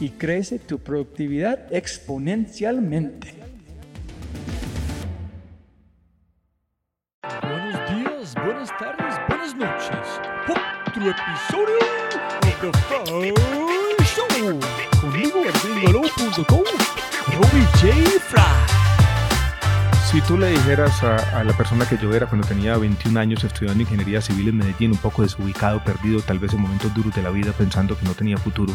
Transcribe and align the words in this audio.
y 0.00 0.10
crece 0.10 0.58
tu 0.58 0.78
productividad 0.78 1.72
exponencialmente. 1.72 3.34
Buenos 7.42 7.90
días, 7.90 8.34
buenas 8.34 8.70
tardes, 8.78 9.14
buenas 9.28 9.56
noches. 9.56 10.20
Otro 10.48 11.10
episodio 11.10 11.76
de 12.42 13.32
The 13.98 14.04
Show. 14.04 14.60
Conmigo, 15.00 15.42
Robbie 17.32 17.66
J. 17.80 18.20
Fry. 18.20 18.42
Si 20.10 20.20
tú 20.22 20.38
le 20.38 20.50
dijeras 20.50 21.02
a, 21.02 21.40
a, 21.40 21.44
la 21.44 21.52
persona 21.56 21.86
que 21.86 21.98
yo 21.98 22.14
era 22.14 22.26
cuando 22.26 22.46
tenía 22.46 22.76
21 22.78 23.18
años 23.18 23.44
estudiando 23.44 23.82
ingeniería 23.82 24.20
civil 24.20 24.48
en 24.48 24.58
Medellín, 24.58 24.92
un 24.92 24.98
poco 24.98 25.22
desubicado, 25.22 25.82
perdido, 25.84 26.20
tal 26.20 26.38
vez 26.38 26.52
en 26.54 26.60
momentos 26.60 26.94
duros 26.94 27.14
de 27.14 27.22
la 27.22 27.30
vida, 27.30 27.52
pensando 27.52 27.98
que 27.98 28.04
no 28.04 28.14
tenía 28.14 28.38
futuro, 28.38 28.72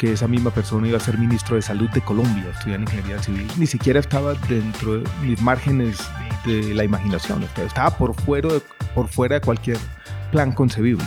que 0.00 0.14
esa 0.14 0.26
misma 0.26 0.50
persona 0.50 0.88
iba 0.88 0.96
a 0.96 1.00
ser 1.00 1.18
ministro 1.18 1.56
de 1.56 1.62
salud 1.62 1.90
de 1.90 2.00
Colombia, 2.00 2.46
estudiando 2.54 2.90
ingeniería 2.90 3.22
civil, 3.22 3.46
ni 3.58 3.66
siquiera 3.66 4.00
estaba 4.00 4.32
dentro 4.48 4.94
de 4.94 5.04
mis 5.20 5.42
márgenes 5.42 5.98
de 6.46 6.74
la 6.74 6.84
imaginación, 6.84 7.46
estaba 7.58 7.90
por 7.98 8.14
fuera 8.14 8.48
de, 8.48 8.62
por 8.94 9.08
fuera 9.08 9.34
de 9.34 9.40
cualquier 9.42 9.76
plan 10.32 10.52
concebible. 10.52 11.04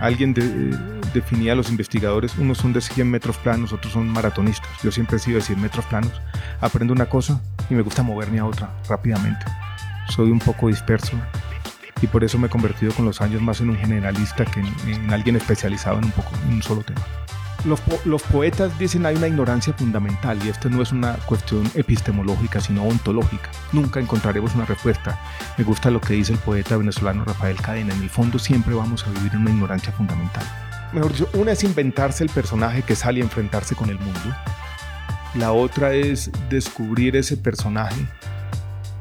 Alguien 0.00 0.32
de, 0.32 0.74
definía 1.12 1.52
a 1.52 1.56
los 1.56 1.68
investigadores, 1.68 2.38
unos 2.38 2.56
son 2.56 2.72
de 2.72 2.80
100 2.80 3.10
metros 3.10 3.36
planos, 3.36 3.74
otros 3.74 3.92
son 3.92 4.08
maratonistas. 4.08 4.70
Yo 4.82 4.90
siempre 4.90 5.18
he 5.18 5.20
sido 5.20 5.36
de 5.36 5.42
100 5.42 5.60
metros 5.60 5.84
planos. 5.84 6.12
Aprendo 6.62 6.94
una 6.94 7.10
cosa 7.10 7.42
y 7.68 7.74
me 7.74 7.82
gusta 7.82 8.02
moverme 8.02 8.38
a 8.38 8.46
otra 8.46 8.70
rápidamente. 8.88 9.44
Soy 10.08 10.30
un 10.30 10.38
poco 10.38 10.68
disperso 10.68 11.18
y 12.00 12.06
por 12.06 12.24
eso 12.24 12.38
me 12.38 12.46
he 12.46 12.50
convertido 12.50 12.94
con 12.94 13.04
los 13.04 13.20
años 13.20 13.42
más 13.42 13.60
en 13.60 13.68
un 13.68 13.76
generalista 13.76 14.46
que 14.46 14.60
en, 14.60 14.74
en 14.86 15.12
alguien 15.12 15.36
especializado 15.36 15.98
en 15.98 16.06
un, 16.06 16.12
poco, 16.12 16.30
en 16.46 16.54
un 16.54 16.62
solo 16.62 16.82
tema. 16.82 17.02
Los, 17.64 17.80
po 17.80 17.98
los, 18.04 18.22
poetas 18.22 18.78
dicen 18.78 19.06
hay 19.06 19.16
una 19.16 19.26
ignorancia 19.26 19.72
fundamental 19.72 20.38
y 20.44 20.48
esto 20.48 20.68
no 20.70 20.82
es 20.82 20.92
una 20.92 21.14
cuestión 21.26 21.68
epistemológica 21.74 22.60
sino 22.60 22.84
ontológica. 22.84 23.50
Nunca 23.72 23.98
encontraremos 23.98 24.54
una 24.54 24.66
respuesta. 24.66 25.18
Me 25.58 25.64
gusta 25.64 25.90
lo 25.90 26.00
que 26.00 26.14
dice 26.14 26.32
el 26.32 26.38
poeta 26.38 26.76
venezolano 26.76 27.24
Rafael 27.24 27.60
Cadena. 27.60 27.94
En 27.94 28.02
el 28.02 28.10
fondo 28.10 28.38
siempre 28.38 28.74
vamos 28.74 29.06
a 29.06 29.10
vivir 29.10 29.32
en 29.32 29.40
una 29.40 29.50
ignorancia 29.50 29.92
fundamental. 29.92 30.44
Mejor 30.92 31.12
dicho, 31.12 31.28
una 31.34 31.52
es 31.52 31.64
inventarse 31.64 32.22
el 32.22 32.30
personaje 32.30 32.82
que 32.82 32.94
sale 32.94 33.20
a 33.20 33.24
enfrentarse 33.24 33.74
con 33.74 33.90
el 33.90 33.98
mundo. 33.98 34.34
La 35.34 35.52
otra 35.52 35.92
es 35.92 36.30
descubrir 36.48 37.16
ese 37.16 37.36
personaje 37.36 38.06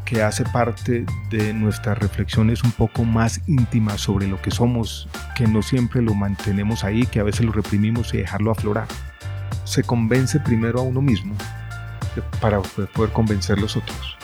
que 0.05 0.21
hace 0.21 0.45
parte 0.45 1.05
de 1.29 1.53
nuestras 1.53 1.97
reflexiones 1.97 2.63
un 2.63 2.71
poco 2.71 3.03
más 3.03 3.41
íntimas 3.47 4.01
sobre 4.01 4.27
lo 4.27 4.41
que 4.41 4.51
somos, 4.51 5.09
que 5.35 5.47
no 5.47 5.61
siempre 5.61 6.01
lo 6.01 6.13
mantenemos 6.13 6.83
ahí, 6.83 7.05
que 7.05 7.19
a 7.19 7.23
veces 7.23 7.45
lo 7.45 7.51
reprimimos 7.51 8.13
y 8.13 8.17
dejarlo 8.17 8.51
aflorar. 8.51 8.87
Se 9.63 9.83
convence 9.83 10.39
primero 10.39 10.79
a 10.79 10.83
uno 10.83 11.01
mismo 11.01 11.35
para 12.39 12.61
poder 12.61 13.11
convencer 13.11 13.57
a 13.57 13.61
los 13.61 13.75
otros. 13.75 14.17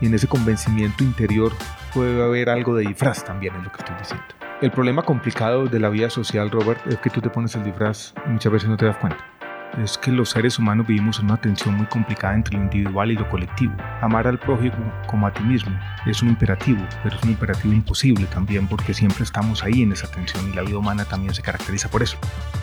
Y 0.00 0.06
en 0.06 0.14
ese 0.14 0.28
convencimiento 0.28 1.02
interior 1.02 1.52
puede 1.92 2.22
haber 2.22 2.48
algo 2.48 2.76
de 2.76 2.86
disfraz 2.86 3.24
también 3.24 3.54
en 3.56 3.64
lo 3.64 3.72
que 3.72 3.78
estoy 3.78 3.96
diciendo. 3.98 4.24
El 4.62 4.70
problema 4.70 5.02
complicado 5.02 5.66
de 5.66 5.80
la 5.80 5.88
vida 5.88 6.08
social, 6.08 6.50
Robert, 6.50 6.80
es 6.86 6.98
que 6.98 7.10
tú 7.10 7.20
te 7.20 7.28
pones 7.28 7.54
el 7.56 7.64
disfraz 7.64 8.14
y 8.26 8.30
muchas 8.30 8.52
veces 8.52 8.68
no 8.68 8.76
te 8.76 8.86
das 8.86 8.96
cuenta 8.96 9.35
es 9.82 9.98
que 9.98 10.10
los 10.10 10.30
seres 10.30 10.58
humanos 10.58 10.86
vivimos 10.86 11.18
en 11.18 11.26
una 11.26 11.36
tensión 11.36 11.74
muy 11.74 11.86
complicada 11.86 12.34
entre 12.34 12.56
lo 12.56 12.64
individual 12.64 13.10
y 13.10 13.14
lo 13.14 13.28
colectivo. 13.28 13.74
Amar 14.00 14.26
al 14.26 14.38
prójimo 14.38 14.76
como 15.06 15.26
a 15.26 15.32
ti 15.32 15.42
mismo 15.42 15.78
es 16.06 16.22
un 16.22 16.28
imperativo, 16.30 16.82
pero 17.02 17.16
es 17.16 17.22
un 17.22 17.30
imperativo 17.30 17.74
imposible 17.74 18.26
también 18.26 18.66
porque 18.66 18.94
siempre 18.94 19.24
estamos 19.24 19.62
ahí 19.62 19.82
en 19.82 19.92
esa 19.92 20.10
tensión 20.10 20.50
y 20.50 20.54
la 20.54 20.62
vida 20.62 20.78
humana 20.78 21.04
también 21.04 21.34
se 21.34 21.42
caracteriza 21.42 21.88
por 21.88 22.02
eso. 22.02 22.16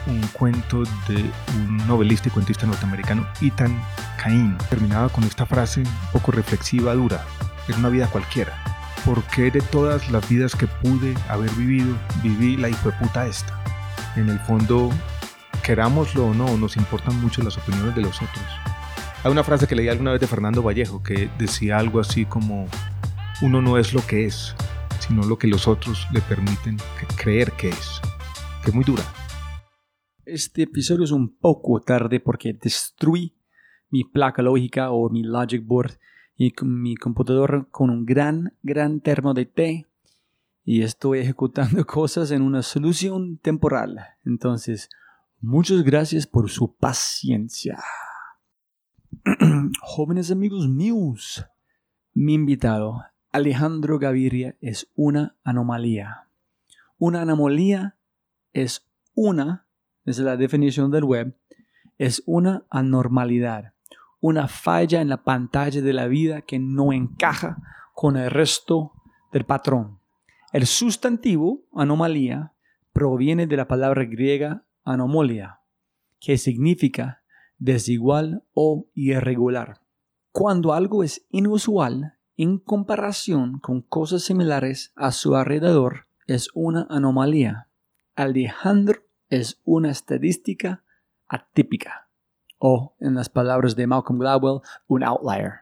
Un 0.07 0.21
cuento 0.33 0.83
de 1.07 1.29
un 1.57 1.77
novelista 1.87 2.29
y 2.29 2.31
cuentista 2.31 2.65
norteamericano, 2.65 3.27
Ethan 3.41 3.79
Cain, 4.17 4.57
terminaba 4.69 5.09
con 5.09 5.23
esta 5.23 5.45
frase 5.45 5.83
poco 6.11 6.31
reflexiva, 6.31 6.93
dura. 6.93 7.23
Es 7.67 7.77
una 7.77 7.89
vida 7.89 8.07
cualquiera. 8.07 8.53
¿Por 9.05 9.21
qué 9.25 9.51
de 9.51 9.61
todas 9.61 10.09
las 10.11 10.27
vidas 10.29 10.55
que 10.55 10.65
pude 10.65 11.13
haber 11.27 11.51
vivido, 11.51 11.95
viví 12.21 12.57
la 12.57 12.69
hijo 12.69 12.91
puta 13.01 13.27
esta? 13.27 13.59
En 14.15 14.29
el 14.29 14.39
fondo, 14.39 14.91
querámoslo 15.63 16.27
o 16.27 16.33
no, 16.33 16.57
nos 16.57 16.75
importan 16.75 17.19
mucho 17.21 17.41
las 17.41 17.57
opiniones 17.57 17.95
de 17.95 18.01
los 18.01 18.21
otros. 18.21 18.45
Hay 19.23 19.31
una 19.31 19.43
frase 19.43 19.65
que 19.65 19.75
leí 19.75 19.87
alguna 19.87 20.11
vez 20.11 20.19
de 20.19 20.27
Fernando 20.27 20.61
Vallejo 20.61 21.01
que 21.01 21.29
decía 21.39 21.77
algo 21.77 22.01
así 22.01 22.25
como, 22.25 22.67
uno 23.41 23.61
no 23.61 23.77
es 23.77 23.93
lo 23.93 24.05
que 24.05 24.25
es, 24.25 24.53
sino 24.99 25.23
lo 25.23 25.37
que 25.37 25.47
los 25.47 25.67
otros 25.67 26.05
le 26.11 26.19
permiten 26.21 26.77
creer 27.15 27.53
que 27.53 27.69
es, 27.69 28.01
que 28.65 28.73
muy 28.73 28.83
dura. 28.83 29.03
Este 30.25 30.63
episodio 30.63 31.05
es 31.05 31.11
un 31.11 31.35
poco 31.35 31.79
tarde 31.79 32.19
porque 32.19 32.53
destruí 32.53 33.33
mi 33.89 34.03
placa 34.03 34.41
lógica 34.41 34.91
o 34.91 35.09
mi 35.09 35.23
logic 35.23 35.65
board 35.65 35.93
y 36.35 36.53
mi 36.63 36.95
computador 36.95 37.67
con 37.71 37.89
un 37.89 38.05
gran, 38.05 38.53
gran 38.63 38.99
termo 38.99 39.33
de 39.33 39.45
té 39.45 39.87
y 40.65 40.81
estoy 40.81 41.19
ejecutando 41.19 41.85
cosas 41.87 42.31
en 42.31 42.41
una 42.41 42.61
solución 42.61 43.37
temporal. 43.37 43.99
Entonces, 44.25 44.89
Muchas 45.45 45.83
gracias 45.83 46.25
por 46.25 46.49
su 46.49 46.73
paciencia. 46.73 47.77
Jóvenes 49.81 50.31
amigos 50.31 50.69
míos, 50.69 51.45
mi 52.13 52.35
invitado 52.35 53.03
Alejandro 53.33 53.99
Gaviria 53.99 54.55
es 54.61 54.89
una 54.95 55.35
anomalía. 55.43 56.29
Una 56.97 57.23
anomalía 57.23 57.97
es 58.53 58.89
una, 59.15 59.67
es 60.05 60.17
la 60.19 60.37
definición 60.37 60.91
del 60.91 61.03
web, 61.03 61.37
es 61.97 62.23
una 62.25 62.63
anormalidad, 62.69 63.73
una 64.21 64.47
falla 64.47 65.01
en 65.01 65.09
la 65.09 65.25
pantalla 65.25 65.81
de 65.81 65.91
la 65.91 66.07
vida 66.07 66.43
que 66.43 66.57
no 66.57 66.93
encaja 66.93 67.57
con 67.93 68.15
el 68.15 68.31
resto 68.31 68.93
del 69.33 69.43
patrón. 69.43 69.99
El 70.53 70.67
sustantivo 70.67 71.65
anomalía 71.73 72.53
proviene 72.93 73.45
de 73.45 73.57
la 73.57 73.67
palabra 73.67 74.05
griega 74.05 74.62
anomalia, 74.83 75.59
que 76.19 76.37
significa 76.37 77.23
desigual 77.57 78.43
o 78.53 78.87
irregular. 78.93 79.81
Cuando 80.31 80.73
algo 80.73 81.03
es 81.03 81.25
inusual 81.29 82.15
en 82.37 82.57
comparación 82.57 83.59
con 83.59 83.81
cosas 83.81 84.23
similares 84.23 84.91
a 84.95 85.11
su 85.11 85.35
alrededor, 85.35 86.07
es 86.27 86.49
una 86.53 86.87
anomalía. 86.89 87.67
Alejandro 88.15 89.01
es 89.29 89.61
una 89.63 89.91
estadística 89.91 90.83
atípica, 91.27 92.09
o, 92.57 92.95
en 92.99 93.15
las 93.15 93.29
palabras 93.29 93.75
de 93.75 93.87
Malcolm 93.87 94.19
Gladwell, 94.19 94.61
un 94.87 95.03
outlier. 95.03 95.61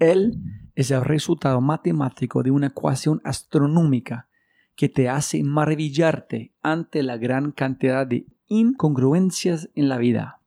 Él 0.00 0.38
es 0.74 0.90
el 0.90 1.04
resultado 1.04 1.60
matemático 1.60 2.42
de 2.42 2.50
una 2.50 2.68
ecuación 2.68 3.20
astronómica 3.24 4.28
que 4.74 4.88
te 4.88 5.08
hace 5.08 5.42
maravillarte 5.42 6.54
ante 6.62 7.02
la 7.02 7.16
gran 7.16 7.52
cantidad 7.52 8.06
de 8.06 8.26
incongruencias 8.48 9.70
en 9.74 9.88
la 9.88 9.98
vida. 9.98 10.40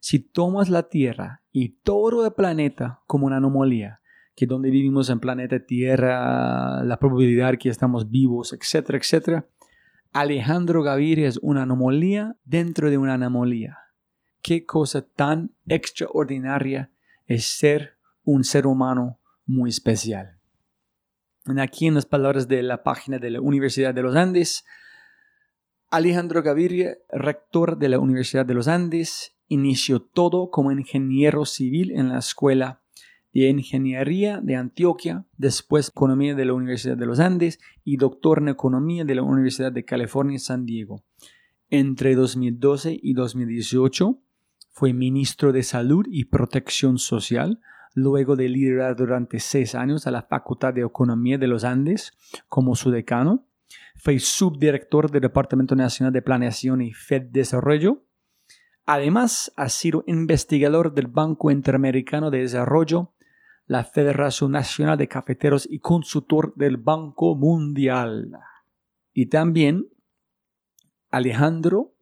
Si 0.00 0.18
tomas 0.18 0.68
la 0.68 0.88
Tierra 0.88 1.42
y 1.52 1.70
todo 1.82 2.24
el 2.24 2.32
planeta 2.32 3.00
como 3.06 3.26
una 3.26 3.38
anomalía, 3.38 4.00
que 4.36 4.46
donde 4.46 4.70
vivimos 4.70 5.08
en 5.10 5.18
planeta 5.18 5.64
Tierra, 5.64 6.84
la 6.84 6.98
probabilidad 6.98 7.56
que 7.58 7.70
estamos 7.70 8.10
vivos, 8.10 8.52
etcétera, 8.52 8.98
etcétera, 8.98 9.46
Alejandro 10.12 10.82
Gaviria 10.82 11.28
es 11.28 11.38
una 11.42 11.62
anomalía 11.62 12.36
dentro 12.44 12.90
de 12.90 12.98
una 12.98 13.14
anomalía. 13.14 13.78
Qué 14.42 14.64
cosa 14.64 15.02
tan 15.02 15.54
extraordinaria 15.66 16.92
es 17.26 17.46
ser 17.46 17.98
un 18.22 18.44
ser 18.44 18.66
humano 18.66 19.18
muy 19.46 19.70
especial. 19.70 20.35
Aquí 21.58 21.86
en 21.86 21.94
las 21.94 22.06
palabras 22.06 22.48
de 22.48 22.62
la 22.62 22.82
página 22.82 23.18
de 23.18 23.30
la 23.30 23.40
Universidad 23.40 23.94
de 23.94 24.02
los 24.02 24.16
Andes, 24.16 24.64
Alejandro 25.90 26.42
Gaviria, 26.42 26.98
rector 27.10 27.78
de 27.78 27.88
la 27.88 28.00
Universidad 28.00 28.44
de 28.44 28.54
los 28.54 28.66
Andes, 28.66 29.36
inició 29.46 30.00
todo 30.00 30.50
como 30.50 30.72
ingeniero 30.72 31.44
civil 31.44 31.92
en 31.92 32.08
la 32.08 32.18
Escuela 32.18 32.82
de 33.32 33.48
Ingeniería 33.48 34.40
de 34.42 34.56
Antioquia, 34.56 35.24
después 35.36 35.90
Economía 35.90 36.34
de 36.34 36.46
la 36.46 36.54
Universidad 36.54 36.96
de 36.96 37.06
los 37.06 37.20
Andes 37.20 37.60
y 37.84 37.96
doctor 37.96 38.38
en 38.38 38.48
Economía 38.48 39.04
de 39.04 39.14
la 39.14 39.22
Universidad 39.22 39.70
de 39.70 39.84
California 39.84 40.38
San 40.38 40.66
Diego. 40.66 41.04
Entre 41.70 42.14
2012 42.14 42.98
y 43.00 43.12
2018 43.12 44.18
fue 44.72 44.92
ministro 44.92 45.52
de 45.52 45.62
Salud 45.62 46.06
y 46.10 46.24
Protección 46.24 46.98
Social, 46.98 47.60
luego 47.96 48.36
de 48.36 48.48
liderar 48.50 48.94
durante 48.94 49.40
seis 49.40 49.74
años 49.74 50.06
a 50.06 50.10
la 50.10 50.22
Facultad 50.22 50.74
de 50.74 50.82
Economía 50.82 51.38
de 51.38 51.46
los 51.46 51.64
Andes 51.64 52.12
como 52.46 52.76
su 52.76 52.90
decano. 52.90 53.48
Fue 53.96 54.18
subdirector 54.18 55.10
del 55.10 55.22
Departamento 55.22 55.74
Nacional 55.74 56.12
de 56.12 56.20
Planeación 56.20 56.82
y 56.82 56.92
Fed 56.92 57.22
Desarrollo. 57.30 58.04
Además, 58.84 59.50
ha 59.56 59.70
sido 59.70 60.04
investigador 60.06 60.92
del 60.92 61.06
Banco 61.06 61.50
Interamericano 61.50 62.30
de 62.30 62.40
Desarrollo, 62.40 63.14
la 63.66 63.82
Federación 63.82 64.52
Nacional 64.52 64.98
de 64.98 65.08
Cafeteros 65.08 65.66
y 65.68 65.78
consultor 65.78 66.54
del 66.54 66.76
Banco 66.76 67.34
Mundial. 67.34 68.30
Y 69.14 69.26
también 69.26 69.88
Alejandro 71.10 71.94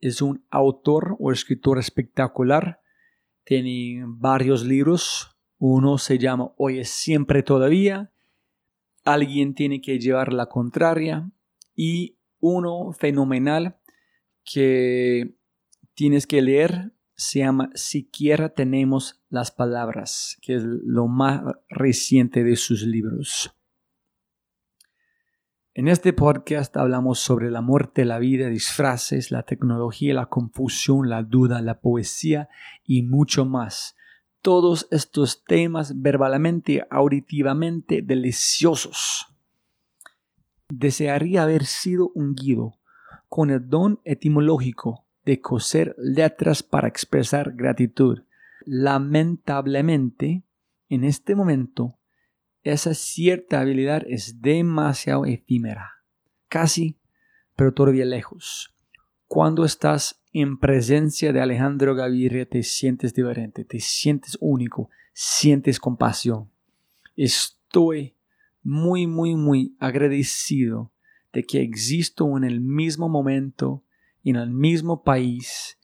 es 0.00 0.22
un 0.22 0.46
autor 0.50 1.14
o 1.20 1.30
escritor 1.30 1.78
espectacular. 1.78 2.80
Tiene 3.44 4.02
varios 4.06 4.64
libros 4.64 5.31
uno 5.64 5.96
se 5.96 6.18
llama 6.18 6.50
Hoy 6.56 6.80
es 6.80 6.90
siempre 6.90 7.44
todavía. 7.44 8.10
Alguien 9.04 9.54
tiene 9.54 9.80
que 9.80 10.00
llevar 10.00 10.32
la 10.32 10.46
contraria. 10.46 11.30
Y 11.76 12.18
uno 12.40 12.90
fenomenal 12.90 13.78
que 14.44 15.36
tienes 15.94 16.26
que 16.26 16.42
leer 16.42 16.94
se 17.14 17.38
llama 17.38 17.70
Siquiera 17.74 18.48
tenemos 18.48 19.22
las 19.28 19.52
palabras, 19.52 20.36
que 20.42 20.56
es 20.56 20.64
lo 20.64 21.06
más 21.06 21.42
reciente 21.68 22.42
de 22.42 22.56
sus 22.56 22.82
libros. 22.82 23.56
En 25.74 25.86
este 25.86 26.12
podcast 26.12 26.76
hablamos 26.76 27.20
sobre 27.20 27.52
la 27.52 27.60
muerte, 27.60 28.04
la 28.04 28.18
vida, 28.18 28.48
disfraces, 28.48 29.30
la 29.30 29.44
tecnología, 29.44 30.12
la 30.12 30.26
confusión, 30.26 31.08
la 31.08 31.22
duda, 31.22 31.62
la 31.62 31.78
poesía 31.78 32.48
y 32.84 33.04
mucho 33.04 33.44
más 33.44 33.94
todos 34.42 34.88
estos 34.90 35.44
temas 35.44 36.02
verbalmente, 36.02 36.84
auditivamente 36.90 38.02
deliciosos. 38.02 39.28
Desearía 40.68 41.44
haber 41.44 41.64
sido 41.64 42.10
un 42.14 42.34
guido 42.34 42.78
con 43.28 43.50
el 43.50 43.68
don 43.68 44.00
etimológico 44.04 45.06
de 45.24 45.40
coser 45.40 45.94
letras 45.96 46.62
para 46.62 46.88
expresar 46.88 47.52
gratitud. 47.52 48.24
Lamentablemente, 48.64 50.44
en 50.88 51.04
este 51.04 51.34
momento, 51.34 51.98
esa 52.62 52.94
cierta 52.94 53.60
habilidad 53.60 54.02
es 54.06 54.40
demasiado 54.40 55.26
efímera, 55.26 56.04
casi, 56.48 56.98
pero 57.56 57.72
todavía 57.72 58.04
lejos. 58.04 58.74
Cuando 59.26 59.64
estás 59.64 60.21
en 60.32 60.58
presencia 60.58 61.32
de 61.32 61.40
Alejandro 61.40 61.94
Gaviria 61.94 62.46
te 62.46 62.62
sientes 62.62 63.14
diferente, 63.14 63.64
te 63.64 63.80
sientes 63.80 64.38
único, 64.40 64.88
sientes 65.12 65.78
compasión. 65.78 66.50
Estoy 67.16 68.14
muy, 68.62 69.06
muy, 69.06 69.36
muy 69.36 69.76
agradecido 69.78 70.90
de 71.32 71.44
que 71.44 71.62
existo 71.62 72.36
en 72.36 72.44
el 72.44 72.60
mismo 72.60 73.08
momento, 73.08 73.84
en 74.24 74.36
el 74.36 74.50
mismo 74.50 75.02
país 75.02 75.78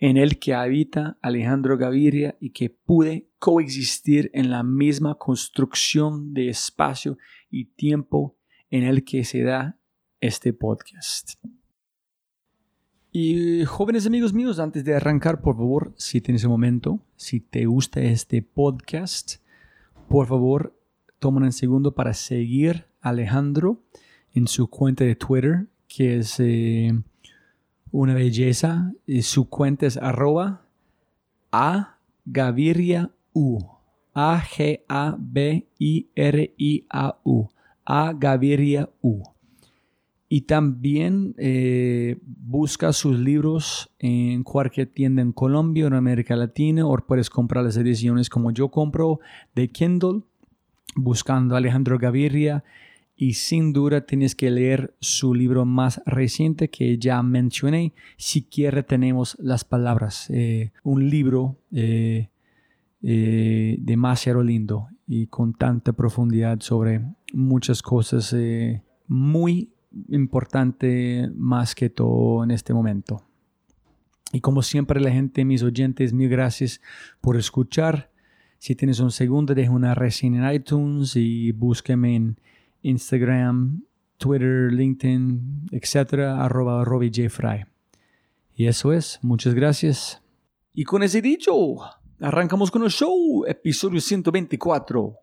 en 0.00 0.16
el 0.16 0.38
que 0.38 0.54
habita 0.54 1.18
Alejandro 1.22 1.76
Gaviria 1.76 2.36
y 2.40 2.50
que 2.50 2.70
pude 2.70 3.28
coexistir 3.40 4.30
en 4.32 4.50
la 4.50 4.62
misma 4.62 5.16
construcción 5.16 6.32
de 6.34 6.50
espacio 6.50 7.18
y 7.50 7.64
tiempo 7.64 8.36
en 8.70 8.84
el 8.84 9.04
que 9.04 9.24
se 9.24 9.42
da 9.42 9.76
este 10.20 10.52
podcast. 10.52 11.34
Y 13.20 13.64
jóvenes 13.64 14.06
amigos 14.06 14.32
míos, 14.32 14.60
antes 14.60 14.84
de 14.84 14.94
arrancar, 14.94 15.40
por 15.40 15.56
favor, 15.56 15.92
si 15.96 16.20
tienes 16.20 16.44
un 16.44 16.52
momento, 16.52 17.00
si 17.16 17.40
te 17.40 17.66
gusta 17.66 18.00
este 18.00 18.42
podcast, 18.42 19.38
por 20.08 20.28
favor, 20.28 20.72
toma 21.18 21.40
un 21.40 21.50
segundo 21.50 21.96
para 21.96 22.14
seguir 22.14 22.86
a 23.00 23.08
Alejandro 23.08 23.82
en 24.34 24.46
su 24.46 24.70
cuenta 24.70 25.02
de 25.02 25.16
Twitter, 25.16 25.66
que 25.88 26.18
es 26.18 26.36
eh, 26.38 26.96
una 27.90 28.14
belleza. 28.14 28.92
Y 29.04 29.22
su 29.22 29.48
cuenta 29.48 29.86
es 29.86 29.96
arroba 29.96 30.62
a 31.50 31.98
Gaviria 32.24 33.10
U. 33.32 33.58
A 34.14 34.40
G 34.40 34.82
A 34.88 35.16
B 35.18 35.66
I 35.80 36.08
R 36.14 36.54
I 36.56 36.86
A 36.88 37.18
U. 37.24 37.48
A 37.84 38.12
Gaviria 38.12 38.88
U. 39.02 39.24
Y 40.30 40.42
también 40.42 41.34
eh, 41.38 42.18
busca 42.22 42.92
sus 42.92 43.18
libros 43.18 43.90
en 43.98 44.42
cualquier 44.42 44.88
tienda 44.88 45.22
en 45.22 45.32
Colombia 45.32 45.84
o 45.84 45.88
en 45.88 45.94
América 45.94 46.36
Latina 46.36 46.86
o 46.86 46.98
puedes 46.98 47.30
comprar 47.30 47.64
las 47.64 47.78
ediciones 47.78 48.28
como 48.28 48.50
yo 48.50 48.68
compro 48.68 49.20
de 49.54 49.68
Kindle 49.68 50.20
buscando 50.94 51.56
Alejandro 51.56 51.98
Gaviria 51.98 52.62
y 53.16 53.34
sin 53.34 53.72
duda 53.72 54.02
tienes 54.02 54.34
que 54.34 54.50
leer 54.50 54.94
su 55.00 55.34
libro 55.34 55.64
más 55.64 56.02
reciente 56.04 56.68
que 56.68 56.98
ya 56.98 57.22
mencioné, 57.22 57.94
Siquiera 58.16 58.82
tenemos 58.82 59.34
las 59.40 59.64
palabras, 59.64 60.28
eh, 60.30 60.72
un 60.84 61.08
libro 61.08 61.56
eh, 61.72 62.28
demasiado 63.00 64.42
lindo 64.42 64.88
y 65.06 65.26
con 65.28 65.54
tanta 65.54 65.94
profundidad 65.94 66.60
sobre 66.60 67.00
muchas 67.32 67.80
cosas 67.82 68.36
muy 69.08 69.70
importante 70.08 71.30
más 71.34 71.74
que 71.74 71.90
todo 71.90 72.44
en 72.44 72.50
este 72.50 72.74
momento. 72.74 73.22
Y 74.32 74.40
como 74.40 74.62
siempre 74.62 75.00
la 75.00 75.10
gente, 75.10 75.44
mis 75.44 75.62
oyentes, 75.62 76.12
mil 76.12 76.28
gracias 76.28 76.80
por 77.20 77.36
escuchar. 77.36 78.10
Si 78.58 78.74
tienes 78.74 79.00
un 79.00 79.10
segundo, 79.10 79.54
deja 79.54 79.70
una 79.70 79.94
reseña 79.94 80.50
en 80.50 80.56
iTunes 80.56 81.16
y 81.16 81.52
búsqueme 81.52 82.16
en 82.16 82.40
Instagram, 82.82 83.84
Twitter, 84.18 84.72
LinkedIn, 84.72 85.68
etcétera, 85.72 86.44
arroba. 86.44 86.84
Y 88.54 88.66
eso 88.66 88.92
es, 88.92 89.18
muchas 89.22 89.54
gracias. 89.54 90.22
Y 90.74 90.84
con 90.84 91.02
ese 91.02 91.22
dicho, 91.22 91.54
arrancamos 92.20 92.70
con 92.70 92.82
el 92.82 92.90
show, 92.90 93.44
episodio 93.46 94.00
124. 94.00 95.14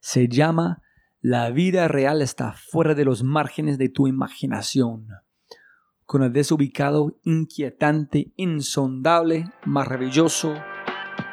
Se 0.00 0.28
llama 0.28 0.82
la 1.26 1.48
vida 1.48 1.88
real 1.88 2.20
está 2.20 2.52
fuera 2.52 2.94
de 2.94 3.06
los 3.06 3.22
márgenes 3.22 3.78
de 3.78 3.88
tu 3.88 4.06
imaginación. 4.06 5.08
Con 6.04 6.22
el 6.22 6.34
desubicado, 6.34 7.18
inquietante, 7.22 8.34
insondable, 8.36 9.46
maravilloso 9.64 10.54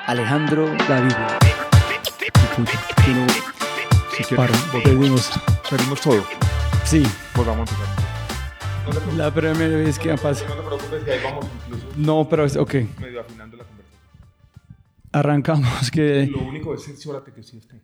Alejandro 0.07 0.67
David. 0.88 1.12
Pedimos, 4.83 5.31
pedimos 5.69 6.01
todo. 6.01 6.24
Sí, 6.86 7.03
Volvamos 7.36 7.69
a 7.69 7.74
empezar. 7.74 8.01
No 8.86 8.91
te 8.91 8.91
preocupes, 9.00 9.17
la 9.17 9.33
primera 9.33 9.77
vez 9.77 10.00
que 10.00 10.15
pasa. 10.15 10.48
no 10.48 10.55
te 10.55 10.62
preocupes, 10.62 11.03
que 11.03 11.12
ahí 11.12 11.19
vamos 11.24 11.45
incluso 11.67 11.88
No, 11.98 12.27
pero 12.29 12.45
es 12.45 12.55
ok. 12.55 12.74
medio 13.00 13.19
afinando 13.21 13.57
la 13.57 13.63
conversación. 13.65 14.01
Arrancamos 15.12 15.91
que 15.91 16.27
Lo 16.27 16.39
único 16.39 16.74
es 16.74 16.83
cerciórate 16.86 17.33
que 17.33 17.43
sí 17.43 17.57
esté. 17.57 17.81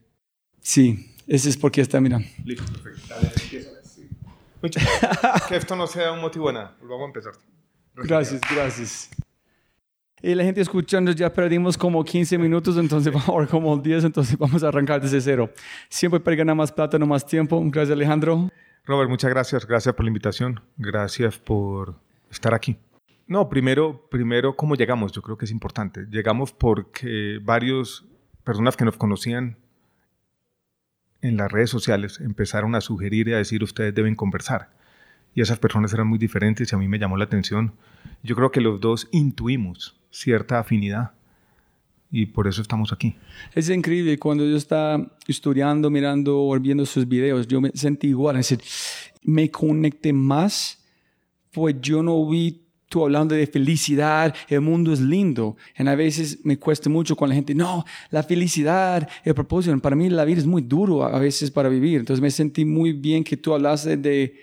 sí, 0.62 1.14
ese 1.28 1.50
es 1.50 1.58
porque 1.58 1.82
está 1.82 2.00
mirando. 2.00 2.28
Listo, 2.46 2.64
perfecto. 2.72 3.02
Dale, 3.10 3.32
empieza. 3.44 3.70
Sí. 3.84 4.10
Que 5.50 5.56
esto 5.56 5.76
no 5.76 5.86
sea 5.86 6.12
un 6.12 6.22
motivo 6.22 6.48
de 6.48 6.54
nada. 6.54 6.76
Volvamos 6.80 7.04
a 7.04 7.08
empezar. 7.08 7.34
Gracias, 7.96 8.42
gracias. 8.54 9.10
Y 10.22 10.34
la 10.34 10.44
gente 10.44 10.62
escuchando, 10.62 11.12
ya 11.12 11.32
perdimos 11.32 11.78
como 11.78 12.04
15 12.04 12.38
minutos, 12.40 12.76
entonces 12.78 13.14
vamos 13.14 13.30
ahora 13.30 13.46
como 13.46 13.78
10, 13.78 14.06
entonces 14.06 14.38
vamos 14.38 14.64
a 14.64 14.70
arrancar 14.70 15.00
desde 15.00 15.22
cero. 15.22 15.52
Siempre 15.90 16.20
para 16.20 16.36
ganar 16.36 16.56
más 16.56 16.72
plata, 16.72 16.98
no 16.98 17.06
más 17.06 17.26
tiempo. 17.26 17.62
Gracias, 17.66 17.96
Alejandro. 17.96 18.50
Robert, 18.86 19.10
muchas 19.10 19.30
gracias. 19.30 19.68
Gracias 19.68 19.94
por 19.94 20.06
la 20.06 20.10
invitación. 20.10 20.62
Gracias 20.78 21.38
por 21.38 22.00
estar 22.32 22.54
aquí. 22.54 22.78
No, 23.28 23.50
primero, 23.50 24.08
primero, 24.10 24.56
¿cómo 24.56 24.76
llegamos? 24.76 25.12
Yo 25.12 25.22
creo 25.22 25.38
que 25.38 25.46
es 25.46 25.52
importante. 25.52 26.06
Llegamos 26.10 26.52
porque 26.54 27.40
varios 27.44 28.06
personas 28.44 28.78
que 28.78 28.86
nos 28.86 28.98
conocían 28.98 29.58
en 31.22 31.38
las 31.38 31.52
redes 31.52 31.70
sociales 31.70 32.20
empezaron 32.20 32.76
a 32.76 32.82
sugerir 32.82 33.28
y 33.28 33.34
a 33.34 33.38
decir 33.38 33.64
ustedes 33.64 33.94
deben 33.94 34.16
conversar. 34.16 34.70
Y 35.34 35.42
esas 35.42 35.60
personas 35.60 35.94
eran 35.94 36.08
muy 36.08 36.18
diferentes 36.18 36.72
y 36.72 36.76
a 36.76 36.80
mí 36.80 36.88
me 36.88 37.00
llamó 37.00 37.18
la 37.18 37.26
atención. 37.26 37.74
Yo 38.24 38.36
creo 38.36 38.52
que 38.52 38.62
los 38.62 38.80
dos 38.80 39.08
intuimos 39.12 40.00
cierta 40.10 40.60
afinidad 40.60 41.12
y 42.12 42.28
por 42.28 42.48
eso 42.48 42.62
estamos 42.62 42.94
aquí. 42.94 43.16
Es 43.54 43.70
increíble, 43.70 44.18
cuando 44.18 44.46
yo 44.46 44.56
estaba 44.56 45.06
estudiando, 45.28 45.90
mirando 45.90 46.42
o 46.42 46.60
viendo 46.60 46.86
sus 46.86 47.08
videos, 47.08 47.48
yo 47.48 47.62
me 47.62 47.72
sentí 47.74 48.08
igual, 48.08 48.38
es 48.38 48.50
decir, 48.50 48.64
me 49.24 49.52
conecté 49.52 50.14
más, 50.14 50.84
pues 51.52 51.76
yo 51.82 52.02
no 52.02 52.28
vi 52.28 52.67
tú 52.90 53.04
hablando 53.04 53.36
de 53.36 53.48
felicidad, 53.48 54.34
el 54.48 54.62
mundo 54.62 54.94
es 54.94 55.00
lindo, 55.00 55.58
y 55.78 55.88
a 55.88 55.96
veces 55.96 56.40
me 56.44 56.58
cuesta 56.58 56.90
mucho 56.90 57.16
con 57.16 57.30
la 57.30 57.36
gente, 57.36 57.54
no, 57.54 57.86
la 58.12 58.24
felicidad, 58.24 59.08
el 59.24 59.36
propósito, 59.36 59.78
para 59.80 59.96
mí 59.96 60.10
la 60.10 60.26
vida 60.26 60.40
es 60.40 60.46
muy 60.46 60.62
duro 60.62 61.04
a 61.04 61.20
veces 61.20 61.52
para 61.52 61.70
vivir, 61.70 62.00
entonces 62.00 62.22
me 62.22 62.32
sentí 62.32 62.66
muy 62.66 62.94
bien 62.94 63.24
que 63.24 63.38
tú 63.38 63.54
hablaste 63.54 63.98
de, 63.98 64.36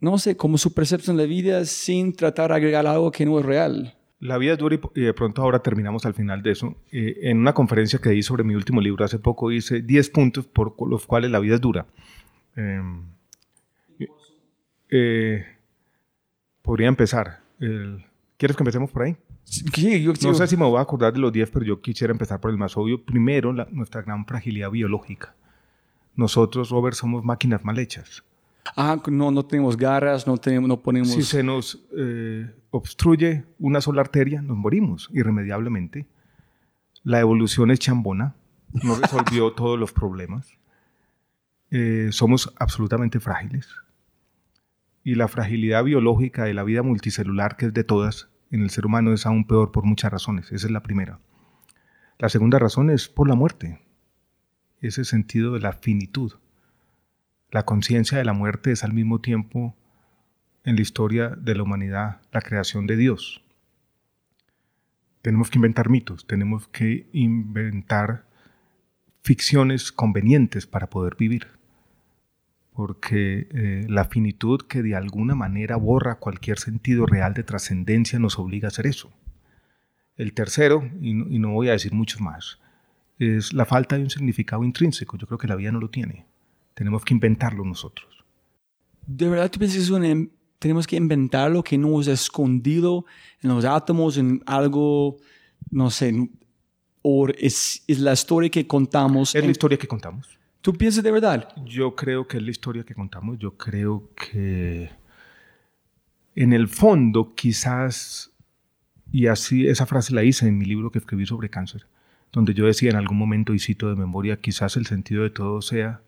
no 0.00 0.18
sé, 0.18 0.36
como 0.36 0.58
su 0.58 0.72
percepción 0.72 1.16
de 1.16 1.24
la 1.24 1.28
vida 1.28 1.64
sin 1.64 2.12
tratar 2.12 2.50
de 2.50 2.56
agregar 2.56 2.86
algo 2.86 3.10
que 3.10 3.24
no 3.24 3.38
es 3.38 3.44
real. 3.44 3.94
La 4.22 4.38
vida 4.38 4.52
es 4.52 4.58
dura 4.58 4.78
y 4.94 5.00
de 5.00 5.14
pronto 5.14 5.42
ahora 5.42 5.58
terminamos 5.58 6.06
al 6.06 6.14
final 6.14 6.42
de 6.44 6.52
eso. 6.52 6.76
Eh, 6.92 7.18
en 7.22 7.38
una 7.38 7.52
conferencia 7.54 7.98
que 7.98 8.10
di 8.10 8.22
sobre 8.22 8.44
mi 8.44 8.54
último 8.54 8.80
libro 8.80 9.04
hace 9.04 9.18
poco 9.18 9.50
hice 9.50 9.82
10 9.82 10.10
puntos 10.10 10.46
por 10.46 10.74
los 10.88 11.06
cuales 11.06 11.32
la 11.32 11.40
vida 11.40 11.56
es 11.56 11.60
dura. 11.60 11.86
Eh, 12.54 12.80
eh, 14.90 15.44
podría 16.62 16.86
empezar. 16.86 17.41
El- 17.62 18.04
¿Quieres 18.36 18.56
que 18.56 18.62
empecemos 18.62 18.90
por 18.90 19.02
ahí? 19.02 19.16
Sí, 19.44 20.02
yo, 20.02 20.12
No 20.24 20.34
sé 20.34 20.46
si 20.48 20.56
me 20.56 20.64
voy 20.64 20.78
a 20.78 20.82
acordar 20.82 21.12
de 21.12 21.20
los 21.20 21.32
10, 21.32 21.50
pero 21.50 21.64
yo 21.64 21.80
quisiera 21.80 22.10
empezar 22.12 22.40
por 22.40 22.50
el 22.50 22.58
más 22.58 22.76
obvio. 22.76 23.04
Primero, 23.04 23.52
la- 23.52 23.68
nuestra 23.70 24.02
gran 24.02 24.26
fragilidad 24.26 24.70
biológica. 24.70 25.34
Nosotros, 26.16 26.70
Robert, 26.70 26.96
somos 26.96 27.24
máquinas 27.24 27.64
mal 27.64 27.78
hechas. 27.78 28.24
Ah, 28.76 29.00
no, 29.08 29.30
no 29.30 29.44
tenemos 29.44 29.76
garras, 29.76 30.26
no, 30.26 30.36
tenemos, 30.38 30.68
no 30.68 30.80
ponemos... 30.80 31.10
Si 31.12 31.22
se 31.22 31.42
nos 31.42 31.84
eh, 31.96 32.50
obstruye 32.70 33.44
una 33.58 33.80
sola 33.80 34.00
arteria, 34.02 34.42
nos 34.42 34.56
morimos 34.56 35.08
irremediablemente. 35.12 36.06
La 37.04 37.20
evolución 37.20 37.70
es 37.70 37.78
chambona, 37.80 38.34
no 38.82 38.94
resolvió 38.96 39.52
todos 39.54 39.78
los 39.78 39.92
problemas. 39.92 40.48
Eh, 41.70 42.08
somos 42.12 42.52
absolutamente 42.58 43.18
frágiles. 43.20 43.68
Y 45.04 45.16
la 45.16 45.28
fragilidad 45.28 45.84
biológica 45.84 46.44
de 46.44 46.54
la 46.54 46.62
vida 46.62 46.82
multicelular, 46.82 47.56
que 47.56 47.66
es 47.66 47.74
de 47.74 47.84
todas, 47.84 48.28
en 48.50 48.62
el 48.62 48.70
ser 48.70 48.86
humano 48.86 49.12
es 49.12 49.26
aún 49.26 49.46
peor 49.46 49.72
por 49.72 49.84
muchas 49.84 50.12
razones. 50.12 50.52
Esa 50.52 50.66
es 50.66 50.72
la 50.72 50.82
primera. 50.82 51.18
La 52.18 52.28
segunda 52.28 52.58
razón 52.58 52.90
es 52.90 53.08
por 53.08 53.28
la 53.28 53.34
muerte. 53.34 53.80
Ese 54.80 55.04
sentido 55.04 55.54
de 55.54 55.60
la 55.60 55.72
finitud. 55.72 56.34
La 57.50 57.64
conciencia 57.64 58.18
de 58.18 58.24
la 58.24 58.32
muerte 58.32 58.72
es 58.72 58.84
al 58.84 58.92
mismo 58.92 59.20
tiempo 59.20 59.74
en 60.64 60.76
la 60.76 60.82
historia 60.82 61.30
de 61.30 61.54
la 61.54 61.62
humanidad 61.62 62.20
la 62.32 62.40
creación 62.40 62.86
de 62.86 62.96
Dios. 62.96 63.42
Tenemos 65.22 65.50
que 65.50 65.58
inventar 65.58 65.88
mitos, 65.88 66.26
tenemos 66.26 66.68
que 66.68 67.08
inventar 67.12 68.26
ficciones 69.22 69.92
convenientes 69.92 70.66
para 70.66 70.88
poder 70.90 71.16
vivir. 71.16 71.46
Porque 72.74 73.48
eh, 73.52 73.86
la 73.88 74.06
finitud 74.06 74.62
que 74.62 74.82
de 74.82 74.94
alguna 74.94 75.34
manera 75.34 75.76
borra 75.76 76.16
cualquier 76.18 76.58
sentido 76.58 77.04
real 77.06 77.34
de 77.34 77.42
trascendencia 77.42 78.18
nos 78.18 78.38
obliga 78.38 78.68
a 78.68 78.70
hacer 78.70 78.86
eso. 78.86 79.10
El 80.16 80.32
tercero, 80.32 80.88
y 81.00 81.14
no, 81.14 81.28
y 81.28 81.38
no 81.38 81.50
voy 81.52 81.68
a 81.68 81.72
decir 81.72 81.92
muchos 81.92 82.20
más, 82.20 82.58
es 83.18 83.52
la 83.52 83.66
falta 83.66 83.96
de 83.96 84.02
un 84.04 84.10
significado 84.10 84.64
intrínseco. 84.64 85.16
Yo 85.18 85.26
creo 85.26 85.38
que 85.38 85.48
la 85.48 85.56
vida 85.56 85.70
no 85.72 85.80
lo 85.80 85.90
tiene. 85.90 86.24
Tenemos 86.74 87.04
que 87.04 87.12
inventarlo 87.14 87.64
nosotros. 87.64 88.24
¿De 89.06 89.28
verdad 89.28 89.50
tú 89.50 89.58
piensas 89.58 89.90
que 89.90 90.08
in- 90.08 90.30
tenemos 90.58 90.86
que 90.86 90.96
inventar 90.96 91.50
lo 91.50 91.62
que 91.62 91.76
no 91.76 92.00
es 92.00 92.06
escondido 92.08 93.04
en 93.42 93.50
los 93.50 93.64
átomos, 93.64 94.16
en 94.16 94.42
algo, 94.46 95.16
no 95.70 95.90
sé, 95.90 96.14
o 97.02 97.28
es, 97.28 97.82
es 97.86 97.98
la 97.98 98.12
historia 98.14 98.48
que 98.48 98.66
contamos? 98.66 99.34
Es 99.34 99.40
en- 99.42 99.46
la 99.48 99.52
historia 99.52 99.76
que 99.76 99.88
contamos. 99.88 100.38
¿Tú 100.62 100.74
piensas 100.74 101.02
de 101.02 101.10
verdad? 101.10 101.48
Yo 101.64 101.96
creo 101.96 102.28
que 102.28 102.36
es 102.36 102.42
la 102.44 102.52
historia 102.52 102.84
que 102.84 102.94
contamos. 102.94 103.36
Yo 103.40 103.56
creo 103.56 104.10
que 104.14 104.90
en 106.36 106.52
el 106.52 106.68
fondo 106.68 107.34
quizás, 107.34 108.32
y 109.10 109.26
así 109.26 109.66
esa 109.66 109.86
frase 109.86 110.14
la 110.14 110.22
hice 110.22 110.46
en 110.46 110.58
mi 110.58 110.64
libro 110.64 110.92
que 110.92 111.00
escribí 111.00 111.26
sobre 111.26 111.50
cáncer, 111.50 111.88
donde 112.30 112.54
yo 112.54 112.64
decía 112.64 112.90
en 112.90 112.96
algún 112.96 113.18
momento 113.18 113.54
y 113.54 113.58
cito 113.58 113.88
de 113.88 113.96
memoria, 113.96 114.40
quizás 114.40 114.76
el 114.76 114.86
sentido 114.86 115.24
de 115.24 115.30
todo 115.30 115.62
sea 115.62 116.00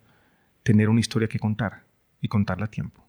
tener 0.62 0.88
una 0.88 1.00
historia 1.00 1.26
que 1.26 1.40
contar 1.40 1.82
y 2.20 2.28
contarla 2.28 2.66
a 2.66 2.70
tiempo. 2.70 3.04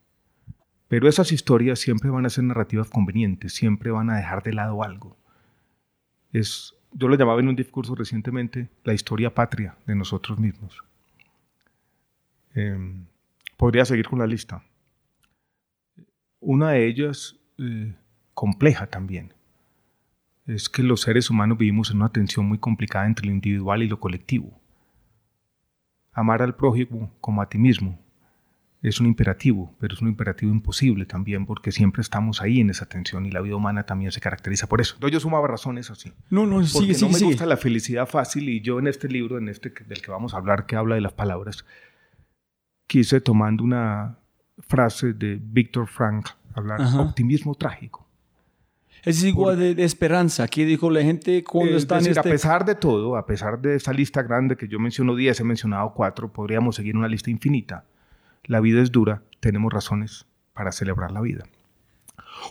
Pero 0.87 1.07
esas 1.07 1.31
historias 1.31 1.77
siempre 1.77 2.09
van 2.09 2.25
a 2.25 2.31
ser 2.31 2.43
narrativas 2.43 2.89
convenientes, 2.89 3.53
siempre 3.53 3.91
van 3.91 4.09
a 4.09 4.17
dejar 4.17 4.41
de 4.41 4.53
lado 4.53 4.83
algo. 4.83 5.15
Es, 6.33 6.73
yo 6.91 7.07
lo 7.07 7.15
llamaba 7.15 7.39
en 7.39 7.49
un 7.49 7.55
discurso 7.55 7.93
recientemente 7.93 8.69
la 8.83 8.95
historia 8.95 9.35
patria 9.35 9.77
de 9.85 9.95
nosotros 9.95 10.39
mismos. 10.39 10.83
Eh, 12.55 12.77
podría 13.57 13.85
seguir 13.85 14.07
con 14.07 14.19
la 14.19 14.27
lista. 14.27 14.63
Una 16.39 16.71
de 16.71 16.87
ellas, 16.87 17.35
eh, 17.57 17.93
compleja 18.33 18.87
también, 18.87 19.33
es 20.47 20.69
que 20.69 20.83
los 20.83 21.01
seres 21.01 21.29
humanos 21.29 21.57
vivimos 21.57 21.89
en 21.91 21.97
una 21.97 22.09
tensión 22.09 22.45
muy 22.45 22.59
complicada 22.59 23.05
entre 23.07 23.25
lo 23.25 23.31
individual 23.33 23.83
y 23.83 23.87
lo 23.87 23.99
colectivo. 23.99 24.59
Amar 26.13 26.41
al 26.41 26.55
prójimo 26.55 27.11
como 27.19 27.41
a 27.41 27.49
ti 27.49 27.57
mismo 27.57 27.99
es 28.81 28.99
un 28.99 29.07
imperativo, 29.07 29.75
pero 29.79 29.95
es 29.95 30.01
un 30.01 30.07
imperativo 30.07 30.51
imposible 30.51 31.05
también 31.05 31.47
porque 31.47 31.71
siempre 31.71 32.01
estamos 32.01 32.41
ahí 32.41 32.59
en 32.61 32.69
esa 32.69 32.85
tensión 32.87 33.25
y 33.25 33.31
la 33.31 33.41
vida 33.41 33.55
humana 33.55 33.85
también 33.85 34.11
se 34.11 34.21
caracteriza 34.21 34.67
por 34.67 34.79
eso. 34.79 34.93
Entonces 34.95 35.13
yo 35.13 35.19
sumaba 35.19 35.47
razones 35.47 35.89
así. 35.89 36.13
No, 36.29 36.45
no, 36.45 36.57
Porque 36.57 36.67
sigue, 36.67 36.97
no 37.01 37.07
me 37.07 37.13
sigue. 37.15 37.25
gusta 37.31 37.47
la 37.47 37.57
felicidad 37.57 38.05
fácil 38.07 38.47
y 38.47 38.61
yo 38.61 38.77
en 38.77 38.87
este 38.87 39.09
libro, 39.09 39.39
en 39.39 39.49
este 39.49 39.73
del 39.87 40.01
que 40.01 40.11
vamos 40.11 40.35
a 40.35 40.37
hablar, 40.37 40.67
que 40.67 40.75
habla 40.75 40.93
de 40.95 41.01
las 41.01 41.13
palabras, 41.13 41.65
quise 42.87 43.21
tomando 43.21 43.63
una 43.63 44.17
frase 44.59 45.13
de 45.13 45.39
Víctor 45.41 45.87
Frank, 45.87 46.29
hablar 46.53 46.81
Ajá. 46.81 47.01
optimismo 47.01 47.55
trágico. 47.55 48.05
Es 49.03 49.23
igual 49.23 49.59
de, 49.59 49.75
de 49.75 49.83
esperanza. 49.83 50.47
¿Qué 50.47 50.65
dijo 50.65 50.89
la 50.89 51.01
gente 51.03 51.43
cuando 51.43 51.75
Es 51.75 51.83
está 51.83 51.95
en 51.97 52.05
decir, 52.05 52.17
este... 52.17 52.27
a 52.27 52.31
pesar 52.31 52.65
de 52.65 52.73
todo, 52.73 53.17
a 53.17 53.25
pesar 53.27 53.61
de 53.61 53.75
esa 53.75 53.93
lista 53.93 54.23
grande 54.23 54.55
que 54.55 54.67
yo 54.67 54.79
menciono 54.79 55.15
10, 55.15 55.39
he 55.39 55.43
mencionado 55.43 55.93
4, 55.93 56.33
podríamos 56.33 56.75
seguir 56.75 56.97
una 56.97 57.07
lista 57.07 57.29
infinita. 57.29 57.85
La 58.45 58.59
vida 58.61 58.81
es 58.81 58.91
dura, 58.91 59.21
tenemos 59.39 59.71
razones 59.71 60.25
para 60.53 60.71
celebrar 60.71 61.11
la 61.11 61.21
vida. 61.21 61.43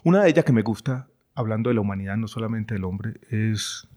Una 0.04 0.22
de 0.22 0.30
ellas 0.30 0.44
que 0.44 0.52
me 0.52 0.62
gusta, 0.62 1.08
hablando 1.34 1.70
de 1.70 1.74
la 1.74 1.80
humanidad, 1.80 2.16
no 2.16 2.28
solamente 2.28 2.74
del 2.74 2.84
hombre, 2.84 3.14
es 3.30 3.88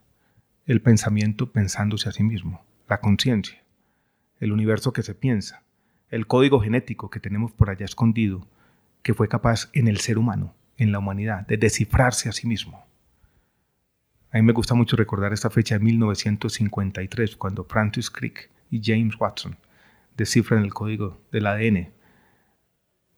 el 0.66 0.82
pensamiento 0.82 1.52
pensándose 1.52 2.10
a 2.10 2.12
sí 2.12 2.24
mismo, 2.24 2.64
la 2.90 3.00
conciencia, 3.00 3.64
el 4.40 4.52
universo 4.52 4.94
que 4.94 5.04
se 5.04 5.14
piensa, 5.14 5.64
el 6.10 6.26
código 6.26 6.60
genético 6.60 7.10
que 7.10 7.20
tenemos 7.20 7.52
por 7.52 7.70
allá 7.70 7.86
escondido, 7.86 8.48
que 9.04 9.14
fue 9.14 9.28
capaz 9.28 9.70
en 9.74 9.88
el 9.88 9.98
ser 9.98 10.18
humano, 10.18 10.54
en 10.78 10.92
la 10.92 11.00
humanidad, 11.00 11.46
de 11.48 11.58
descifrarse 11.58 12.30
a 12.30 12.32
sí 12.32 12.48
mismo. 12.48 12.86
A 14.32 14.38
mí 14.38 14.44
me 14.44 14.54
gusta 14.54 14.74
mucho 14.74 14.96
recordar 14.96 15.34
esta 15.34 15.50
fecha 15.50 15.78
de 15.78 15.84
1953, 15.84 17.36
cuando 17.36 17.64
Francis 17.64 18.10
Crick 18.10 18.50
y 18.70 18.82
James 18.84 19.16
Watson 19.20 19.58
descifran 20.16 20.64
el 20.64 20.74
código 20.74 21.22
del 21.32 21.48
ADN. 21.48 21.90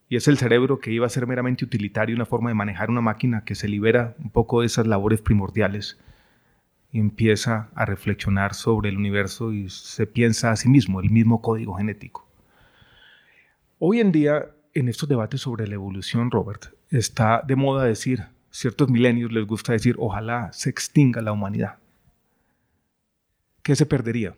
Y 0.08 0.16
es 0.16 0.28
el 0.28 0.38
cerebro 0.38 0.80
que 0.80 0.92
iba 0.92 1.06
a 1.06 1.10
ser 1.10 1.28
meramente 1.28 1.66
utilitario, 1.66 2.16
una 2.16 2.26
forma 2.26 2.50
de 2.50 2.56
manejar 2.56 2.90
una 2.90 3.02
máquina 3.02 3.44
que 3.44 3.56
se 3.56 3.68
libera 3.68 4.16
un 4.20 4.32
poco 4.32 4.62
de 4.62 4.68
esas 4.68 4.88
labores 4.88 5.22
primordiales 5.22 6.00
y 6.92 7.00
empieza 7.00 7.70
a 7.76 7.86
reflexionar 7.86 8.56
sobre 8.56 8.90
el 8.90 8.98
universo 8.98 9.54
y 9.54 9.70
se 9.70 10.08
piensa 10.08 10.52
a 10.52 10.56
sí 10.56 10.70
mismo, 10.70 11.00
el 11.00 11.12
mismo 11.12 11.42
código 11.42 11.76
genético. 11.76 12.29
Hoy 13.82 14.02
en 14.02 14.12
día 14.12 14.50
en 14.74 14.90
estos 14.90 15.08
debates 15.08 15.40
sobre 15.40 15.66
la 15.66 15.76
evolución, 15.76 16.32
Robert, 16.32 16.66
está 16.90 17.42
de 17.48 17.56
moda 17.56 17.86
decir, 17.86 18.26
ciertos 18.52 18.90
milenios 18.90 19.32
les 19.32 19.48
gusta 19.48 19.72
decir, 19.72 19.96
ojalá 19.98 20.52
se 20.52 20.70
extinga 20.70 21.22
la 21.22 21.32
humanidad. 21.32 21.78
¿Qué 23.64 23.78
se 23.78 23.86
perdería? 23.86 24.36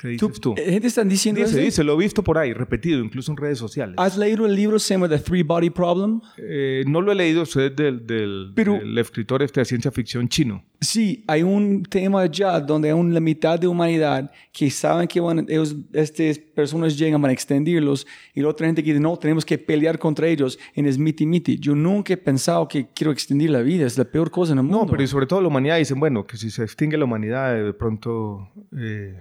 ¿Qué 0.00 0.08
dices 0.08 0.40
tú? 0.40 0.54
¿Gente 0.56 0.86
eh, 0.86 0.88
está 0.88 1.04
diciendo 1.04 1.40
Dice, 1.40 1.52
eso? 1.52 1.60
dice, 1.64 1.84
lo 1.84 1.94
he 1.94 1.98
visto 1.98 2.22
por 2.24 2.38
ahí, 2.38 2.52
repetido, 2.52 3.00
incluso 3.04 3.30
en 3.30 3.36
redes 3.36 3.58
sociales. 3.58 3.94
¿Has 3.98 4.16
leído 4.18 4.46
el 4.46 4.54
libro 4.54 4.78
se 4.78 4.94
llama 4.94 5.08
The 5.08 5.18
Three 5.18 5.42
Body 5.42 5.70
Problem? 5.70 6.20
Eh, 6.38 6.82
no 6.86 7.00
lo 7.00 7.12
he 7.12 7.14
leído, 7.14 7.46
soy 7.46 7.70
del, 7.70 8.06
del, 8.06 8.52
Pero- 8.54 8.78
del 8.78 8.98
escritor 8.98 9.42
este 9.42 9.60
de 9.60 9.64
ciencia 9.64 9.90
ficción 9.92 10.28
chino. 10.28 10.64
Sí, 10.80 11.22
hay 11.28 11.44
un 11.44 11.84
tema 11.84 12.26
ya 12.26 12.58
donde 12.58 12.88
hay 12.88 12.94
una 12.94 13.20
mitad 13.20 13.56
de 13.56 13.68
humanidad 13.68 14.28
que 14.52 14.68
saben 14.68 15.06
que 15.06 15.20
van, 15.20 15.46
ellos, 15.48 15.76
estas 15.92 16.38
personas 16.38 16.98
llegan 16.98 17.24
a 17.24 17.30
extenderlos 17.30 18.04
y 18.34 18.40
la 18.42 18.48
otra 18.48 18.66
gente 18.66 18.82
que 18.82 18.90
dice, 18.90 19.00
no, 19.00 19.16
tenemos 19.16 19.44
que 19.44 19.56
pelear 19.58 19.96
contra 20.00 20.26
ellos 20.26 20.58
en 20.74 20.86
es 20.86 20.98
miti 20.98 21.24
miti. 21.24 21.56
Yo 21.60 21.76
nunca 21.76 22.14
he 22.14 22.16
pensado 22.16 22.66
que 22.66 22.88
quiero 22.92 23.12
extender 23.12 23.50
la 23.50 23.60
vida, 23.60 23.86
es 23.86 23.96
la 23.96 24.04
peor 24.04 24.32
cosa 24.32 24.52
en 24.54 24.58
el 24.58 24.64
mundo. 24.64 24.80
No, 24.84 24.90
pero 24.90 25.02
y 25.04 25.06
sobre 25.06 25.26
todo 25.26 25.40
la 25.40 25.46
humanidad 25.46 25.78
dicen, 25.78 26.00
bueno, 26.00 26.26
que 26.26 26.36
si 26.36 26.50
se 26.50 26.64
extingue 26.64 26.96
la 26.96 27.04
humanidad, 27.04 27.54
de 27.54 27.72
pronto 27.74 28.48
eh, 28.76 29.20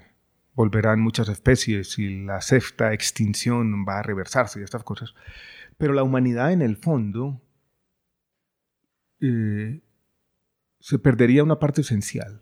volverán 0.54 1.00
muchas 1.02 1.30
especies 1.30 1.98
y 2.00 2.24
la 2.26 2.42
sexta 2.42 2.94
extinción 2.94 3.86
va 3.88 4.00
a 4.00 4.04
reversarse 4.04 4.60
y 4.60 4.64
estas 4.64 4.84
cosas. 4.84 5.14
Pero 5.78 5.94
la 5.94 6.04
humanidad 6.04 6.52
en 6.52 6.62
el 6.62 6.76
fondo 6.78 7.42
eh, 9.22 9.82
se 10.80 11.00
perdería 11.00 11.44
una 11.44 11.60
parte 11.60 11.82
esencial. 11.82 12.42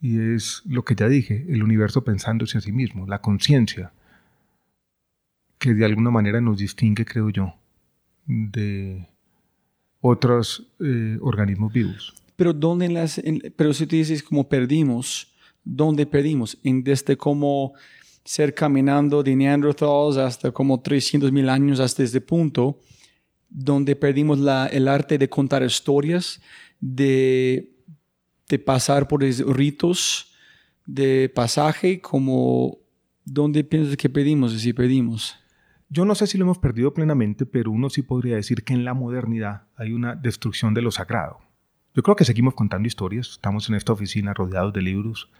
Y 0.00 0.34
es 0.34 0.62
lo 0.66 0.84
que 0.84 0.94
ya 0.94 1.08
dije, 1.08 1.46
el 1.48 1.62
universo 1.62 2.04
pensándose 2.04 2.58
a 2.58 2.60
sí 2.60 2.72
mismo, 2.72 3.06
la 3.06 3.20
conciencia, 3.20 3.92
que 5.58 5.72
de 5.74 5.84
alguna 5.84 6.10
manera 6.10 6.40
nos 6.40 6.58
distingue, 6.58 7.06
creo 7.06 7.30
yo, 7.30 7.54
de 8.26 9.08
otros 10.00 10.70
eh, 10.80 11.16
organismos 11.22 11.72
vivos. 11.72 12.14
Pero 12.36 12.52
dónde 12.52 12.88
las, 12.90 13.18
en- 13.18 13.54
pero 13.56 13.72
si 13.72 13.86
tú 13.86 13.96
dices 13.96 14.22
como 14.22 14.48
perdimos, 14.48 15.33
¿dónde 15.64 16.06
perdimos? 16.06 16.58
En 16.62 16.84
desde 16.84 17.16
como 17.16 17.74
ser 18.24 18.54
caminando 18.54 19.22
de 19.22 19.36
Neanderthals 19.36 20.16
hasta 20.16 20.50
como 20.50 20.80
300 20.80 21.30
mil 21.32 21.48
años 21.48 21.80
hasta 21.80 22.02
este 22.02 22.20
punto, 22.20 22.80
donde 23.48 23.96
perdimos 23.96 24.38
la, 24.38 24.66
el 24.66 24.88
arte 24.88 25.18
de 25.18 25.28
contar 25.28 25.62
historias, 25.62 26.40
de, 26.80 27.72
de 28.48 28.58
pasar 28.58 29.08
por 29.08 29.22
ritos 29.22 30.30
de 30.86 31.30
pasaje, 31.34 32.00
como 32.00 32.78
¿dónde 33.24 33.64
piensas 33.64 33.96
que 33.96 34.08
perdimos? 34.08 34.52
Si 34.60 34.72
perdimos. 34.72 35.36
Yo 35.88 36.04
no 36.04 36.14
sé 36.14 36.26
si 36.26 36.38
lo 36.38 36.44
hemos 36.44 36.58
perdido 36.58 36.92
plenamente, 36.92 37.46
pero 37.46 37.70
uno 37.70 37.88
sí 37.90 38.02
podría 38.02 38.36
decir 38.36 38.64
que 38.64 38.74
en 38.74 38.84
la 38.84 38.94
modernidad 38.94 39.64
hay 39.76 39.92
una 39.92 40.16
destrucción 40.16 40.74
de 40.74 40.82
lo 40.82 40.90
sagrado. 40.90 41.38
Yo 41.94 42.02
creo 42.02 42.16
que 42.16 42.24
seguimos 42.24 42.54
contando 42.54 42.88
historias, 42.88 43.30
estamos 43.30 43.68
en 43.68 43.76
esta 43.76 43.92
oficina 43.92 44.34
rodeados 44.34 44.72
de 44.72 44.82
libros, 44.82 45.30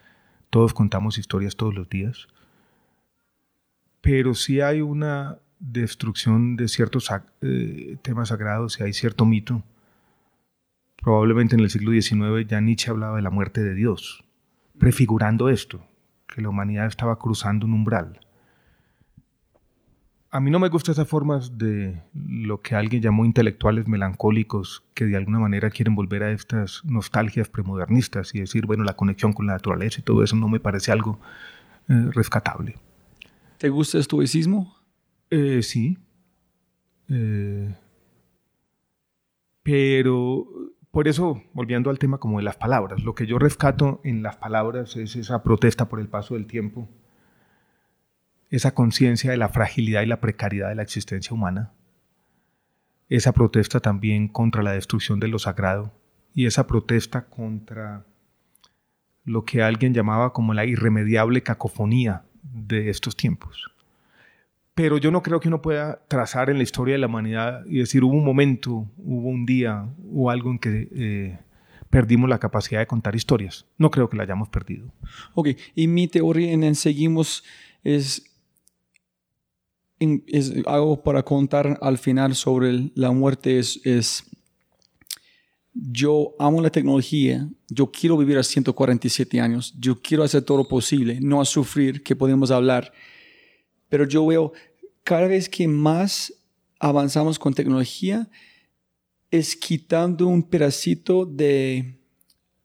todos 0.55 0.73
contamos 0.73 1.19
historias 1.19 1.57
todos 1.57 1.75
los 1.75 1.89
días, 1.89 2.29
pero 4.01 4.35
sí 4.35 4.61
hay 4.61 4.83
una 4.83 5.39
destrucción 5.59 6.55
de 6.55 6.69
ciertos 6.69 7.11
eh, 7.41 7.97
temas 8.03 8.29
sagrados 8.29 8.79
y 8.79 8.85
hay 8.85 8.93
cierto 8.93 9.25
mito. 9.25 9.65
Probablemente 11.03 11.57
en 11.57 11.61
el 11.61 11.71
siglo 11.71 11.91
XIX 11.91 12.47
ya 12.47 12.61
Nietzsche 12.61 12.89
hablaba 12.89 13.17
de 13.17 13.23
la 13.23 13.31
muerte 13.31 13.65
de 13.65 13.75
Dios, 13.75 14.25
prefigurando 14.79 15.49
esto, 15.49 15.85
que 16.29 16.41
la 16.41 16.51
humanidad 16.51 16.87
estaba 16.87 17.19
cruzando 17.19 17.67
un 17.67 17.73
umbral. 17.73 18.21
A 20.35 20.41
mí 20.41 20.51
no 20.51 20.59
me 20.59 20.69
gustan 20.69 20.95
esas 20.95 21.07
formas 21.07 21.59
de 21.59 22.03
lo 22.13 22.61
que 22.61 22.75
alguien 22.75 23.01
llamó 23.01 23.25
intelectuales 23.25 23.87
melancólicos 23.87 24.83
que 24.93 25.05
de 25.05 25.17
alguna 25.17 25.39
manera 25.39 25.71
quieren 25.71 25.95
volver 25.95 26.25
a 26.25 26.33
estas 26.33 26.85
nostalgias 26.85 27.49
premodernistas 27.49 28.35
y 28.35 28.41
decir, 28.41 28.67
bueno, 28.67 28.83
la 28.83 28.97
conexión 28.97 29.33
con 29.33 29.47
la 29.47 29.53
naturaleza 29.53 30.01
y 30.01 30.03
todo 30.03 30.25
eso 30.25 30.35
no 30.35 30.49
me 30.49 30.59
parece 30.59 30.91
algo 30.91 31.21
eh, 31.89 32.11
rescatable. 32.11 32.75
¿Te 33.59 33.69
gusta 33.69 33.97
el 33.97 34.01
estoicismo? 34.01 34.75
Eh, 35.31 35.63
sí. 35.63 35.99
Eh, 37.09 37.73
pero 39.63 40.49
por 40.91 41.07
eso, 41.07 41.45
volviendo 41.53 41.91
al 41.91 42.01
tema 42.01 42.19
como 42.19 42.39
de 42.39 42.45
las 42.45 42.57
palabras, 42.57 43.05
lo 43.05 43.15
que 43.15 43.27
yo 43.27 43.39
rescato 43.39 44.01
en 44.03 44.25
las 44.25 44.35
palabras 44.35 44.97
es 44.97 45.15
esa 45.15 45.45
protesta 45.45 45.89
por 45.89 46.01
el 46.01 46.09
paso 46.09 46.35
del 46.35 46.49
tiempo, 46.49 46.89
esa 48.57 48.75
conciencia 48.75 49.31
de 49.31 49.37
la 49.37 49.49
fragilidad 49.49 50.03
y 50.03 50.07
la 50.07 50.21
precariedad 50.21 50.69
de 50.69 50.75
la 50.75 50.83
existencia 50.83 51.35
humana, 51.35 51.73
esa 53.09 53.33
protesta 53.33 53.81
también 53.81 54.29
contra 54.29 54.63
la 54.63 54.73
destrucción 54.73 55.21
de 55.21 55.29
lo 55.29 55.39
sagrado 55.39 55.93
y 56.35 56.47
esa 56.47 56.67
protesta 56.67 57.27
contra 57.27 58.05
lo 59.25 59.45
que 59.45 59.63
alguien 59.63 59.95
llamaba 59.95 60.33
como 60.33 60.55
la 60.55 60.65
irremediable 60.65 61.43
cacofonía 61.43 62.25
de 62.43 62.91
estos 62.91 63.17
tiempos. 63.17 63.71
Pero 64.75 64.99
yo 64.99 65.11
no 65.11 65.23
creo 65.23 65.39
que 65.39 65.49
uno 65.49 65.63
pueda 65.63 66.03
trazar 66.09 66.51
en 66.51 66.57
la 66.57 66.65
historia 66.65 66.95
de 66.95 66.99
la 66.99 67.07
humanidad 67.07 67.65
y 67.67 67.79
decir 67.79 68.03
hubo 68.03 68.15
un 68.15 68.25
momento, 68.25 68.91
hubo 68.99 69.29
un 69.29 69.47
día, 69.47 69.89
hubo 69.99 70.31
algo 70.31 70.51
en 70.51 70.59
que 70.59 70.89
eh, 70.93 71.39
perdimos 71.91 72.29
la 72.29 72.41
capacidad 72.41 72.81
de 72.81 72.87
contar 72.89 73.15
historias. 73.15 73.67
No 73.79 73.91
creo 73.91 74.11
que 74.11 74.17
la 74.17 74.25
hayamos 74.25 74.49
perdido. 74.49 74.93
Ok, 75.35 75.51
y 75.77 75.87
mi 75.87 76.09
teoría 76.09 76.51
en 76.53 76.75
seguimos 76.75 77.45
es, 77.85 78.34
es 79.99 80.53
algo 80.67 81.03
para 81.03 81.23
contar 81.23 81.79
al 81.81 81.99
final 81.99 82.35
sobre 82.35 82.91
la 82.95 83.13
muerte 83.13 83.59
es, 83.59 83.81
es, 83.85 84.25
yo 85.73 86.35
amo 86.39 86.61
la 86.61 86.71
tecnología, 86.71 87.49
yo 87.69 87.91
quiero 87.91 88.17
vivir 88.17 88.39
a 88.39 88.43
147 88.43 89.41
años, 89.41 89.75
yo 89.79 90.01
quiero 90.01 90.23
hacer 90.23 90.43
todo 90.43 90.59
lo 90.59 90.69
posible, 90.69 91.19
no 91.21 91.41
a 91.41 91.45
sufrir, 91.45 92.03
que 92.03 92.17
podemos 92.17 92.51
hablar, 92.51 92.93
pero 93.89 94.07
yo 94.07 94.27
veo 94.27 94.53
cada 95.03 95.27
vez 95.27 95.49
que 95.49 95.69
más 95.69 96.33
avanzamos 96.79 97.39
con 97.39 97.55
tecnología, 97.55 98.29
es 99.31 99.57
quitando 99.57 100.27
un 100.27 100.43
pedacito 100.43 101.27
de 101.27 101.99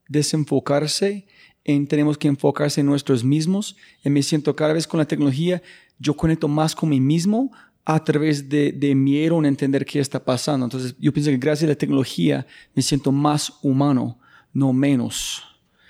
desenfocarse 0.07 1.25
en 1.63 1.87
tenemos 1.87 2.17
que 2.17 2.27
enfocarse 2.27 2.81
en 2.81 2.87
nosotros 2.87 3.23
mismos. 3.23 3.75
Y 4.03 4.09
me 4.09 4.23
siento 4.23 4.55
cada 4.55 4.73
vez 4.73 4.87
con 4.87 4.97
la 4.97 5.07
tecnología, 5.07 5.61
yo 5.99 6.15
conecto 6.15 6.47
más 6.47 6.75
con 6.75 6.89
mí 6.89 6.99
mismo 6.99 7.51
a 7.85 8.03
través 8.03 8.47
de, 8.47 8.71
de 8.71 8.95
miedo 8.95 9.37
en 9.39 9.45
entender 9.45 9.85
qué 9.85 9.99
está 9.99 10.23
pasando. 10.23 10.65
Entonces, 10.65 10.95
yo 10.99 11.11
pienso 11.11 11.31
que 11.31 11.37
gracias 11.37 11.67
a 11.67 11.73
la 11.73 11.77
tecnología 11.77 12.45
me 12.75 12.81
siento 12.81 13.11
más 13.11 13.59
humano, 13.61 14.17
no 14.53 14.73
menos. 14.73 15.43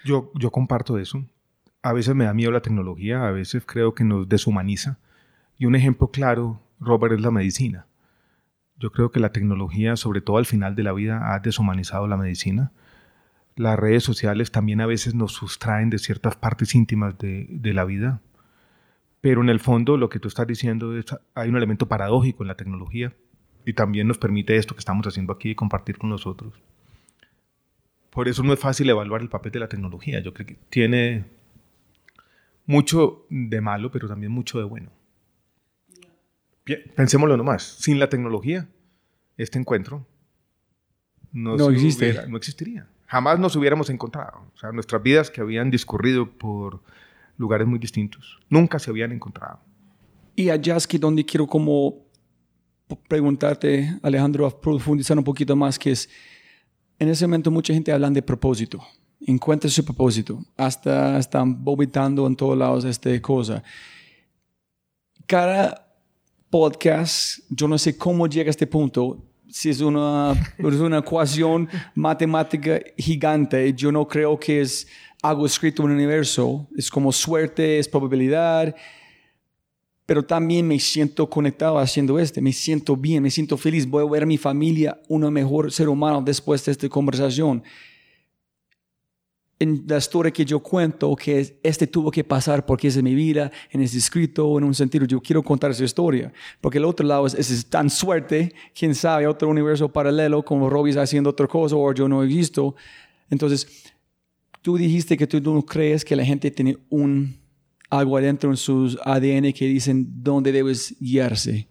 Yo, 0.04 0.32
yo 0.36 0.52
comparto 0.52 0.98
eso. 0.98 1.24
A 1.82 1.94
veces 1.94 2.16
me 2.16 2.26
da 2.26 2.34
miedo 2.34 2.52
la 2.52 2.62
tecnología, 2.62 3.28
a 3.28 3.32
veces 3.32 3.64
creo 3.66 3.94
que 3.94 4.04
nos 4.04 4.28
deshumaniza. 4.28 4.98
Y 5.58 5.66
un 5.66 5.76
ejemplo 5.76 6.10
claro, 6.10 6.62
Robert, 6.80 7.16
es 7.16 7.22
la 7.22 7.32
medicina. 7.32 7.86
Yo 8.78 8.92
creo 8.92 9.12
que 9.12 9.20
la 9.20 9.32
tecnología, 9.32 9.98
sobre 9.98 10.22
todo 10.22 10.38
al 10.38 10.46
final 10.46 10.76
de 10.76 10.84
la 10.84 10.94
vida, 10.94 11.34
ha 11.34 11.40
deshumanizado 11.40 12.08
la 12.08 12.16
medicina. 12.18 12.72
Las 13.58 13.78
redes 13.78 14.04
sociales 14.04 14.52
también 14.52 14.80
a 14.80 14.86
veces 14.86 15.16
nos 15.16 15.34
sustraen 15.34 15.90
de 15.90 16.00
ciertas 16.00 16.38
partes 16.38 16.76
íntimas 16.76 17.18
de, 17.18 17.46
de 17.50 17.74
la 17.74 17.84
vida. 17.84 18.22
Pero 19.22 19.42
en 19.42 19.50
el 19.50 19.60
fondo 19.60 19.98
lo 19.98 20.10
que 20.10 20.20
tú 20.20 20.28
estás 20.28 20.48
diciendo 20.48 20.98
es, 20.98 21.06
hay 21.36 21.50
un 21.50 21.58
elemento 21.58 21.88
paradójico 21.88 22.44
en 22.44 22.48
la 22.48 22.56
tecnología 22.56 23.14
y 23.66 23.74
también 23.74 24.08
nos 24.08 24.18
permite 24.18 24.56
esto 24.56 24.74
que 24.76 24.80
estamos 24.80 25.06
haciendo 25.08 25.34
aquí, 25.34 25.56
compartir 25.56 25.98
con 25.98 26.10
nosotros. 26.10 26.54
Por 28.10 28.28
eso 28.28 28.44
no 28.44 28.54
es 28.54 28.60
fácil 28.60 28.90
evaluar 28.90 29.22
el 29.22 29.30
papel 29.30 29.52
de 29.52 29.60
la 29.60 29.68
tecnología. 29.68 30.20
Yo 30.22 30.34
creo 30.34 30.48
que 30.48 30.58
tiene 30.70 31.26
mucho 32.66 33.26
de 33.30 33.62
malo, 33.62 33.92
pero 33.92 34.08
también 34.08 34.32
mucho 34.32 34.58
de 34.58 34.64
bueno. 34.64 34.90
Bien, 36.66 36.82
pensémoslo 36.96 37.36
nomás. 37.38 37.64
Sin 37.64 38.00
la 38.00 38.10
tecnología, 38.10 38.68
este 39.38 39.60
encuentro 39.60 40.06
no, 41.32 41.56
hubiera- 41.56 42.26
no 42.28 42.38
existiría. 42.38 42.88
Jamás 43.08 43.40
nos 43.40 43.56
hubiéramos 43.56 43.90
encontrado. 43.90 44.46
O 44.54 44.58
sea, 44.58 44.72
nuestras 44.72 45.02
vidas 45.02 45.32
que 45.32 45.42
habían 45.42 45.72
discurrido 45.72 46.30
por 46.30 46.82
lugares 47.40 47.66
muy 47.66 47.80
distintos, 47.80 48.38
nunca 48.50 48.78
se 48.78 48.92
habían 48.92 49.12
encontrado. 49.12 49.60
Y 50.36 50.50
allá 50.50 50.76
es 50.76 50.86
que 50.86 51.00
donde 51.00 51.26
quiero 51.26 51.48
como 51.48 52.06
preguntarte, 53.08 53.98
Alejandro, 54.02 54.46
a 54.46 54.62
profundizar 54.62 55.18
un 55.18 55.24
poquito 55.24 55.56
más, 55.56 55.80
que 55.80 55.92
es, 55.92 56.10
en 56.98 57.10
ese 57.10 57.26
momento 57.26 57.50
mucha 57.50 57.74
gente 57.74 57.92
habla 57.92 58.10
de 58.10 58.22
propósito. 58.22 58.80
Encuentra 59.22 59.70
su 59.70 59.84
propósito. 59.84 60.44
Hasta 60.56 61.18
están 61.18 61.64
vomitando 61.64 62.26
en 62.26 62.36
todos 62.36 62.58
lados 62.58 62.86
esta 62.86 63.22
cosa. 63.22 63.64
Cada 65.26 65.88
podcast, 66.50 67.40
yo 67.50 67.68
no 67.68 67.78
sé 67.78 67.98
cómo 67.98 68.28
llega 68.28 68.50
a 68.50 68.52
este 68.52 68.66
punto, 68.66 69.24
si 69.48 69.70
es 69.70 69.82
una, 69.82 70.34
es 70.58 70.76
una 70.76 71.00
ecuación 71.00 71.68
matemática 71.96 72.80
gigante, 72.98 73.74
yo 73.74 73.92
no 73.92 74.08
creo 74.08 74.40
que 74.40 74.62
es 74.62 74.88
algo 75.22 75.46
escrito 75.46 75.84
en 75.84 75.90
el 75.90 75.96
universo, 75.96 76.68
es 76.76 76.90
como 76.90 77.12
suerte, 77.12 77.80
es 77.80 77.88
probabilidad, 77.88 78.76
pero 80.10 80.24
también 80.24 80.68
me 80.68 80.80
siento 80.80 81.30
conectado 81.30 81.78
haciendo 81.78 82.18
este, 82.18 82.42
me 82.42 82.54
siento 82.54 82.96
bien, 82.96 83.22
me 83.22 83.30
siento 83.30 83.58
feliz, 83.58 83.88
voy 83.88 84.04
a 84.04 84.10
ver 84.10 84.24
a 84.24 84.26
mi 84.26 84.38
familia 84.38 85.00
un 85.08 85.32
mejor 85.32 85.72
ser 85.72 85.90
humano 85.90 86.22
después 86.22 86.66
de 86.66 86.72
esta 86.72 86.90
conversación. 86.90 87.62
En 89.60 89.84
la 89.86 89.98
historia 89.98 90.32
que 90.32 90.46
yo 90.46 90.62
cuento, 90.62 91.14
que 91.18 91.60
este 91.62 91.86
tuvo 91.86 92.10
que 92.10 92.24
pasar 92.24 92.66
porque 92.66 92.88
es 92.88 92.96
de 92.96 93.04
mi 93.04 93.14
vida, 93.14 93.52
en 93.70 93.82
ese 93.82 93.98
escrito, 93.98 94.58
en 94.58 94.64
un 94.64 94.74
sentido, 94.74 95.06
yo 95.06 95.22
quiero 95.22 95.44
contar 95.44 95.70
esa 95.70 95.84
historia, 95.84 96.34
porque 96.62 96.78
el 96.78 96.86
otro 96.86 97.06
lado 97.06 97.28
es, 97.28 97.34
es, 97.36 97.70
tan 97.70 97.90
suerte, 97.90 98.54
quién 98.74 98.96
sabe, 98.96 99.28
otro 99.28 99.50
universo 99.50 99.90
paralelo, 99.90 100.44
como 100.44 100.70
Robbie 100.70 100.92
está 100.92 101.02
haciendo 101.02 101.30
otra 101.30 101.46
cosa 101.46 101.76
o 101.76 101.94
yo 101.94 102.08
no 102.08 102.24
he 102.24 102.26
visto. 102.26 102.74
Entonces, 103.30 103.94
tú 104.62 104.78
dijiste 104.78 105.18
que 105.18 105.28
tú 105.28 105.42
no 105.42 105.64
crees 105.64 106.04
que 106.06 106.16
la 106.16 106.26
gente 106.26 106.52
tiene 106.52 106.78
un 106.90 107.40
algo 107.90 108.18
adentro 108.18 108.50
en 108.50 108.58
sus 108.58 108.98
ADN 109.04 109.52
que 109.54 109.66
dicen 109.66 110.08
dónde 110.24 110.52
debes 110.52 110.96
guiarse? 111.00 111.68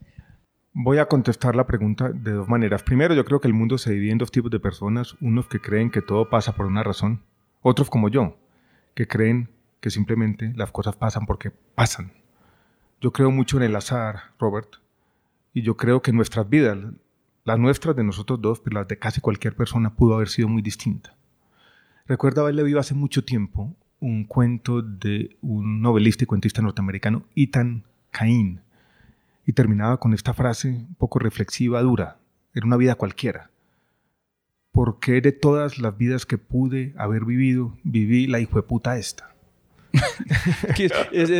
Voy 0.72 0.98
a 0.98 1.06
contestar 1.06 1.56
la 1.56 1.66
pregunta 1.66 2.10
de 2.10 2.32
dos 2.32 2.48
maneras. 2.48 2.82
Primero, 2.82 3.14
yo 3.14 3.24
creo 3.24 3.40
que 3.40 3.48
el 3.48 3.54
mundo 3.54 3.78
se 3.78 3.92
divide 3.92 4.12
en 4.12 4.18
dos 4.18 4.30
tipos 4.30 4.50
de 4.50 4.60
personas, 4.60 5.16
unos 5.20 5.48
que 5.48 5.60
creen 5.60 5.90
que 5.90 6.02
todo 6.02 6.28
pasa 6.28 6.54
por 6.54 6.66
una 6.66 6.82
razón, 6.82 7.24
otros 7.62 7.90
como 7.90 8.08
yo, 8.08 8.36
que 8.94 9.06
creen 9.06 9.50
que 9.80 9.90
simplemente 9.90 10.52
las 10.56 10.70
cosas 10.70 10.96
pasan 10.96 11.26
porque 11.26 11.50
pasan. 11.50 12.12
Yo 13.00 13.12
creo 13.12 13.30
mucho 13.30 13.56
en 13.56 13.64
el 13.64 13.76
azar, 13.76 14.34
Robert, 14.38 14.76
y 15.52 15.62
yo 15.62 15.76
creo 15.76 16.02
que 16.02 16.12
nuestras 16.12 16.48
vidas, 16.48 16.78
las 17.44 17.58
nuestras 17.58 17.96
de 17.96 18.04
nosotros 18.04 18.40
dos, 18.40 18.60
pero 18.60 18.80
las 18.80 18.88
de 18.88 18.98
casi 18.98 19.20
cualquier 19.20 19.56
persona, 19.56 19.94
pudo 19.94 20.14
haber 20.14 20.28
sido 20.28 20.48
muy 20.48 20.62
distinta. 20.62 21.17
Recuerdo 22.08 22.40
haberle 22.40 22.62
visto 22.62 22.80
hace 22.80 22.94
mucho 22.94 23.22
tiempo 23.22 23.76
un 24.00 24.24
cuento 24.24 24.80
de 24.80 25.36
un 25.42 25.82
novelista 25.82 26.24
y 26.24 26.26
cuentista 26.26 26.62
norteamericano, 26.62 27.24
Ethan 27.36 27.84
Cain, 28.10 28.60
y 29.44 29.52
terminaba 29.52 29.98
con 30.00 30.14
esta 30.14 30.32
frase 30.32 30.68
un 30.68 30.94
poco 30.94 31.18
reflexiva, 31.18 31.82
dura. 31.82 32.16
Era 32.54 32.64
una 32.64 32.78
vida 32.78 32.94
cualquiera. 32.94 33.50
¿Por 34.72 35.00
qué 35.00 35.20
de 35.20 35.32
todas 35.32 35.78
las 35.78 35.98
vidas 35.98 36.24
que 36.24 36.38
pude 36.38 36.94
haber 36.96 37.26
vivido, 37.26 37.76
viví 37.82 38.26
la 38.26 38.40
puta 38.66 38.96
esta? 38.96 39.34
¿Es, 41.12 41.30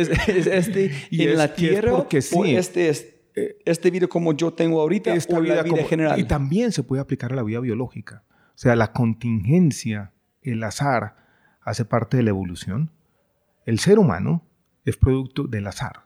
este 0.47 0.91
y 1.09 1.23
en 1.23 1.37
la 1.37 1.53
tierra 1.53 1.95
porque 1.95 2.21
sí. 2.21 2.55
este 2.55 2.89
es 2.89 3.15
este 3.63 3.89
vida 3.91 4.07
como 4.07 4.33
yo 4.33 4.51
tengo 4.53 4.81
ahorita 4.81 5.15
esta 5.15 5.39
vida, 5.39 5.63
vida 5.63 5.83
general? 5.85 6.19
Y 6.19 6.25
también 6.25 6.71
se 6.71 6.83
puede 6.83 7.01
aplicar 7.01 7.31
a 7.31 7.35
la 7.35 7.43
vida 7.43 7.59
biológica. 7.59 8.23
O 8.29 8.61
sea, 8.61 8.75
la 8.75 8.91
contingencia, 8.91 10.11
el 10.51 10.63
azar, 10.63 11.15
hace 11.61 11.85
parte 11.85 12.17
de 12.17 12.23
la 12.23 12.29
evolución, 12.29 12.91
el 13.65 13.79
ser 13.79 13.99
humano 13.99 14.43
es 14.85 14.97
producto 14.97 15.43
del 15.43 15.67
azar. 15.67 16.05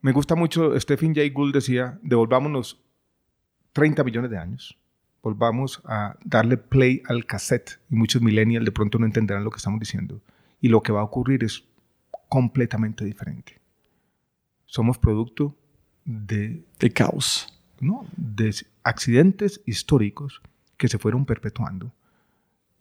Me 0.00 0.12
gusta 0.12 0.34
mucho, 0.34 0.78
Stephen 0.78 1.14
Jay 1.14 1.30
Gould 1.30 1.54
decía, 1.54 1.98
devolvámonos 2.02 2.84
30 3.72 4.04
millones 4.04 4.30
de 4.30 4.38
años, 4.38 4.78
volvamos 5.22 5.82
a 5.84 6.16
darle 6.24 6.56
play 6.56 7.02
al 7.08 7.26
cassette 7.26 7.80
y 7.90 7.96
muchos 7.96 8.22
millennials 8.22 8.64
de 8.64 8.72
pronto 8.72 8.98
no 8.98 9.06
entenderán 9.06 9.42
lo 9.42 9.50
que 9.50 9.56
estamos 9.56 9.80
diciendo. 9.80 10.22
Y 10.60 10.68
lo 10.68 10.82
que 10.82 10.92
va 10.92 11.00
a 11.00 11.04
ocurrir 11.04 11.42
es 11.42 11.64
completamente 12.28 13.04
diferente. 13.04 13.60
Somos 14.66 14.98
producto 14.98 15.56
de... 16.04 16.64
De 16.78 16.90
caos. 16.90 17.60
No, 17.80 18.06
de 18.16 18.54
accidentes 18.84 19.60
históricos 19.66 20.40
que 20.76 20.88
se 20.88 20.98
fueron 20.98 21.26
perpetuando 21.26 21.92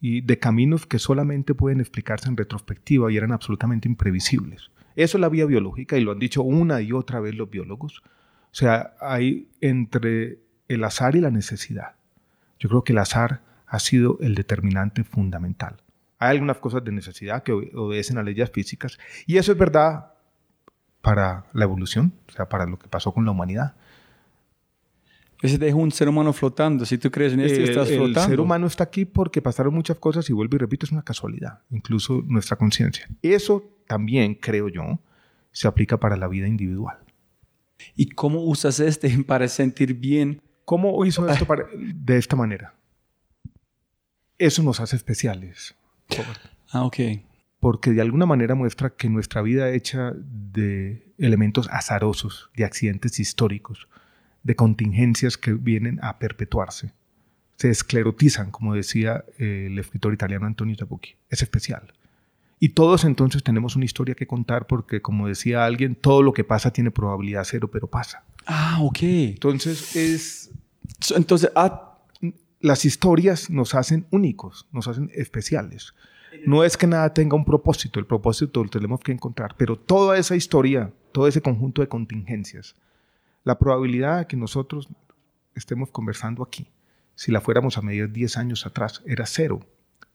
y 0.07 0.21
de 0.21 0.37
caminos 0.37 0.85
que 0.85 0.99
solamente 0.99 1.55
pueden 1.55 1.79
explicarse 1.79 2.29
en 2.29 2.37
retrospectiva 2.37 3.11
y 3.11 3.17
eran 3.17 3.31
absolutamente 3.31 3.87
imprevisibles. 3.87 4.69
Eso 4.95 5.17
es 5.17 5.19
la 5.19 5.29
vía 5.29 5.47
biológica 5.47 5.97
y 5.97 6.01
lo 6.01 6.11
han 6.11 6.19
dicho 6.19 6.43
una 6.43 6.79
y 6.79 6.91
otra 6.91 7.19
vez 7.19 7.33
los 7.33 7.49
biólogos. 7.49 8.03
O 8.05 8.53
sea, 8.55 8.93
hay 9.01 9.49
entre 9.61 10.37
el 10.67 10.83
azar 10.83 11.15
y 11.15 11.21
la 11.21 11.31
necesidad. 11.31 11.95
Yo 12.59 12.69
creo 12.69 12.83
que 12.83 12.93
el 12.93 12.99
azar 12.99 13.41
ha 13.65 13.79
sido 13.79 14.19
el 14.21 14.35
determinante 14.35 15.03
fundamental. 15.03 15.77
Hay 16.19 16.35
algunas 16.35 16.59
cosas 16.59 16.83
de 16.83 16.91
necesidad 16.91 17.41
que 17.41 17.53
obedecen 17.53 18.19
a 18.19 18.23
leyes 18.23 18.51
físicas 18.51 18.99
y 19.25 19.37
eso 19.37 19.53
es 19.53 19.57
verdad 19.57 20.13
para 21.01 21.45
la 21.53 21.63
evolución, 21.63 22.13
o 22.27 22.31
sea, 22.31 22.47
para 22.47 22.67
lo 22.67 22.77
que 22.77 22.87
pasó 22.87 23.11
con 23.11 23.25
la 23.25 23.31
humanidad. 23.31 23.73
Ese 25.41 25.57
deja 25.57 25.75
un 25.75 25.91
ser 25.91 26.09
humano 26.09 26.33
flotando. 26.33 26.85
Si 26.85 26.97
tú 26.97 27.11
crees 27.11 27.33
en 27.33 27.41
esto, 27.41 27.61
estás 27.61 27.89
flotando. 27.89 28.19
El 28.19 28.25
ser 28.27 28.39
humano 28.39 28.67
está 28.67 28.85
aquí 28.85 29.05
porque 29.05 29.41
pasaron 29.41 29.73
muchas 29.73 29.97
cosas 29.97 30.29
y 30.29 30.33
vuelvo 30.33 30.55
y 30.55 30.59
repito, 30.59 30.85
es 30.85 30.91
una 30.91 31.03
casualidad, 31.03 31.59
incluso 31.69 32.23
nuestra 32.25 32.57
conciencia. 32.57 33.07
Eso 33.21 33.63
también, 33.87 34.35
creo 34.35 34.69
yo, 34.69 34.99
se 35.51 35.67
aplica 35.67 35.99
para 35.99 36.17
la 36.17 36.27
vida 36.27 36.47
individual. 36.47 36.97
¿Y 37.95 38.09
cómo 38.09 38.43
usas 38.43 38.79
este 38.79 39.09
para 39.27 39.47
sentir 39.47 39.93
bien? 39.93 40.41
¿Cómo 40.63 41.05
hizo 41.05 41.27
esto 41.29 41.45
de 41.77 42.17
esta 42.17 42.35
manera? 42.35 42.73
Eso 44.37 44.63
nos 44.63 44.79
hace 44.79 44.95
especiales. 44.95 45.75
Ah, 46.69 46.83
ok. 46.83 46.97
Porque 47.59 47.91
de 47.91 48.01
alguna 48.01 48.25
manera 48.25 48.55
muestra 48.55 48.89
que 48.89 49.09
nuestra 49.09 49.41
vida 49.41 49.71
hecha 49.71 50.13
de 50.15 51.13
elementos 51.17 51.69
azarosos, 51.71 52.49
de 52.55 52.65
accidentes 52.65 53.19
históricos, 53.19 53.87
de 54.45 54.55
contingencias 54.55 55.37
que 55.37 55.53
vienen 55.53 55.99
a 56.03 56.19
perpetuarse. 56.19 56.93
Se 57.57 57.69
esclerotizan, 57.71 58.51
como 58.51 58.75
decía 58.75 59.25
eh, 59.39 59.67
el 59.71 59.79
escritor 59.79 60.13
italiano 60.13 60.45
Antonio 60.45 60.75
Tabucchi. 60.75 61.15
Es 61.29 61.41
especial. 61.41 61.93
Y 62.59 62.69
todos 62.69 63.05
entonces 63.05 63.43
tenemos 63.43 63.75
una 63.75 63.85
historia 63.85 64.13
que 64.13 64.27
contar 64.27 64.67
porque, 64.67 65.01
como 65.01 65.27
decía 65.27 65.65
alguien, 65.65 65.95
todo 65.95 66.21
lo 66.21 66.31
que 66.31 66.43
pasa 66.43 66.71
tiene 66.71 66.91
probabilidad 66.91 67.43
cero, 67.43 67.69
pero 67.71 67.87
pasa. 67.87 68.23
Ah, 68.45 68.77
ok. 68.81 68.99
Entonces 69.01 69.95
es... 69.95 70.51
Entonces, 71.15 71.51
ah, 71.55 71.97
las 72.59 72.85
historias 72.85 73.49
nos 73.49 73.73
hacen 73.73 74.05
únicos, 74.11 74.67
nos 74.71 74.87
hacen 74.87 75.09
especiales. 75.15 75.95
No 76.45 76.63
es 76.63 76.77
que 76.77 76.85
nada 76.85 77.11
tenga 77.13 77.35
un 77.35 77.45
propósito, 77.45 77.99
el 77.99 78.05
propósito 78.05 78.63
lo 78.63 78.69
tenemos 78.69 78.99
que 78.99 79.11
encontrar, 79.11 79.55
pero 79.57 79.75
toda 79.75 80.17
esa 80.19 80.35
historia, 80.35 80.93
todo 81.11 81.27
ese 81.27 81.41
conjunto 81.41 81.81
de 81.81 81.87
contingencias, 81.87 82.75
la 83.45 83.57
probabilidad 83.57 84.19
de 84.19 84.27
que 84.27 84.35
nosotros 84.35 84.89
estemos 85.53 85.91
conversando 85.91 86.43
aquí, 86.43 86.67
si 87.13 87.31
la 87.31 87.39
fuéramos 87.39 87.77
a 87.77 87.81
medir 87.81 88.11
10 88.11 88.37
años 88.37 88.65
atrás, 88.65 89.01
era 89.05 89.25
cero, 89.25 89.61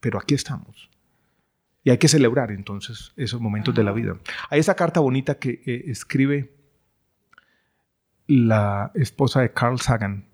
pero 0.01 0.19
aquí 0.19 0.35
estamos. 0.35 0.91
Y 1.83 1.91
hay 1.91 1.97
que 1.97 2.09
celebrar 2.09 2.51
entonces 2.51 3.13
esos 3.17 3.41
momentos 3.41 3.75
de 3.75 3.85
la 3.85 3.93
vida. 3.93 4.19
Hay 4.51 4.61
esa 4.61 4.75
carta 4.75 5.01
bonita 5.01 5.39
que 5.39 5.63
eh, 5.65 5.85
escribe 5.87 6.53
la 8.27 8.91
esposa 8.95 9.41
de 9.41 9.53
Carl 9.53 9.81
Sagan, 9.81 10.27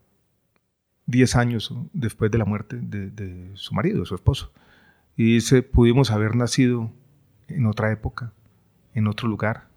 10 1.04 1.36
años 1.36 1.72
después 1.92 2.32
de 2.32 2.38
la 2.38 2.44
muerte 2.46 2.78
de, 2.80 3.10
de 3.10 3.52
su 3.54 3.74
marido, 3.74 4.00
de 4.00 4.06
su 4.06 4.16
esposo. 4.16 4.52
Y 5.16 5.34
dice, 5.34 5.62
pudimos 5.62 6.10
haber 6.10 6.34
nacido 6.34 6.90
en 7.46 7.66
otra 7.66 7.92
época, 7.92 8.32
en 8.94 9.06
otro 9.06 9.28
lugar, 9.28 9.68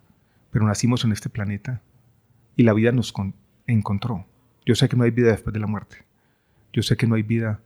pero 0.52 0.66
nacimos 0.66 1.04
en 1.04 1.12
este 1.12 1.30
planeta 1.30 1.82
y 2.60 2.64
la 2.64 2.74
vida 2.74 2.92
nos 2.92 3.14
encontró. 3.68 4.26
Yo 4.66 4.76
sé 4.76 4.90
que 4.90 4.98
no 4.98 5.06
hay 5.06 5.12
vida 5.12 5.32
después 5.32 5.54
de 5.54 5.62
la 5.62 5.68
muerte. 5.68 6.04
Yo 6.74 6.84
sé 6.84 6.98
que 6.98 7.08
no 7.08 7.16
hay 7.16 7.24
vida. 7.24 7.62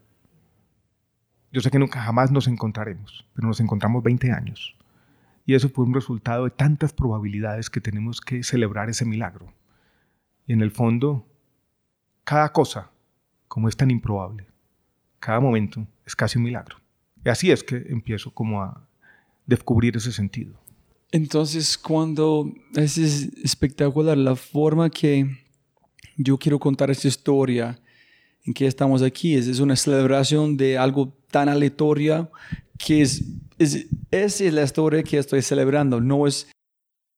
Yo 1.51 1.61
sé 1.61 1.71
que 1.71 1.79
nunca 1.79 1.99
jamás 1.99 2.31
nos 2.31 2.47
encontraremos, 2.47 3.25
pero 3.33 3.47
nos 3.47 3.59
encontramos 3.59 4.03
20 4.03 4.31
años. 4.31 4.77
Y 5.47 5.55
eso 5.55 5.67
fue 5.67 5.85
un 5.85 5.95
resultado 5.95 6.43
de 6.43 6.51
tantas 6.51 6.93
probabilidades 6.93 7.71
que 7.71 7.81
tenemos 7.81 8.21
que 8.21 8.43
celebrar 8.43 8.87
ese 8.87 9.03
milagro. 9.03 9.51
Y 10.45 10.53
en 10.53 10.61
el 10.61 10.69
fondo, 10.69 11.25
cada 12.23 12.53
cosa, 12.53 12.91
como 13.47 13.69
es 13.69 13.75
tan 13.75 13.89
improbable, 13.89 14.45
cada 15.19 15.39
momento 15.39 15.87
es 16.05 16.15
casi 16.15 16.37
un 16.37 16.43
milagro. 16.43 16.77
Y 17.25 17.29
así 17.29 17.49
es 17.49 17.63
que 17.63 17.77
empiezo 17.89 18.31
como 18.31 18.61
a 18.61 18.87
descubrir 19.47 19.97
ese 19.97 20.11
sentido. 20.11 20.53
Entonces, 21.13 21.77
cuando 21.77 22.51
es 22.75 22.97
espectacular 22.97 24.17
la 24.17 24.35
forma 24.35 24.89
que 24.89 25.27
yo 26.17 26.39
quiero 26.39 26.57
contar 26.57 26.89
esta 26.89 27.07
historia, 27.07 27.79
en 28.43 28.53
que 28.55 28.65
estamos 28.65 29.03
aquí, 29.03 29.35
es, 29.35 29.45
es 29.45 29.59
una 29.59 29.75
celebración 29.75 30.57
de 30.57 30.75
algo 30.75 31.15
tan 31.29 31.49
aleatorio 31.49 32.31
que 32.79 33.03
es, 33.03 33.25
es, 33.59 33.85
esa 34.09 34.43
es 34.43 34.53
la 34.53 34.63
historia 34.63 35.03
que 35.03 35.19
estoy 35.19 35.43
celebrando, 35.43 36.01
no 36.01 36.25
es 36.25 36.47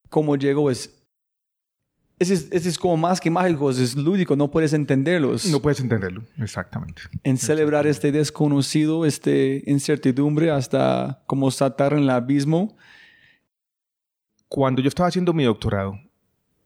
cómo 0.09 0.35
llegó, 0.35 0.69
es 0.69 0.91
ese 2.19 2.33
es, 2.33 2.65
es, 2.65 2.77
como 2.77 2.97
más 2.97 3.21
que 3.21 3.29
mágico, 3.29 3.71
es 3.71 3.95
lúdico, 3.95 4.35
no 4.35 4.51
puedes 4.51 4.73
entenderlos. 4.73 5.45
No 5.47 5.61
puedes 5.61 5.79
entenderlo, 5.79 6.23
exactamente. 6.37 7.01
En 7.23 7.37
celebrar 7.37 7.87
este 7.87 8.11
desconocido, 8.11 9.05
este 9.05 9.63
incertidumbre, 9.67 10.51
hasta 10.51 11.23
como 11.27 11.49
saltar 11.49 11.93
en 11.93 11.99
el 11.99 12.09
abismo, 12.09 12.75
cuando 14.47 14.81
yo 14.81 14.87
estaba 14.87 15.09
haciendo 15.09 15.33
mi 15.33 15.43
doctorado, 15.43 15.99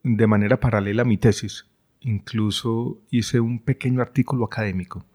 de 0.03 0.27
manera 0.27 0.59
paralela 0.59 1.03
a 1.03 1.05
mi 1.05 1.17
tesis, 1.17 1.65
incluso 2.01 2.99
hice 3.09 3.39
un 3.39 3.59
pequeño 3.59 4.01
artículo 4.01 4.45
académico 4.45 5.05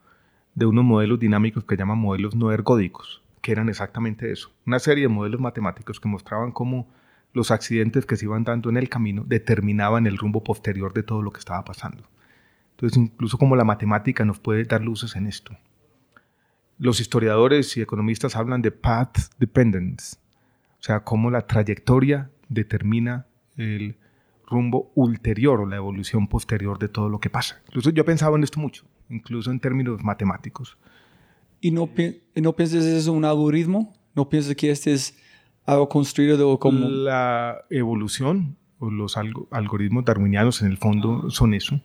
de 0.54 0.66
unos 0.66 0.84
modelos 0.84 1.18
dinámicos 1.18 1.64
que 1.64 1.76
llaman 1.76 1.98
modelos 1.98 2.34
no 2.34 2.52
ergódicos, 2.52 3.22
que 3.40 3.52
eran 3.52 3.68
exactamente 3.68 4.30
eso, 4.30 4.50
una 4.66 4.78
serie 4.78 5.02
de 5.04 5.08
modelos 5.08 5.40
matemáticos 5.40 6.00
que 6.00 6.08
mostraban 6.08 6.52
cómo 6.52 6.88
los 7.32 7.50
accidentes 7.50 8.06
que 8.06 8.16
se 8.16 8.26
iban 8.26 8.44
dando 8.44 8.70
en 8.70 8.76
el 8.76 8.88
camino 8.88 9.24
determinaban 9.26 10.06
el 10.06 10.16
rumbo 10.16 10.44
posterior 10.44 10.94
de 10.94 11.02
todo 11.02 11.20
lo 11.20 11.32
que 11.32 11.40
estaba 11.40 11.64
pasando. 11.64 12.04
Entonces, 12.70 12.96
incluso 12.96 13.38
como 13.38 13.56
la 13.56 13.64
matemática 13.64 14.24
nos 14.24 14.38
puede 14.38 14.64
dar 14.64 14.82
luces 14.82 15.16
en 15.16 15.26
esto. 15.26 15.56
Los 16.78 17.00
historiadores 17.00 17.76
y 17.76 17.82
economistas 17.82 18.36
hablan 18.36 18.62
de 18.62 18.70
path 18.70 19.18
dependence, 19.38 20.16
o 20.78 20.82
sea, 20.82 21.00
cómo 21.00 21.30
la 21.30 21.46
trayectoria 21.46 22.30
determina 22.54 23.26
el 23.56 23.96
rumbo 24.46 24.92
ulterior 24.94 25.60
o 25.60 25.66
la 25.66 25.76
evolución 25.76 26.28
posterior 26.28 26.78
de 26.78 26.88
todo 26.88 27.08
lo 27.08 27.18
que 27.18 27.30
pasa. 27.30 27.60
Incluso 27.68 27.90
yo 27.90 28.04
pensaba 28.04 28.36
en 28.36 28.44
esto 28.44 28.60
mucho, 28.60 28.84
incluso 29.08 29.50
en 29.50 29.60
términos 29.60 30.02
matemáticos. 30.02 30.78
¿Y 31.60 31.70
no, 31.70 31.88
no 32.36 32.52
piensas 32.54 32.84
que 32.84 32.96
es 32.96 33.06
un 33.06 33.24
algoritmo? 33.24 33.94
¿No 34.14 34.28
piensas 34.28 34.54
que 34.54 34.70
este 34.70 34.92
es 34.92 35.18
algo 35.64 35.88
construido 35.88 36.58
como...? 36.58 36.88
La 36.88 37.64
evolución 37.70 38.56
o 38.78 38.90
los 38.90 39.16
algoritmos 39.16 40.04
darwinianos 40.04 40.62
en 40.62 40.68
el 40.68 40.76
fondo 40.76 41.30
son 41.30 41.54
eso. 41.54 41.80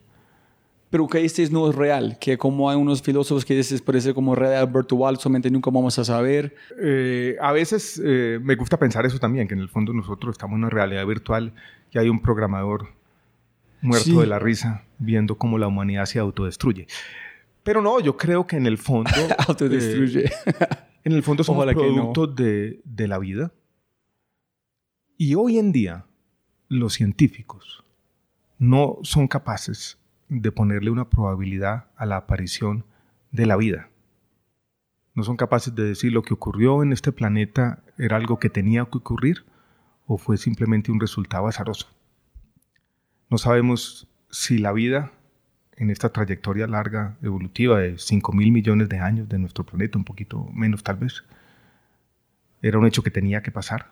Pero 0.89 1.07
que 1.07 1.23
este 1.23 1.47
no 1.51 1.69
es 1.69 1.75
real, 1.75 2.17
que 2.19 2.37
como 2.37 2.69
hay 2.69 2.75
unos 2.75 3.03
filósofos 3.03 3.45
que 3.45 3.55
dicen 3.55 3.79
parece 3.85 4.13
como 4.13 4.33
real 4.33 4.65
virtual, 4.67 5.17
solamente 5.17 5.51
nunca 5.51 5.69
vamos 5.69 5.99
a 5.99 6.03
saber. 6.03 6.55
Eh, 6.81 7.37
a 7.39 7.51
veces 7.51 8.01
eh, 8.03 8.39
me 8.41 8.55
gusta 8.55 8.77
pensar 8.77 9.05
eso 9.05 9.19
también, 9.19 9.47
que 9.47 9.53
en 9.53 9.59
el 9.59 9.69
fondo 9.69 9.93
nosotros 9.93 10.33
estamos 10.33 10.55
en 10.55 10.63
una 10.63 10.69
realidad 10.69 11.05
virtual 11.05 11.53
y 11.91 11.99
hay 11.99 12.09
un 12.09 12.19
programador 12.21 12.87
muerto 13.81 14.21
de 14.21 14.27
la 14.27 14.39
risa 14.39 14.83
viendo 14.97 15.37
cómo 15.37 15.59
la 15.59 15.67
humanidad 15.67 16.05
se 16.05 16.17
autodestruye. 16.17 16.87
Pero 17.61 17.83
no, 17.83 17.99
yo 17.99 18.17
creo 18.17 18.47
que 18.47 18.55
en 18.55 18.65
el 18.65 18.79
fondo... 18.79 19.11
autodestruye. 19.47 20.25
Eh, 20.25 20.31
en 21.03 21.11
el 21.11 21.21
fondo 21.21 21.43
somos 21.43 21.71
productos 21.71 22.35
de, 22.35 22.81
de 22.83 23.07
la 23.07 23.19
vida. 23.19 23.53
Y 25.17 25.35
hoy 25.35 25.59
en 25.59 25.71
día 25.71 26.05
los 26.67 26.93
científicos 26.93 27.83
no 28.57 28.97
son 29.03 29.27
capaces 29.27 29.98
de 30.29 30.51
ponerle 30.51 30.91
una 30.91 31.09
probabilidad 31.09 31.87
a 31.97 32.05
la 32.05 32.17
aparición 32.17 32.85
de 33.31 33.47
la 33.47 33.57
vida. 33.57 33.89
No 35.15 35.23
son 35.23 35.37
capaces 35.37 35.75
de 35.75 35.83
decir 35.83 36.13
lo 36.13 36.21
que 36.21 36.35
ocurrió 36.35 36.83
en 36.83 36.93
este 36.93 37.11
planeta 37.11 37.83
era 37.97 38.15
algo 38.15 38.39
que 38.39 38.49
tenía 38.49 38.85
que 38.85 38.99
ocurrir 38.99 39.43
o 40.05 40.17
fue 40.17 40.37
simplemente 40.37 40.91
un 40.91 40.99
resultado 40.99 41.47
azaroso. 41.47 41.87
No 43.29 43.37
sabemos 43.37 44.07
si 44.29 44.59
la 44.59 44.71
vida 44.71 45.11
en 45.75 45.89
esta 45.89 46.09
trayectoria 46.09 46.67
larga 46.67 47.17
evolutiva 47.21 47.79
de 47.79 47.97
5 47.97 48.31
mil 48.33 48.51
millones 48.51 48.87
de 48.89 48.99
años 48.99 49.27
de 49.29 49.39
nuestro 49.39 49.65
planeta, 49.65 49.97
un 49.97 50.05
poquito 50.05 50.47
menos 50.53 50.83
tal 50.83 50.97
vez, 50.97 51.23
era 52.61 52.77
un 52.77 52.85
hecho 52.85 53.01
que 53.01 53.11
tenía 53.11 53.41
que 53.41 53.51
pasar 53.51 53.91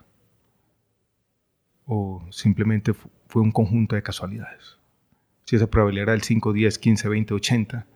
o 1.86 2.26
simplemente 2.32 2.94
fue 3.28 3.42
un 3.42 3.52
conjunto 3.52 3.96
de 3.96 4.04
casualidades 4.04 4.77
si 5.48 5.56
esa 5.56 5.68
probabilidad 5.68 6.04
era 6.04 6.12
del 6.12 6.24
5, 6.24 6.52
10, 6.52 6.78
15, 6.78 7.08
20, 7.08 7.34
80, 7.34 7.88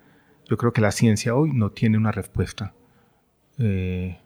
yo 0.50 0.58
creo 0.58 0.72
que 0.72 0.80
la 0.80 0.92
ciencia 0.92 1.36
hoy 1.36 1.52
no 1.52 1.72
tiene 1.72 1.98
una 1.98 2.14
respuesta, 2.14 2.74
eh, 3.58 4.18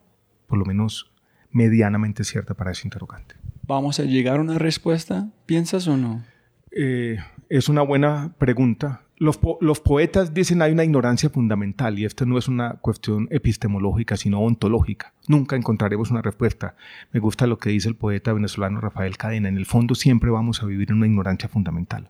por 0.45 0.59
lo 0.59 0.65
menos 0.65 1.11
medianamente 1.49 2.23
cierta 2.23 2.53
para 2.53 2.71
ese 2.71 2.85
interrogante. 2.85 3.35
¿Vamos 3.63 3.99
a 3.99 4.03
llegar 4.03 4.38
a 4.38 4.41
una 4.41 4.59
respuesta? 4.59 5.29
¿Piensas 5.47 5.88
o 5.88 5.97
no? 5.97 6.23
Eh, 6.69 7.17
es 7.49 7.67
una 7.67 7.81
buena 7.81 8.35
pregunta. 8.38 9.01
Los, 9.17 9.39
los, 9.59 9.79
poetas 9.79 10.35
dicen 10.35 10.61
hay 10.61 10.73
una 10.73 10.83
ignorancia 10.83 11.31
fundamental 11.31 11.97
y 11.97 12.05
esto 12.05 12.27
no 12.27 12.38
es 12.38 12.47
una 12.47 12.75
cuestión 12.75 13.27
epistemológica, 13.31 14.17
sino 14.17 14.41
ontológica. 14.41 15.13
Nunca 15.27 15.55
encontraremos 15.55 16.11
una 16.11 16.21
respuesta. 16.21 16.75
Me 17.11 17.19
gusta 17.19 17.47
lo 17.47 17.57
que 17.57 17.71
dice 17.71 17.88
el 17.88 17.95
poeta 17.95 18.33
venezolano 18.33 18.81
Rafael 18.81 19.17
Cadena. 19.17 19.49
En 19.49 19.57
el 19.57 19.65
fondo 19.65 19.95
siempre 19.95 20.29
vamos 20.29 20.61
a 20.61 20.67
vivir 20.67 20.91
en 20.91 20.97
una 20.97 21.07
ignorancia 21.07 21.49
fundamental. 21.49 22.09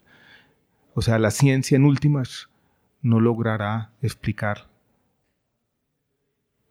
O 0.97 1.01
sea, 1.01 1.19
la 1.19 1.29
ciencia 1.29 1.75
en 1.75 1.83
últimas 1.83 2.49
no 3.01 3.19
logrará 3.19 3.91
explicar, 4.01 4.69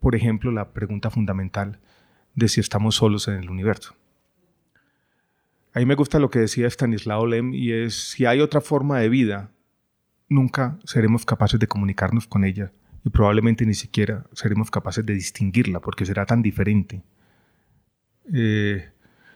por 0.01 0.15
ejemplo, 0.15 0.51
la 0.51 0.73
pregunta 0.73 1.11
fundamental 1.11 1.79
de 2.35 2.49
si 2.49 2.59
estamos 2.59 2.95
solos 2.95 3.29
en 3.29 3.35
el 3.35 3.51
universo. 3.51 3.95
A 5.75 5.79
mí 5.79 5.85
me 5.85 5.95
gusta 5.95 6.19
lo 6.19 6.31
que 6.31 6.39
decía 6.39 6.67
Stanislao 6.67 7.27
Lem 7.27 7.53
y 7.53 7.73
es, 7.73 8.13
si 8.13 8.25
hay 8.25 8.41
otra 8.41 8.63
forma 8.63 8.99
de 8.99 9.11
vida, 9.11 9.51
nunca 10.31 10.79
seremos 10.85 11.27
capaces 11.27 11.61
de 11.61 11.67
comunicarnos 11.67 12.27
con 12.27 12.45
ella 12.45 12.73
y 13.05 13.11
probablemente 13.11 13.67
ni 13.67 13.75
siquiera 13.75 14.25
seremos 14.33 14.71
capaces 14.71 15.05
de 15.05 15.13
distinguirla 15.13 15.81
porque 15.81 16.07
será 16.07 16.25
tan 16.25 16.41
diferente. 16.41 17.03
Eh, 18.33 18.89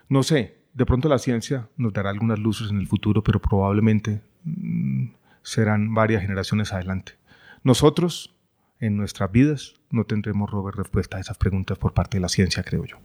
no 0.09 0.23
sé, 0.23 0.57
de 0.73 0.87
pronto 0.87 1.11
la 1.11 1.19
ciencia 1.19 1.69
nos 1.77 1.93
dará 1.93 2.09
algunas 2.09 2.39
luces 2.39 2.71
en 2.71 2.79
el 2.79 2.87
futuro, 2.87 3.23
pero 3.23 3.39
probablemente 3.39 4.23
serán 5.43 5.95
varias 5.95 6.23
generaciones 6.23 6.73
adelante. 6.73 7.13
Nosotros, 7.63 8.35
en 8.81 8.97
nuestras 8.97 9.31
vidas, 9.33 9.75
no 9.91 10.05
tendremos, 10.05 10.51
Robert, 10.51 10.77
respuesta 10.77 11.17
a 11.17 11.21
esas 11.21 11.39
preguntas 11.39 11.79
por 11.79 11.95
parte 11.95 12.19
de 12.19 12.23
la 12.23 12.29
ciencia, 12.29 12.63
creo 12.63 12.85
yo. 12.85 12.97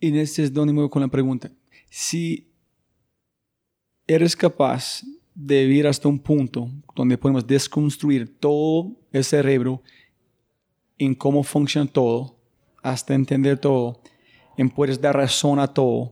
En 0.00 0.16
este 0.16 0.42
es 0.42 0.52
donde 0.52 0.72
me 0.72 0.80
voy 0.80 0.90
con 0.90 1.02
la 1.02 1.08
pregunta. 1.08 1.50
Si 1.90 2.48
eres 4.06 4.36
capaz 4.36 5.02
de 5.34 5.64
vivir 5.64 5.86
hasta 5.86 6.08
un 6.08 6.18
punto 6.18 6.68
donde 6.94 7.16
podemos 7.16 7.46
desconstruir 7.46 8.38
todo 8.38 8.92
el 9.12 9.24
cerebro 9.24 9.82
en 10.98 11.14
cómo 11.14 11.42
funciona 11.42 11.90
todo, 11.90 12.36
hasta 12.82 13.14
entender 13.14 13.58
todo, 13.58 14.02
y 14.56 14.64
puedes 14.64 15.00
dar 15.00 15.16
razón 15.16 15.58
a 15.58 15.68
todo, 15.68 16.10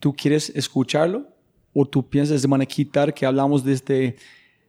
¿tú 0.00 0.14
quieres 0.14 0.50
escucharlo? 0.54 1.28
O 1.72 1.86
tú 1.86 2.08
piensas 2.08 2.42
de 2.42 2.48
manera 2.48 2.68
quitar 2.68 3.12
que 3.14 3.26
hablamos 3.26 3.64
de 3.64 3.72
este 3.72 4.16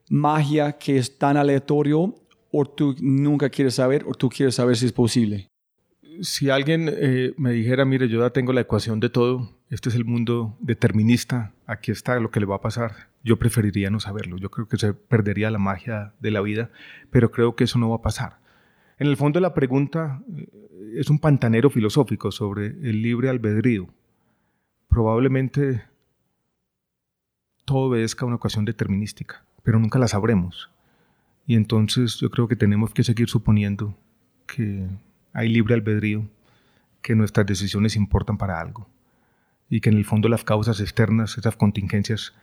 magia 0.10 0.74
que 0.74 0.98
es 0.98 1.18
tan 1.18 1.38
aleatorio 1.38 2.16
o 2.52 2.66
tú 2.66 2.96
nunca 3.02 3.50
quieres 3.50 3.76
saber 3.76 4.04
o 4.06 4.13
tú 4.13 4.30
quieres 4.30 4.56
saber 4.56 4.76
si 4.76 4.86
es 4.86 4.92
posible? 4.92 5.48
Si 6.22 6.52
alguien 6.52 6.88
eh, 6.92 7.34
me 7.38 7.52
dijera, 7.52 7.86
mire, 7.86 8.08
yo 8.08 8.20
ya 8.22 8.30
tengo 8.30 8.54
la 8.54 8.62
ecuación 8.62 9.00
de 9.00 9.10
todo, 9.10 9.50
este 9.72 9.89
es 9.89 9.96
el 9.96 10.06
mundo 10.06 10.56
determinista, 10.60 11.52
aquí 11.66 11.92
está 11.92 12.20
lo 12.20 12.30
que 12.30 12.39
le 12.39 12.46
va 12.46 12.58
a 12.58 12.62
pasar, 12.62 13.10
yo 13.24 13.39
preferiría 13.39 13.89
no 13.89 14.00
saberlo, 14.00 14.38
yo 14.38 14.52
creo 14.52 14.68
que 14.68 14.78
se 14.78 14.94
perdería 14.94 15.50
la 15.50 15.58
magia 15.58 16.13
de 16.20 16.30
la 16.30 16.42
vida, 16.42 16.70
pero 17.10 17.32
creo 17.32 17.56
que 17.56 17.63
eso 17.63 17.80
no 17.80 17.89
va 17.89 17.96
a 17.96 18.02
pasar. 18.04 18.38
En 19.00 19.08
el 19.08 19.18
fondo 19.18 19.39
la 19.39 19.56
pregunta 19.56 20.22
eh, 20.38 20.48
es 20.98 21.10
un 21.10 21.18
pantanero 21.18 21.72
filosófico 21.72 22.32
sobre 22.32 22.68
el 22.68 23.02
libre 23.02 23.30
albedrío. 23.30 23.88
Probablemente 24.88 25.82
todo 27.65 27.89
obedezca 27.89 28.26
a 28.26 28.28
una 28.28 28.36
ecuación 28.38 28.65
determinística, 28.65 29.43
pero 29.63 29.80
nunca 29.80 29.99
la 29.99 30.08
sabremos. 30.08 30.69
Y 31.45 31.56
entonces 31.56 32.17
yo 32.19 32.30
creo 32.30 32.47
que 32.47 32.56
tenemos 32.56 32.93
que 32.93 33.04
seguir 33.04 33.30
suponiendo 33.30 33.97
que 34.45 34.88
hay 35.34 35.49
libre 35.49 35.73
albedrío, 35.73 36.28
que 37.02 37.15
nuestras 37.15 37.45
decisiones 37.45 37.95
importan 37.95 38.38
para 38.38 38.60
algo 38.60 38.88
y 39.69 39.82
que 39.82 39.89
en 39.89 39.97
el 39.97 40.06
fondo 40.06 40.30
las 40.30 40.43
causas 40.43 40.80
externas, 40.80 41.38
esas 41.38 41.56
contingencias 41.56 42.34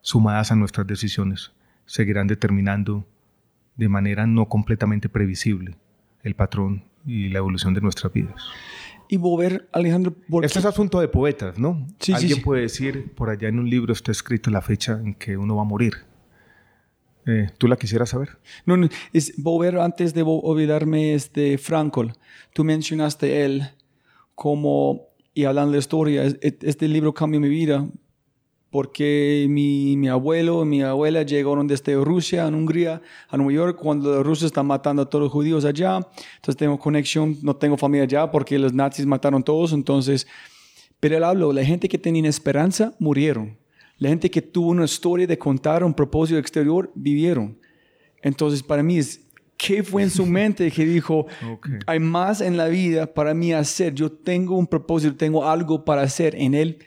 sumadas 0.00 0.52
a 0.52 0.56
nuestras 0.56 0.86
decisiones, 0.86 1.52
seguirán 1.86 2.26
determinando 2.26 3.06
de 3.76 3.88
manera 3.88 4.26
no 4.26 4.46
completamente 4.46 5.08
previsible 5.08 5.76
el 6.22 6.34
patrón 6.34 6.84
y 7.06 7.28
la 7.28 7.38
evolución 7.38 7.72
de 7.72 7.80
nuestras 7.80 8.12
vidas 8.12 8.42
y 9.08 9.16
volver, 9.16 9.68
Alejandro. 9.72 10.14
Porque... 10.28 10.46
Este 10.46 10.58
es 10.58 10.64
asunto 10.64 11.00
de 11.00 11.08
poetas, 11.08 11.58
¿no? 11.58 11.86
Sí, 11.98 12.12
Alguien 12.12 12.42
puede 12.42 12.62
decir, 12.62 13.12
por 13.14 13.30
allá 13.30 13.48
en 13.48 13.58
un 13.58 13.68
libro 13.68 13.92
está 13.92 14.12
escrito 14.12 14.50
la 14.50 14.62
fecha 14.62 14.92
en 14.92 15.14
que 15.14 15.36
uno 15.36 15.56
va 15.56 15.62
a 15.62 15.64
morir. 15.64 15.94
Eh, 17.26 17.50
¿Tú 17.58 17.68
la 17.68 17.76
quisieras 17.76 18.10
saber? 18.10 18.38
No, 18.64 18.76
no, 18.76 18.88
es 19.12 19.34
volver 19.36 19.78
antes 19.78 20.14
de 20.14 20.22
olvidarme 20.24 21.14
este 21.14 21.58
Frankl. 21.58 22.08
Tú 22.54 22.64
mencionaste 22.64 23.44
él 23.44 23.68
como, 24.34 25.08
y 25.34 25.44
hablando 25.44 25.72
de 25.72 25.78
historia, 25.78 26.24
este 26.40 26.88
libro 26.88 27.12
cambió 27.12 27.40
mi 27.40 27.48
vida 27.48 27.86
porque 28.70 29.46
mi, 29.48 29.96
mi, 29.96 30.08
abuelo 30.08 30.62
y 30.62 30.66
mi 30.66 30.82
abuela 30.82 31.22
llegaron 31.22 31.66
desde 31.66 31.94
Rusia, 31.96 32.46
en 32.46 32.54
Hungría, 32.54 33.00
a 33.28 33.36
Nueva 33.36 33.52
York, 33.52 33.78
cuando 33.80 34.16
los 34.16 34.26
rusos 34.26 34.46
están 34.46 34.66
matando 34.66 35.02
a 35.02 35.06
todos 35.08 35.24
los 35.24 35.32
judíos 35.32 35.64
allá. 35.64 35.96
Entonces 36.36 36.56
tengo 36.56 36.78
conexión, 36.78 37.36
no 37.42 37.56
tengo 37.56 37.78
familia 37.78 38.04
allá 38.04 38.30
porque 38.30 38.58
los 38.58 38.74
nazis 38.74 39.06
mataron 39.06 39.42
todos. 39.42 39.72
Entonces, 39.72 40.26
pero 41.00 41.16
él 41.16 41.24
habló, 41.24 41.52
la 41.52 41.64
gente 41.64 41.88
que 41.88 41.96
tenía 41.96 42.28
esperanza 42.28 42.94
murieron. 42.98 43.56
La 43.96 44.10
gente 44.10 44.30
que 44.30 44.42
tuvo 44.42 44.70
una 44.70 44.84
historia 44.84 45.26
de 45.26 45.38
contar 45.38 45.82
un 45.82 45.94
propósito 45.94 46.38
exterior 46.38 46.92
vivieron. 46.94 47.58
Entonces, 48.22 48.62
para 48.62 48.82
mí 48.82 48.98
es, 48.98 49.26
¿qué 49.56 49.82
fue 49.82 50.02
en 50.02 50.10
su 50.10 50.26
mente 50.26 50.70
que 50.70 50.84
dijo, 50.84 51.26
hay 51.86 52.00
más 52.00 52.42
en 52.42 52.58
la 52.58 52.68
vida 52.68 53.12
para 53.12 53.32
mí 53.32 53.54
hacer? 53.54 53.94
Yo 53.94 54.12
tengo 54.12 54.58
un 54.58 54.66
propósito, 54.66 55.16
tengo 55.16 55.48
algo 55.48 55.86
para 55.86 56.02
hacer 56.02 56.34
en 56.34 56.54
él 56.54 56.78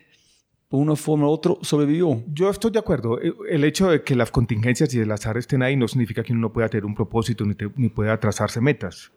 por 0.71 0.79
una 0.79 0.95
forma 0.95 1.27
u 1.27 1.31
otra, 1.31 1.53
sobrevivió. 1.63 2.23
Yo 2.27 2.49
estoy 2.49 2.71
de 2.71 2.79
acuerdo. 2.79 3.21
Eh, 3.21 3.33
el 3.49 3.65
hecho 3.65 3.89
de 3.89 4.03
que 4.03 4.15
las 4.15 4.31
contingencias 4.31 4.93
y 4.93 4.99
el 4.99 5.11
azar 5.11 5.35
estén 5.35 5.63
ahí 5.63 5.75
no 5.75 5.85
significa 5.89 6.23
que 6.23 6.31
uno 6.31 6.43
no 6.43 6.53
pueda 6.53 6.69
tener 6.69 6.85
un 6.85 6.95
propósito 6.95 7.43
ni, 7.43 7.55
ni 7.75 7.89
pueda 7.89 8.17
trazarse 8.21 8.61
metas. 8.61 9.11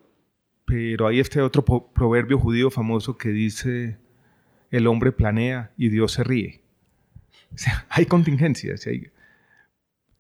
Pero 0.64 1.06
hay 1.06 1.20
este 1.20 1.40
otro 1.40 1.64
proverbio 1.64 2.40
judío 2.40 2.72
famoso 2.72 3.16
que 3.16 3.28
dice, 3.28 3.98
el 4.72 4.88
hombre 4.88 5.12
planea 5.12 5.70
y 5.76 5.90
Dios 5.90 6.10
se 6.10 6.24
ríe. 6.24 6.60
sea, 7.54 7.86
hay 7.88 8.06
contingencias. 8.06 8.88
Hay... 8.88 9.12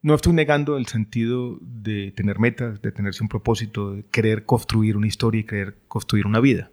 No 0.02 0.14
estoy 0.14 0.34
negando 0.34 0.76
el 0.76 0.86
sentido 0.86 1.58
de 1.60 2.12
tener 2.12 2.38
metas, 2.38 2.80
de 2.80 2.92
tenerse 2.92 3.24
un 3.24 3.28
propósito, 3.28 3.96
de 3.96 4.04
querer 4.04 4.44
construir 4.44 4.96
una 4.96 5.08
historia 5.08 5.40
y 5.40 5.44
querer 5.44 5.78
construir 5.88 6.28
una 6.28 6.38
vida. 6.38 6.70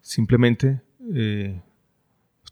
Simplemente 0.00 0.82
eh, 1.14 1.60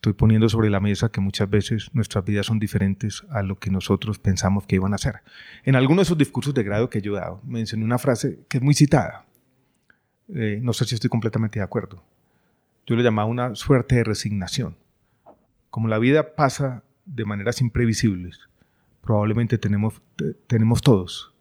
estoy 0.01 0.15
poniendo 0.15 0.49
sobre 0.49 0.71
la 0.71 0.81
mesa 0.81 1.11
que 1.11 1.21
muchas 1.21 1.51
veces 1.51 1.91
nuestras 1.93 2.25
vidas 2.25 2.47
son 2.47 2.59
diferentes 2.59 3.23
a 3.29 3.43
lo 3.43 3.59
que 3.59 3.71
nosotros 3.71 4.19
pensamos 4.19 4.67
que 4.67 4.77
iban 4.77 4.95
a 4.95 4.99
ser. 4.99 5.17
En 5.63 5.77
algunos 5.77 5.99
de 5.99 6.03
esos 6.05 6.17
discursos 6.17 6.55
de 6.55 6.63
grado 6.63 6.89
que 6.89 7.03
yo 7.03 7.19
he 7.19 7.21
dado, 7.21 7.43
mencioné 7.45 7.85
una 7.85 7.99
frase 7.99 8.41
que 8.49 8.57
es 8.57 8.63
muy 8.63 8.73
citada. 8.73 9.27
Eh, 10.35 10.59
no 10.63 10.73
sé 10.73 10.87
si 10.87 10.95
estoy 10.95 11.11
completamente 11.11 11.59
de 11.59 11.65
acuerdo. 11.67 12.03
Yo 12.87 12.97
le 12.97 13.03
llamaba 13.03 13.29
una 13.29 13.55
suerte 13.55 13.97
de 13.97 14.05
resignación. 14.05 14.75
Como 15.69 15.87
la 15.87 15.99
vida 15.99 16.35
pasa 16.35 16.83
de 17.05 17.27
maneras 17.27 17.61
imprevisibles, 17.61 18.49
probablemente 19.03 19.59
tenemos, 19.59 20.01
tenemos 20.47 20.81
todos 20.81 21.35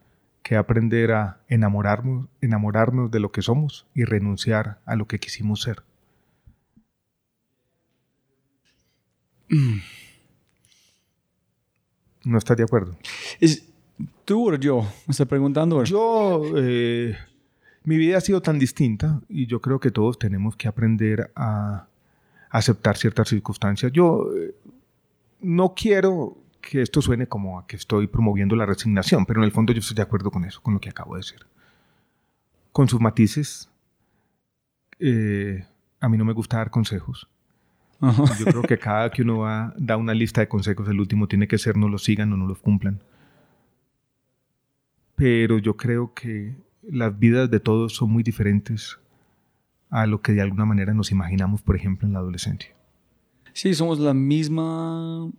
que 0.44 0.58
aprender 0.58 1.14
a 1.14 1.40
enamorarnos, 1.48 2.28
enamorarnos 2.42 3.10
de 3.10 3.22
lo 3.22 3.32
que 3.32 3.42
somos 3.42 3.88
y 3.94 4.04
renunciar 4.04 4.82
a 4.86 4.98
lo 4.98 5.08
que 5.08 5.20
quisimos 5.20 5.62
ser. 5.62 5.84
¿No 12.24 12.38
estás 12.38 12.58
de 12.58 12.64
acuerdo? 12.64 12.98
¿Es 13.40 13.66
tú 14.26 14.54
o 14.54 14.56
yo? 14.56 14.82
Me 15.08 15.12
está 15.12 15.26
preguntando. 15.26 15.84
Yo, 15.84 16.44
eh, 16.58 17.16
mi 17.84 17.98
vida 17.98 18.18
ha 18.18 18.22
sido 18.22 18.42
tan 18.42 18.60
distinta 18.60 19.22
y 19.30 19.48
yo 19.48 19.62
creo 19.62 19.80
que 19.80 19.92
todos 19.92 20.20
tenemos 20.20 20.56
que 20.56 20.68
aprender 20.68 21.32
a 21.36 21.88
aceptar 22.50 22.98
ciertas 22.98 23.30
circunstancias. 23.30 23.92
Yo 23.92 24.28
eh, 24.36 24.56
no 25.42 25.74
quiero 25.76 26.38
que 26.62 26.82
esto 26.82 27.02
suene 27.02 27.28
como 27.28 27.60
a 27.60 27.66
que 27.66 27.78
estoy 27.78 28.08
promoviendo 28.08 28.56
la 28.56 28.66
resignación, 28.66 29.26
pero 29.26 29.40
en 29.40 29.46
el 29.46 29.52
fondo 29.52 29.74
yo 29.74 29.80
estoy 29.80 29.96
de 29.96 30.02
acuerdo 30.02 30.30
con 30.30 30.44
eso, 30.46 30.62
con 30.62 30.74
lo 30.74 30.80
que 30.80 30.90
acabo 30.90 31.16
de 31.16 31.20
decir. 31.20 31.40
Con 32.72 32.88
sus 32.88 33.00
matices, 33.00 33.70
eh, 35.00 35.66
a 36.00 36.10
mí 36.10 36.18
no 36.18 36.26
me 36.26 36.34
gusta 36.34 36.58
dar 36.58 36.70
consejos. 36.70 37.28
Yo 38.02 38.46
creo 38.46 38.62
que 38.62 38.78
cada 38.78 39.10
que 39.10 39.22
uno 39.22 39.40
va, 39.40 39.74
da 39.78 39.98
una 39.98 40.14
lista 40.14 40.42
de 40.42 40.48
consejos, 40.48 40.88
el 40.88 41.00
último 41.00 41.28
tiene 41.28 41.48
que 41.48 41.58
ser 41.58 41.76
no 41.76 41.90
los 41.90 42.04
sigan 42.04 42.32
o 42.34 42.38
no 42.38 42.48
los 42.48 42.60
cumplan. 42.60 43.02
Pero 45.16 45.58
yo 45.58 45.76
creo 45.76 46.14
que 46.14 46.56
las 46.82 47.18
vidas 47.18 47.52
de 47.52 47.60
todos 47.60 47.94
son 47.94 48.12
muy 48.12 48.24
diferentes 48.24 48.98
a 49.90 50.06
lo 50.06 50.22
que 50.22 50.32
de 50.32 50.42
alguna 50.42 50.66
manera 50.66 50.94
nos 50.94 51.12
imaginamos, 51.12 51.62
por 51.62 51.76
ejemplo, 51.76 52.08
en 52.08 52.14
la 52.14 52.20
adolescencia. 52.20 52.74
Sí, 53.54 53.74
somos 53.74 54.00
la 54.00 54.14
misma 54.14 55.30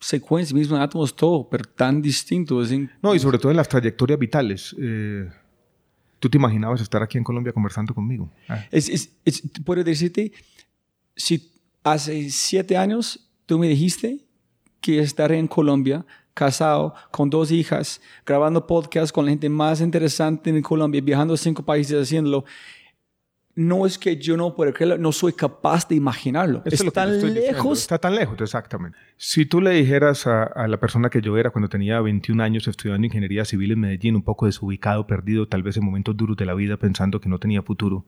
secuencia, 0.00 0.54
mismos 0.54 0.80
átomos, 0.80 1.14
todo, 1.14 1.48
pero 1.48 1.64
tan 1.64 2.02
distintos. 2.02 2.70
No, 3.00 3.14
y 3.14 3.18
sobre 3.18 3.38
todo 3.38 3.50
en 3.50 3.56
las 3.56 3.68
trayectorias 3.68 4.18
vitales. 4.18 4.76
Eh, 4.78 5.30
¿Tú 6.18 6.28
te 6.28 6.36
imaginabas 6.36 6.80
estar 6.80 7.02
aquí 7.02 7.18
en 7.18 7.24
Colombia 7.24 7.52
conversando 7.52 7.94
conmigo? 7.94 8.30
Ah. 8.48 8.64
puedo 9.64 9.82
decirte, 9.82 10.32
si 11.16 11.51
hace 11.82 12.30
siete 12.30 12.76
años 12.76 13.28
tú 13.46 13.58
me 13.58 13.68
dijiste 13.68 14.20
que 14.80 14.98
estaré 14.98 15.38
en 15.38 15.46
Colombia, 15.46 16.04
casado, 16.34 16.94
con 17.10 17.30
dos 17.30 17.50
hijas, 17.50 18.00
grabando 18.26 18.66
podcast 18.66 19.14
con 19.14 19.26
la 19.26 19.30
gente 19.30 19.48
más 19.48 19.80
interesante 19.80 20.50
en 20.50 20.62
Colombia, 20.62 21.00
viajando 21.00 21.34
a 21.34 21.36
cinco 21.36 21.62
países 21.62 22.00
haciéndolo. 22.02 22.44
No 23.54 23.84
es 23.84 23.98
que 23.98 24.16
yo 24.16 24.34
no 24.38 24.54
pueda 24.56 24.72
creerlo, 24.72 24.96
no 24.96 25.12
soy 25.12 25.34
capaz 25.34 25.86
de 25.86 25.94
imaginarlo. 25.94 26.62
está 26.64 26.90
tan 26.90 27.34
lejos. 27.34 27.80
Está 27.80 27.98
tan 27.98 28.14
lejos, 28.14 28.40
exactamente. 28.40 28.96
Si 29.18 29.44
tú 29.44 29.60
le 29.60 29.72
dijeras 29.72 30.26
a, 30.26 30.44
a, 30.44 30.66
la 30.66 30.80
persona 30.80 31.10
que 31.10 31.20
yo 31.20 31.36
era 31.36 31.50
cuando 31.50 31.68
tenía 31.68 32.00
21 32.00 32.42
años 32.42 32.66
estudiando 32.66 33.06
ingeniería 33.06 33.44
civil 33.44 33.72
en 33.72 33.80
Medellín, 33.80 34.16
un 34.16 34.22
poco 34.22 34.46
desubicado, 34.46 35.06
perdido, 35.06 35.46
tal 35.46 35.62
vez 35.62 35.76
en 35.76 35.84
momentos 35.84 36.16
duros 36.16 36.38
de 36.38 36.46
la 36.46 36.54
vida, 36.54 36.78
pensando 36.78 37.20
que 37.20 37.28
no 37.28 37.38
tenía 37.38 37.60
futuro, 37.60 38.06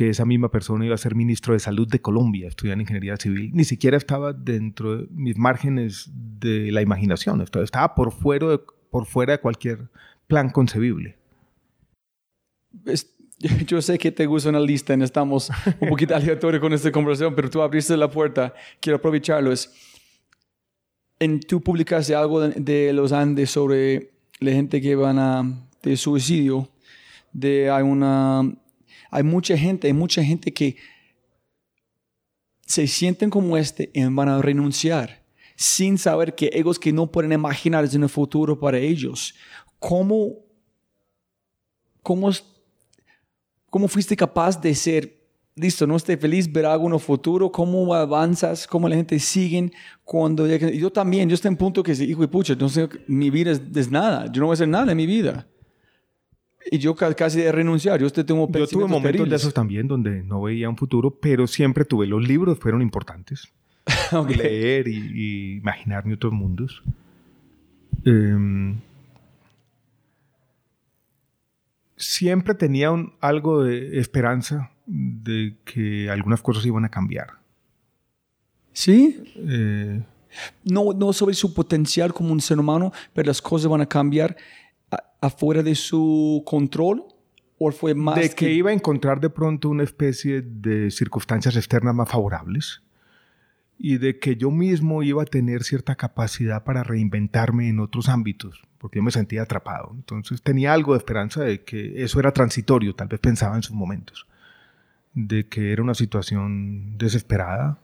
que 0.00 0.08
esa 0.08 0.24
misma 0.24 0.50
persona 0.50 0.86
iba 0.86 0.94
a 0.94 0.98
ser 0.98 1.14
ministro 1.14 1.52
de 1.52 1.60
Salud 1.60 1.86
de 1.86 2.00
Colombia, 2.00 2.48
estudiando 2.48 2.80
ingeniería 2.80 3.18
civil, 3.18 3.50
ni 3.52 3.64
siquiera 3.64 3.98
estaba 3.98 4.32
dentro 4.32 4.96
de 4.96 5.08
mis 5.10 5.36
márgenes 5.36 6.10
de 6.14 6.72
la 6.72 6.80
imaginación, 6.80 7.42
estaba 7.42 7.94
por 7.94 8.10
fuera 8.10 8.48
de, 8.48 8.60
por 8.90 9.04
fuera 9.04 9.32
de 9.34 9.40
cualquier 9.40 9.90
plan 10.26 10.48
concebible. 10.48 11.18
yo 13.66 13.82
sé 13.82 13.98
que 13.98 14.10
te 14.10 14.24
gusta 14.24 14.48
una 14.48 14.60
lista 14.60 14.94
y 14.94 15.02
estamos 15.02 15.50
un 15.78 15.90
poquito 15.90 16.14
aleatorios 16.16 16.62
con 16.62 16.72
esta 16.72 16.90
conversación, 16.90 17.34
pero 17.34 17.50
tú 17.50 17.60
abriste 17.60 17.94
la 17.94 18.10
puerta, 18.10 18.54
quiero 18.80 18.96
aprovecharlo. 18.96 19.52
Es, 19.52 19.70
en, 21.18 21.40
tú 21.40 21.60
publicaste 21.60 22.14
algo 22.14 22.40
de, 22.40 22.94
los 22.94 23.12
Andes 23.12 23.50
sobre 23.50 24.12
la 24.38 24.52
gente 24.52 24.80
que 24.80 24.96
van 24.96 25.18
a 25.18 25.68
de 25.82 25.94
suicidio, 25.98 26.70
de 27.34 27.68
hay 27.68 27.82
una 27.82 28.50
hay 29.10 29.22
mucha 29.22 29.56
gente, 29.56 29.86
hay 29.86 29.92
mucha 29.92 30.22
gente 30.22 30.52
que 30.52 30.76
se 32.64 32.86
sienten 32.86 33.30
como 33.30 33.56
este 33.56 33.90
y 33.92 34.04
van 34.04 34.28
a 34.28 34.40
renunciar 34.40 35.20
sin 35.56 35.98
saber 35.98 36.34
que 36.34 36.50
ellos 36.54 36.78
que 36.78 36.90
no 36.90 37.10
pueden 37.10 37.32
imaginar 37.32 37.84
en 37.92 38.02
el 38.02 38.08
futuro 38.08 38.58
para 38.58 38.78
ellos. 38.78 39.34
¿Cómo, 39.78 40.36
cómo, 42.02 42.30
cómo 43.68 43.86
fuiste 43.86 44.16
capaz 44.16 44.58
de 44.58 44.74
ser, 44.74 45.20
listo, 45.54 45.86
no 45.86 45.96
esté 45.96 46.16
feliz, 46.16 46.48
en 46.48 46.92
el 46.94 46.98
futuro? 46.98 47.52
¿Cómo 47.52 47.92
avanzas? 47.92 48.66
¿Cómo 48.66 48.88
la 48.88 48.96
gente 48.96 49.18
sigue 49.18 49.70
cuando... 50.02 50.46
Yo 50.46 50.90
también, 50.90 51.28
yo 51.28 51.34
estoy 51.34 51.50
en 51.50 51.58
punto 51.58 51.82
que, 51.82 51.92
hijo 51.92 52.22
de 52.22 52.28
pucha, 52.28 52.54
no 52.54 52.70
sé, 52.70 52.88
mi 53.06 53.28
vida 53.28 53.50
es, 53.50 53.60
es 53.74 53.90
nada, 53.90 54.32
yo 54.32 54.40
no 54.40 54.46
voy 54.46 54.52
a 54.52 54.54
hacer 54.54 54.68
nada 54.68 54.92
en 54.92 54.96
mi 54.96 55.06
vida. 55.06 55.46
Y 56.70 56.78
yo 56.78 56.94
casi 56.94 57.40
de 57.40 57.52
renunciar. 57.52 58.00
Yo, 58.00 58.10
tengo 58.10 58.50
yo 58.50 58.66
tuve 58.66 58.86
momentos 58.86 59.28
de 59.28 59.36
esos 59.36 59.54
también 59.54 59.88
donde 59.88 60.22
no 60.22 60.42
veía 60.42 60.68
un 60.68 60.76
futuro, 60.76 61.10
pero 61.10 61.46
siempre 61.46 61.84
tuve. 61.84 62.06
Los 62.06 62.26
libros 62.26 62.58
fueron 62.58 62.82
importantes. 62.82 63.52
Leer 64.28 64.88
y, 64.88 65.56
imaginarme 65.56 66.14
otros 66.14 66.32
mundos. 66.32 66.82
Em, 68.04 68.78
siempre 71.96 72.54
tenía 72.54 72.90
un, 72.90 73.14
algo 73.20 73.64
de 73.64 73.98
esperanza 73.98 74.70
de 74.86 75.56
que 75.64 76.10
algunas 76.10 76.42
cosas 76.42 76.64
iban 76.66 76.84
a 76.84 76.90
cambiar. 76.90 77.40
¿Sí? 78.72 79.22
Eh, 79.36 80.02
no, 80.64 80.92
no 80.92 81.12
sobre 81.12 81.34
su 81.34 81.54
potencial 81.54 82.12
como 82.12 82.32
un 82.32 82.40
ser 82.40 82.58
humano, 82.58 82.92
pero 83.12 83.28
las 83.28 83.42
cosas 83.42 83.70
van 83.70 83.80
a 83.80 83.86
cambiar 83.86 84.36
afuera 85.20 85.62
de 85.62 85.74
su 85.74 86.42
control? 86.46 87.04
¿O 87.58 87.70
fue 87.72 87.94
más 87.94 88.16
de 88.16 88.30
que, 88.30 88.50
iba 88.50 88.70
a 88.70 88.72
encontrar 88.72 89.20
de 89.20 89.28
pronto 89.28 89.68
una 89.68 89.82
especie 89.82 90.40
de 90.40 90.90
circunstancias 90.90 91.56
externas 91.56 91.94
más 91.94 92.08
favorables 92.08 92.82
y 93.78 93.98
de 93.98 94.18
que 94.18 94.36
yo 94.36 94.50
mismo 94.50 95.02
iba 95.02 95.22
a 95.22 95.26
tener 95.26 95.62
cierta 95.62 95.94
capacidad 95.94 96.64
para 96.64 96.82
reinventarme 96.82 97.68
en 97.68 97.80
otros 97.80 98.08
ámbitos, 98.08 98.62
porque 98.78 98.98
yo 98.98 99.02
me 99.02 99.10
sentía 99.10 99.42
atrapado. 99.42 99.92
Entonces 99.94 100.40
tenía 100.40 100.72
algo 100.72 100.94
de 100.94 100.98
esperanza 100.98 101.42
de 101.42 101.62
que 101.62 102.02
eso 102.02 102.18
era 102.18 102.32
transitorio, 102.32 102.94
tal 102.94 103.08
vez 103.08 103.20
pensaba 103.20 103.56
en 103.56 103.62
sus 103.62 103.76
momentos, 103.76 104.26
de 105.12 105.46
que 105.46 105.72
era 105.72 105.82
una 105.82 105.94
situación 105.94 106.96
desesperada, 106.96 107.78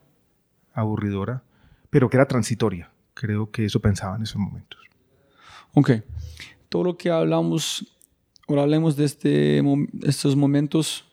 aburridora, 0.73 1.43
pero 1.91 2.09
que 2.09 2.17
era 2.17 2.27
transitoria. 2.27 2.91
Creo 3.13 3.51
que 3.51 3.67
eso 3.67 3.81
pensaba 3.81 4.17
en 4.17 4.23
esos 4.23 4.37
momentos. 4.37 4.81
Ok 5.75 5.91
todo 6.69 6.85
lo 6.85 6.97
que 6.97 7.11
hablamos, 7.11 7.87
o 8.47 8.59
hablemos 8.59 8.97
de 8.97 9.05
este, 9.05 9.63
estos 10.03 10.37
momentos, 10.37 11.05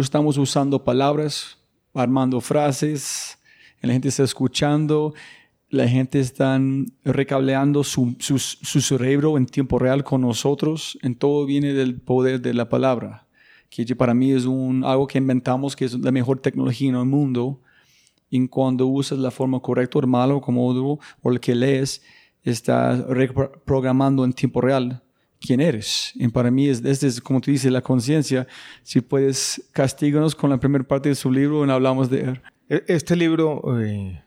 estamos 0.00 0.36
usando 0.38 0.84
palabras, 0.84 1.58
armando 1.94 2.40
frases, 2.40 3.38
la 3.80 3.92
gente 3.92 4.08
está 4.08 4.22
escuchando, 4.22 5.14
la 5.68 5.88
gente 5.88 6.20
está 6.20 6.60
recableando 7.04 7.84
su, 7.84 8.16
su, 8.18 8.80
cerebro 8.80 9.36
en 9.36 9.46
tiempo 9.46 9.78
real 9.78 10.04
con 10.04 10.20
nosotros, 10.20 10.98
en 11.02 11.14
todo 11.14 11.46
viene 11.46 11.72
del 11.72 12.00
poder 12.00 12.40
de 12.40 12.54
la 12.54 12.68
palabra, 12.68 13.26
que 13.68 13.84
para 13.96 14.14
mí 14.14 14.32
es 14.32 14.44
un, 14.44 14.84
algo 14.84 15.06
que 15.06 15.18
inventamos, 15.18 15.74
que 15.74 15.84
es 15.84 15.98
la 15.98 16.12
mejor 16.12 16.38
tecnología 16.38 16.88
en 16.90 16.96
el 16.96 17.06
mundo, 17.06 17.60
y 18.30 18.46
cuando 18.48 18.86
usas 18.86 19.18
la 19.18 19.30
forma 19.30 19.60
correcta 19.60 19.98
o 19.98 20.06
malo, 20.06 20.40
como 20.40 20.66
o 20.66 21.30
el 21.30 21.40
que 21.40 21.54
lees, 21.54 22.02
estás 22.44 23.04
reprogramando 23.06 24.24
en 24.24 24.32
tiempo 24.32 24.60
real 24.60 25.02
quién 25.40 25.60
eres. 25.60 26.12
Y 26.14 26.28
para 26.28 26.50
mí, 26.50 26.68
es, 26.68 26.84
este 26.84 27.06
es 27.06 27.20
como 27.20 27.40
tú 27.40 27.50
dices, 27.50 27.70
la 27.70 27.82
conciencia. 27.82 28.46
Si 28.82 29.00
puedes, 29.00 29.68
castíganos 29.72 30.34
con 30.34 30.50
la 30.50 30.58
primera 30.58 30.84
parte 30.84 31.08
de 31.08 31.14
su 31.14 31.30
libro 31.30 31.66
y 31.66 31.70
hablamos 31.70 32.10
de 32.10 32.20
él. 32.20 32.42
E, 32.68 32.84
este 32.88 33.16
libro, 33.16 33.80
eh, 33.80 34.22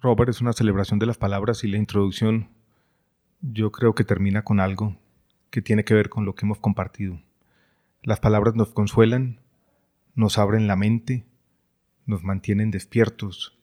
Robert, 0.00 0.30
es 0.30 0.40
una 0.40 0.52
celebración 0.52 0.98
de 0.98 1.06
las 1.06 1.18
palabras 1.18 1.64
y 1.64 1.68
la 1.68 1.78
introducción 1.78 2.48
yo 3.40 3.72
creo 3.72 3.94
que 3.94 4.04
termina 4.04 4.42
con 4.42 4.60
algo 4.60 4.96
que 5.50 5.62
tiene 5.62 5.84
que 5.84 5.94
ver 5.94 6.08
con 6.08 6.24
lo 6.24 6.34
que 6.34 6.46
hemos 6.46 6.58
compartido. 6.58 7.20
Las 8.02 8.20
palabras 8.20 8.54
nos 8.54 8.72
consuelan, 8.72 9.40
nos 10.14 10.38
abren 10.38 10.66
la 10.66 10.76
mente, 10.76 11.26
nos 12.06 12.22
mantienen 12.22 12.70
despiertos 12.70 13.58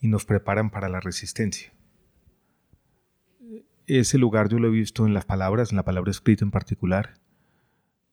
y 0.00 0.08
nos 0.08 0.24
preparan 0.24 0.70
para 0.70 0.88
la 0.88 1.00
resistencia. 1.00 1.72
Ese 3.88 4.18
lugar 4.18 4.48
yo 4.48 4.58
lo 4.58 4.68
he 4.68 4.70
visto 4.70 5.06
en 5.06 5.14
las 5.14 5.24
palabras, 5.24 5.70
en 5.70 5.76
la 5.76 5.84
palabra 5.84 6.10
escrita 6.10 6.44
en 6.44 6.50
particular, 6.50 7.18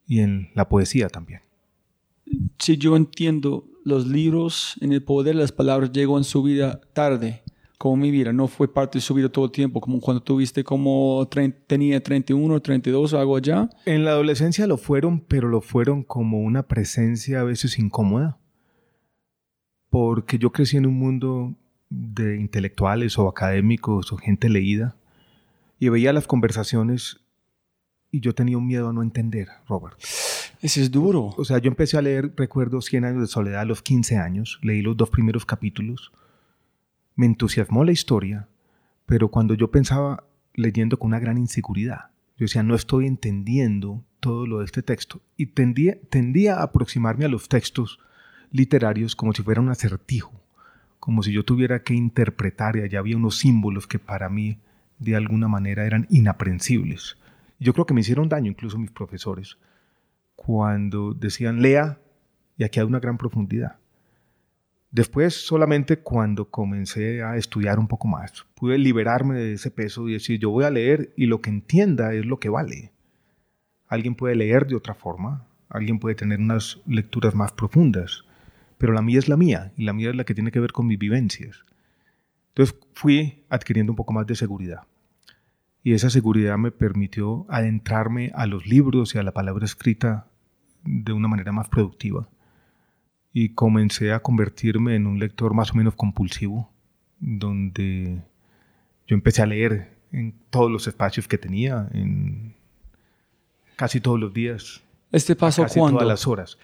y 0.07 0.19
en 0.19 0.49
la 0.53 0.69
poesía 0.69 1.09
también. 1.09 1.41
Si 2.59 2.77
yo 2.77 2.95
entiendo, 2.95 3.65
los 3.83 4.07
libros 4.07 4.75
en 4.81 4.93
el 4.93 5.03
poder 5.03 5.35
de 5.35 5.41
las 5.41 5.51
palabras 5.51 5.91
llegó 5.91 6.17
en 6.17 6.23
su 6.23 6.41
vida 6.41 6.81
tarde, 6.93 7.43
como 7.77 7.97
mi 7.97 8.09
vida, 8.09 8.31
no 8.31 8.47
fue 8.47 8.71
parte 8.71 8.97
de 8.97 9.01
su 9.01 9.13
vida 9.13 9.29
todo 9.29 9.45
el 9.45 9.51
tiempo, 9.51 9.81
como 9.81 9.99
cuando 9.99 10.23
tuviste 10.23 10.63
como 10.63 11.27
tenía 11.67 12.01
31, 12.01 12.61
32 12.61 13.13
o 13.13 13.19
algo 13.19 13.35
allá. 13.35 13.69
En 13.85 14.05
la 14.05 14.11
adolescencia 14.11 14.65
lo 14.65 14.77
fueron, 14.77 15.19
pero 15.19 15.49
lo 15.49 15.61
fueron 15.61 16.03
como 16.03 16.39
una 16.39 16.63
presencia 16.63 17.41
a 17.41 17.43
veces 17.43 17.77
incómoda, 17.77 18.39
porque 19.89 20.39
yo 20.39 20.51
crecí 20.51 20.77
en 20.77 20.85
un 20.85 20.97
mundo 20.97 21.55
de 21.89 22.37
intelectuales 22.39 23.19
o 23.19 23.27
académicos 23.27 24.11
o 24.11 24.17
gente 24.17 24.49
leída 24.49 24.95
y 25.79 25.89
veía 25.89 26.13
las 26.13 26.27
conversaciones 26.27 27.19
y 28.11 28.21
yo 28.21 28.33
tenía 28.33 28.57
un 28.57 28.67
miedo 28.67 28.89
a 28.89 28.93
no 28.93 29.03
entender, 29.03 29.49
Robert. 29.67 29.97
Ese 30.61 30.81
es 30.81 30.89
duro. 30.89 31.33
O 31.37 31.43
sea, 31.45 31.57
yo 31.57 31.67
empecé 31.67 31.97
a 31.97 32.01
leer, 32.01 32.33
recuerdo, 32.37 32.81
100 32.81 33.05
años 33.05 33.21
de 33.21 33.27
soledad 33.27 33.61
a 33.61 33.65
los 33.65 33.81
15 33.81 34.17
años, 34.17 34.59
leí 34.61 34.81
los 34.81 34.95
dos 34.95 35.09
primeros 35.09 35.45
capítulos, 35.45 36.11
me 37.15 37.25
entusiasmó 37.25 37.83
la 37.83 37.91
historia, 37.91 38.47
pero 39.05 39.29
cuando 39.29 39.53
yo 39.53 39.69
pensaba 39.69 40.23
leyendo 40.53 40.97
con 40.97 41.07
una 41.07 41.19
gran 41.19 41.37
inseguridad, 41.37 42.11
yo 42.37 42.45
decía, 42.45 42.63
no 42.63 42.75
estoy 42.75 43.07
entendiendo 43.07 44.03
todo 44.19 44.47
lo 44.47 44.59
de 44.59 44.65
este 44.65 44.81
texto, 44.81 45.21
y 45.37 45.47
tendía, 45.47 45.97
tendía 46.09 46.55
a 46.55 46.63
aproximarme 46.63 47.25
a 47.25 47.29
los 47.29 47.47
textos 47.47 47.99
literarios 48.51 49.15
como 49.15 49.33
si 49.33 49.43
fuera 49.43 49.61
un 49.61 49.69
acertijo, 49.69 50.33
como 50.99 51.21
si 51.21 51.31
yo 51.31 51.43
tuviera 51.43 51.83
que 51.83 51.93
interpretar 51.93 52.77
y 52.77 52.81
allá 52.81 52.99
había 52.99 53.17
unos 53.17 53.37
símbolos 53.37 53.87
que 53.87 53.99
para 53.99 54.29
mí 54.29 54.57
de 54.99 55.15
alguna 55.15 55.47
manera 55.47 55.85
eran 55.85 56.07
inaprensibles. 56.09 57.17
Yo 57.59 57.73
creo 57.73 57.85
que 57.85 57.93
me 57.93 58.01
hicieron 58.01 58.29
daño 58.29 58.51
incluso 58.51 58.77
mis 58.77 58.91
profesores 58.91 59.57
cuando 60.35 61.13
decían 61.13 61.61
lea 61.61 61.99
y 62.57 62.63
aquí 62.63 62.79
hay 62.79 62.85
una 62.85 62.99
gran 62.99 63.17
profundidad. 63.17 63.77
Después 64.91 65.33
solamente 65.33 65.99
cuando 65.99 66.49
comencé 66.49 67.21
a 67.21 67.35
estudiar 67.35 67.79
un 67.79 67.87
poco 67.87 68.07
más, 68.07 68.45
pude 68.55 68.77
liberarme 68.77 69.35
de 69.35 69.53
ese 69.53 69.71
peso 69.71 70.07
y 70.07 70.13
decir 70.13 70.39
yo 70.39 70.51
voy 70.51 70.63
a 70.63 70.69
leer 70.69 71.13
y 71.17 71.25
lo 71.25 71.41
que 71.41 71.49
entienda 71.49 72.13
es 72.13 72.25
lo 72.25 72.39
que 72.39 72.49
vale. 72.49 72.93
Alguien 73.87 74.15
puede 74.15 74.35
leer 74.35 74.67
de 74.67 74.75
otra 74.75 74.93
forma, 74.93 75.47
alguien 75.69 75.99
puede 75.99 76.15
tener 76.15 76.39
unas 76.39 76.79
lecturas 76.87 77.35
más 77.35 77.51
profundas, 77.51 78.23
pero 78.77 78.93
la 78.93 79.01
mía 79.01 79.19
es 79.19 79.27
la 79.27 79.37
mía 79.37 79.73
y 79.75 79.83
la 79.83 79.93
mía 79.93 80.11
es 80.11 80.15
la 80.15 80.23
que 80.23 80.33
tiene 80.33 80.51
que 80.51 80.59
ver 80.59 80.71
con 80.71 80.87
mis 80.87 80.97
vivencias. 80.97 81.65
Entonces 82.55 82.75
fui 82.93 83.43
adquiriendo 83.49 83.91
un 83.91 83.97
poco 83.97 84.13
más 84.13 84.25
de 84.25 84.35
seguridad 84.35 84.83
y 85.85 85.93
esa 85.93 86.09
seguridad 86.09 86.57
me 86.57 86.71
permitió 86.71 87.45
adentrarme 87.47 88.31
a 88.33 88.47
los 88.47 88.65
libros 88.65 89.13
y 89.13 89.19
a 89.19 89.23
la 89.23 89.33
palabra 89.33 89.65
escrita 89.65 90.25
de 90.83 91.13
una 91.13 91.27
manera 91.27 91.51
más 91.51 91.69
productiva. 91.69 92.27
Y 93.31 93.49
comencé 93.49 94.11
a 94.11 94.19
convertirme 94.19 94.95
en 94.95 95.05
un 95.05 95.19
lector 95.19 95.53
más 95.53 95.69
o 95.69 95.75
menos 95.75 95.93
compulsivo, 95.93 96.71
donde 97.19 98.19
yo 99.05 99.13
empecé 99.13 99.43
a 99.43 99.45
leer 99.45 99.95
en 100.11 100.33
todos 100.49 100.71
los 100.71 100.87
espacios 100.87 101.27
que 101.27 101.37
tenía, 101.37 101.87
en 101.93 102.55
casi 103.75 104.01
todos 104.01 104.19
los 104.19 104.33
días. 104.33 104.81
¿Este 105.11 105.35
paso 105.35 105.61
casi 105.61 105.79
cuándo? 105.79 105.99
todas 105.99 106.07
las 106.07 106.25
horas. 106.25 106.57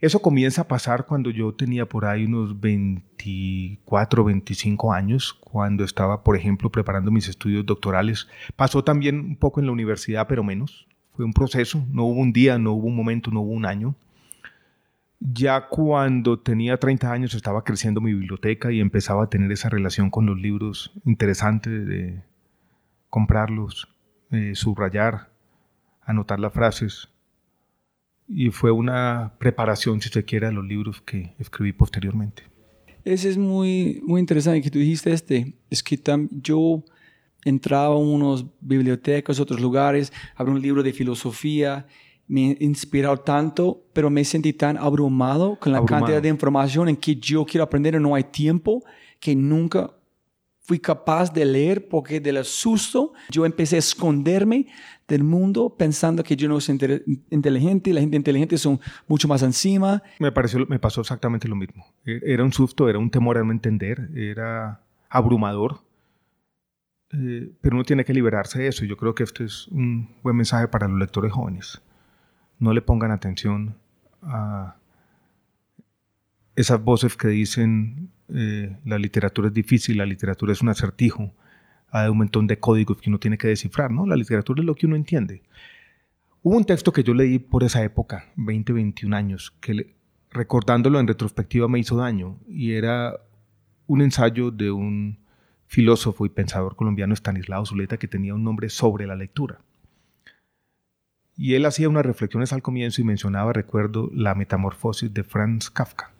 Eso 0.00 0.20
comienza 0.20 0.62
a 0.62 0.68
pasar 0.68 1.06
cuando 1.06 1.30
yo 1.30 1.54
tenía 1.54 1.86
por 1.86 2.04
ahí 2.04 2.26
unos 2.26 2.60
24, 2.60 4.24
25 4.24 4.92
años, 4.92 5.32
cuando 5.32 5.84
estaba, 5.84 6.22
por 6.22 6.36
ejemplo, 6.36 6.70
preparando 6.70 7.10
mis 7.10 7.28
estudios 7.28 7.64
doctorales. 7.64 8.28
Pasó 8.56 8.84
también 8.84 9.18
un 9.20 9.36
poco 9.36 9.60
en 9.60 9.66
la 9.66 9.72
universidad, 9.72 10.26
pero 10.28 10.44
menos. 10.44 10.86
Fue 11.14 11.24
un 11.24 11.32
proceso, 11.32 11.82
no 11.90 12.04
hubo 12.04 12.20
un 12.20 12.32
día, 12.32 12.58
no 12.58 12.72
hubo 12.72 12.88
un 12.88 12.96
momento, 12.96 13.30
no 13.30 13.40
hubo 13.40 13.52
un 13.52 13.64
año. 13.64 13.94
Ya 15.18 15.66
cuando 15.68 16.38
tenía 16.38 16.76
30 16.76 17.10
años 17.10 17.34
estaba 17.34 17.64
creciendo 17.64 18.02
mi 18.02 18.12
biblioteca 18.12 18.70
y 18.70 18.80
empezaba 18.80 19.24
a 19.24 19.30
tener 19.30 19.50
esa 19.50 19.70
relación 19.70 20.10
con 20.10 20.26
los 20.26 20.38
libros 20.38 20.92
interesante 21.06 21.70
de 21.70 22.22
comprarlos, 23.08 23.88
eh, 24.30 24.54
subrayar, 24.54 25.30
anotar 26.02 26.38
las 26.38 26.52
frases 26.52 27.08
y 28.28 28.50
fue 28.50 28.70
una 28.70 29.34
preparación, 29.38 30.00
si 30.00 30.08
se 30.08 30.24
quiere, 30.24 30.46
a 30.46 30.52
los 30.52 30.64
libros 30.64 31.00
que 31.00 31.34
escribí 31.38 31.72
posteriormente. 31.72 32.42
Ese 33.04 33.30
es 33.30 33.38
muy, 33.38 34.00
muy 34.04 34.20
interesante 34.20 34.60
que 34.62 34.70
tú 34.70 34.78
dijiste 34.78 35.12
este. 35.12 35.54
Es 35.70 35.82
que 35.82 36.00
yo 36.30 36.82
entraba 37.44 37.94
a 37.94 37.98
unas 37.98 38.44
bibliotecas, 38.60 39.38
otros 39.38 39.60
lugares, 39.60 40.12
abrí 40.34 40.52
un 40.52 40.60
libro 40.60 40.82
de 40.82 40.92
filosofía, 40.92 41.86
me 42.26 42.56
inspiró 42.58 43.16
tanto, 43.18 43.84
pero 43.92 44.10
me 44.10 44.24
sentí 44.24 44.52
tan 44.52 44.76
abrumado 44.76 45.56
con 45.60 45.70
la 45.70 45.78
Abrumado. 45.78 46.06
cantidad 46.06 46.22
de 46.22 46.28
información 46.28 46.88
en 46.88 46.96
que 46.96 47.14
yo 47.14 47.44
quiero 47.44 47.62
aprender 47.62 47.94
y 47.94 48.00
no 48.00 48.16
hay 48.16 48.24
tiempo, 48.24 48.82
que 49.20 49.36
nunca 49.36 49.94
fui 50.66 50.78
capaz 50.80 51.32
de 51.32 51.44
leer 51.44 51.88
porque 51.88 52.18
del 52.20 52.44
susto 52.44 53.12
yo 53.30 53.46
empecé 53.46 53.76
a 53.76 53.78
esconderme 53.78 54.66
del 55.06 55.22
mundo 55.22 55.70
pensando 55.78 56.24
que 56.24 56.34
yo 56.34 56.48
no 56.48 56.60
soy 56.60 56.74
inte- 56.74 57.04
inteligente, 57.30 57.92
la 57.92 58.00
gente 58.00 58.16
inteligente 58.16 58.58
son 58.58 58.80
mucho 59.06 59.28
más 59.28 59.42
encima. 59.44 60.02
Me, 60.18 60.32
pareció, 60.32 60.66
me 60.68 60.80
pasó 60.80 61.00
exactamente 61.00 61.46
lo 61.46 61.54
mismo. 61.54 61.86
E- 62.04 62.20
Era 62.24 62.42
un 62.42 62.52
susto, 62.52 62.88
era 62.88 62.98
un 62.98 63.08
temor 63.10 63.38
a 63.38 63.44
no 63.44 63.52
entender, 63.52 64.10
era 64.16 64.80
abrumador. 65.08 65.78
Eh, 67.12 67.52
pero 67.60 67.76
uno 67.76 67.84
tiene 67.84 68.04
que 68.04 68.12
liberarse 68.12 68.58
de 68.58 68.66
eso. 68.66 68.84
y 68.84 68.88
Yo 68.88 68.96
creo 68.96 69.14
que 69.14 69.22
este 69.22 69.44
es 69.44 69.68
un 69.68 70.08
buen 70.24 70.34
mensaje 70.36 70.66
para 70.66 70.88
los 70.88 70.98
lectores 70.98 71.30
jóvenes. 71.30 71.80
No 72.58 72.72
le 72.72 72.82
pongan 72.82 73.12
atención 73.12 73.76
a 74.22 74.74
esas 76.56 76.82
voces 76.82 77.16
que 77.16 77.28
dicen 77.28 78.10
eh, 78.34 78.76
la 78.84 78.98
literatura 78.98 79.48
es 79.48 79.54
difícil, 79.54 79.98
la 79.98 80.06
literatura 80.06 80.52
es 80.52 80.62
un 80.62 80.68
acertijo, 80.68 81.32
hay 81.90 82.08
un 82.08 82.18
montón 82.18 82.46
de 82.46 82.58
códigos 82.58 83.00
que 83.00 83.08
uno 83.10 83.18
tiene 83.18 83.38
que 83.38 83.48
descifrar, 83.48 83.90
¿no? 83.90 84.06
La 84.06 84.16
literatura 84.16 84.60
es 84.60 84.66
lo 84.66 84.74
que 84.74 84.86
uno 84.86 84.96
entiende. 84.96 85.42
Hubo 86.42 86.56
un 86.56 86.64
texto 86.64 86.92
que 86.92 87.02
yo 87.02 87.14
leí 87.14 87.38
por 87.38 87.64
esa 87.64 87.82
época, 87.82 88.26
20, 88.36 88.72
21 88.72 89.16
años, 89.16 89.52
que 89.60 89.94
recordándolo 90.30 91.00
en 91.00 91.08
retrospectiva 91.08 91.68
me 91.68 91.78
hizo 91.78 91.96
daño 91.96 92.38
y 92.46 92.72
era 92.72 93.18
un 93.86 94.02
ensayo 94.02 94.50
de 94.50 94.70
un 94.70 95.18
filósofo 95.66 96.26
y 96.26 96.28
pensador 96.28 96.76
colombiano 96.76 97.14
Stanislao 97.14 97.66
Zuleta 97.66 97.96
que 97.96 98.08
tenía 98.08 98.34
un 98.34 98.44
nombre 98.44 98.68
sobre 98.68 99.06
la 99.06 99.16
lectura. 99.16 99.60
Y 101.36 101.54
él 101.54 101.66
hacía 101.66 101.88
unas 101.88 102.06
reflexiones 102.06 102.52
al 102.52 102.62
comienzo 102.62 103.00
y 103.00 103.04
mencionaba, 103.04 103.52
recuerdo, 103.52 104.10
la 104.14 104.34
metamorfosis 104.34 105.12
de 105.12 105.22
Franz 105.22 105.70
Kafka. 105.70 106.12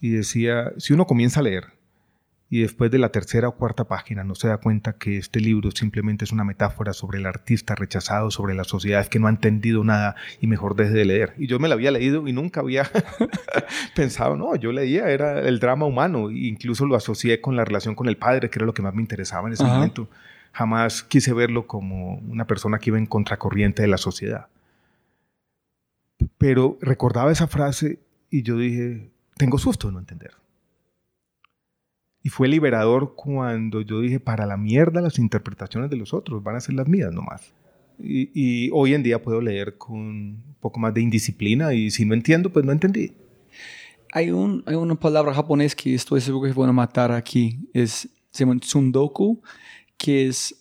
Y 0.00 0.10
decía, 0.10 0.72
si 0.78 0.92
uno 0.92 1.06
comienza 1.06 1.40
a 1.40 1.42
leer 1.42 1.80
y 2.52 2.62
después 2.62 2.90
de 2.90 2.98
la 2.98 3.10
tercera 3.10 3.46
o 3.46 3.54
cuarta 3.54 3.84
página 3.84 4.24
no 4.24 4.34
se 4.34 4.48
da 4.48 4.56
cuenta 4.56 4.94
que 4.94 5.16
este 5.16 5.38
libro 5.38 5.70
simplemente 5.70 6.24
es 6.24 6.32
una 6.32 6.42
metáfora 6.42 6.92
sobre 6.92 7.18
el 7.18 7.26
artista 7.26 7.76
rechazado, 7.76 8.32
sobre 8.32 8.54
la 8.54 8.64
sociedad 8.64 9.06
que 9.06 9.20
no 9.20 9.28
ha 9.28 9.30
entendido 9.30 9.84
nada 9.84 10.16
y 10.40 10.48
mejor 10.48 10.74
deje 10.74 10.90
de 10.90 11.04
leer. 11.04 11.34
Y 11.38 11.46
yo 11.46 11.60
me 11.60 11.68
la 11.68 11.74
había 11.74 11.92
leído 11.92 12.26
y 12.26 12.32
nunca 12.32 12.60
había 12.60 12.90
pensado, 13.94 14.36
no, 14.36 14.56
yo 14.56 14.72
leía, 14.72 15.08
era 15.10 15.38
el 15.40 15.60
drama 15.60 15.86
humano, 15.86 16.28
e 16.28 16.48
incluso 16.48 16.86
lo 16.86 16.96
asocié 16.96 17.40
con 17.40 17.54
la 17.54 17.64
relación 17.64 17.94
con 17.94 18.08
el 18.08 18.16
padre, 18.16 18.50
que 18.50 18.58
era 18.58 18.66
lo 18.66 18.74
que 18.74 18.82
más 18.82 18.94
me 18.94 19.02
interesaba 19.02 19.46
en 19.46 19.52
ese 19.52 19.62
Ajá. 19.62 19.74
momento. 19.74 20.08
Jamás 20.52 21.04
quise 21.04 21.32
verlo 21.32 21.68
como 21.68 22.16
una 22.16 22.48
persona 22.48 22.80
que 22.80 22.90
iba 22.90 22.98
en 22.98 23.06
contracorriente 23.06 23.82
de 23.82 23.88
la 23.88 23.98
sociedad. 23.98 24.48
Pero 26.36 26.78
recordaba 26.80 27.30
esa 27.30 27.46
frase 27.46 28.00
y 28.28 28.42
yo 28.42 28.56
dije, 28.56 29.08
tengo 29.40 29.56
susto 29.56 29.86
de 29.86 29.94
no 29.94 30.00
entender. 30.00 30.32
Y 32.22 32.28
fue 32.28 32.46
liberador 32.46 33.14
cuando 33.14 33.80
yo 33.80 34.02
dije, 34.02 34.20
para 34.20 34.44
la 34.44 34.58
mierda 34.58 35.00
las 35.00 35.18
interpretaciones 35.18 35.88
de 35.88 35.96
los 35.96 36.12
otros, 36.12 36.42
van 36.42 36.56
a 36.56 36.60
ser 36.60 36.74
las 36.74 36.86
mías 36.86 37.10
nomás. 37.10 37.54
Y, 37.98 38.30
y 38.34 38.70
hoy 38.70 38.92
en 38.92 39.02
día 39.02 39.22
puedo 39.22 39.40
leer 39.40 39.78
con 39.78 39.98
un 39.98 40.56
poco 40.60 40.78
más 40.78 40.92
de 40.92 41.00
indisciplina 41.00 41.72
y 41.72 41.90
si 41.90 42.04
no 42.04 42.12
entiendo, 42.12 42.52
pues 42.52 42.66
no 42.66 42.72
entendí. 42.72 43.12
Hay, 44.12 44.30
un, 44.30 44.62
hay 44.66 44.74
una 44.74 44.94
palabra 44.94 45.32
japonés 45.32 45.74
que 45.74 45.94
estoy 45.94 46.20
seguro 46.20 46.52
que 46.52 46.60
van 46.60 46.68
a 46.68 46.74
matar 46.74 47.10
aquí. 47.10 47.66
Es, 47.72 48.10
se 48.30 48.44
llama 48.44 48.60
tsundoku, 48.60 49.40
que 49.96 50.26
es 50.26 50.54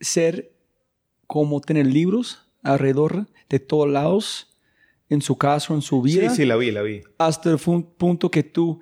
ser 0.00 0.50
como 1.26 1.60
tener 1.60 1.84
libros 1.84 2.48
alrededor 2.62 3.26
de 3.50 3.58
todos 3.60 3.90
lados 3.90 4.53
en 5.08 5.20
su 5.22 5.36
casa 5.36 5.72
o 5.72 5.76
en 5.76 5.82
su 5.82 6.00
vida. 6.02 6.28
Sí, 6.30 6.36
sí, 6.36 6.44
la 6.44 6.56
vi, 6.56 6.70
la 6.70 6.82
vi. 6.82 7.02
hasta 7.18 7.50
el 7.50 7.58
punto 7.58 8.30
que 8.30 8.42
tú 8.42 8.80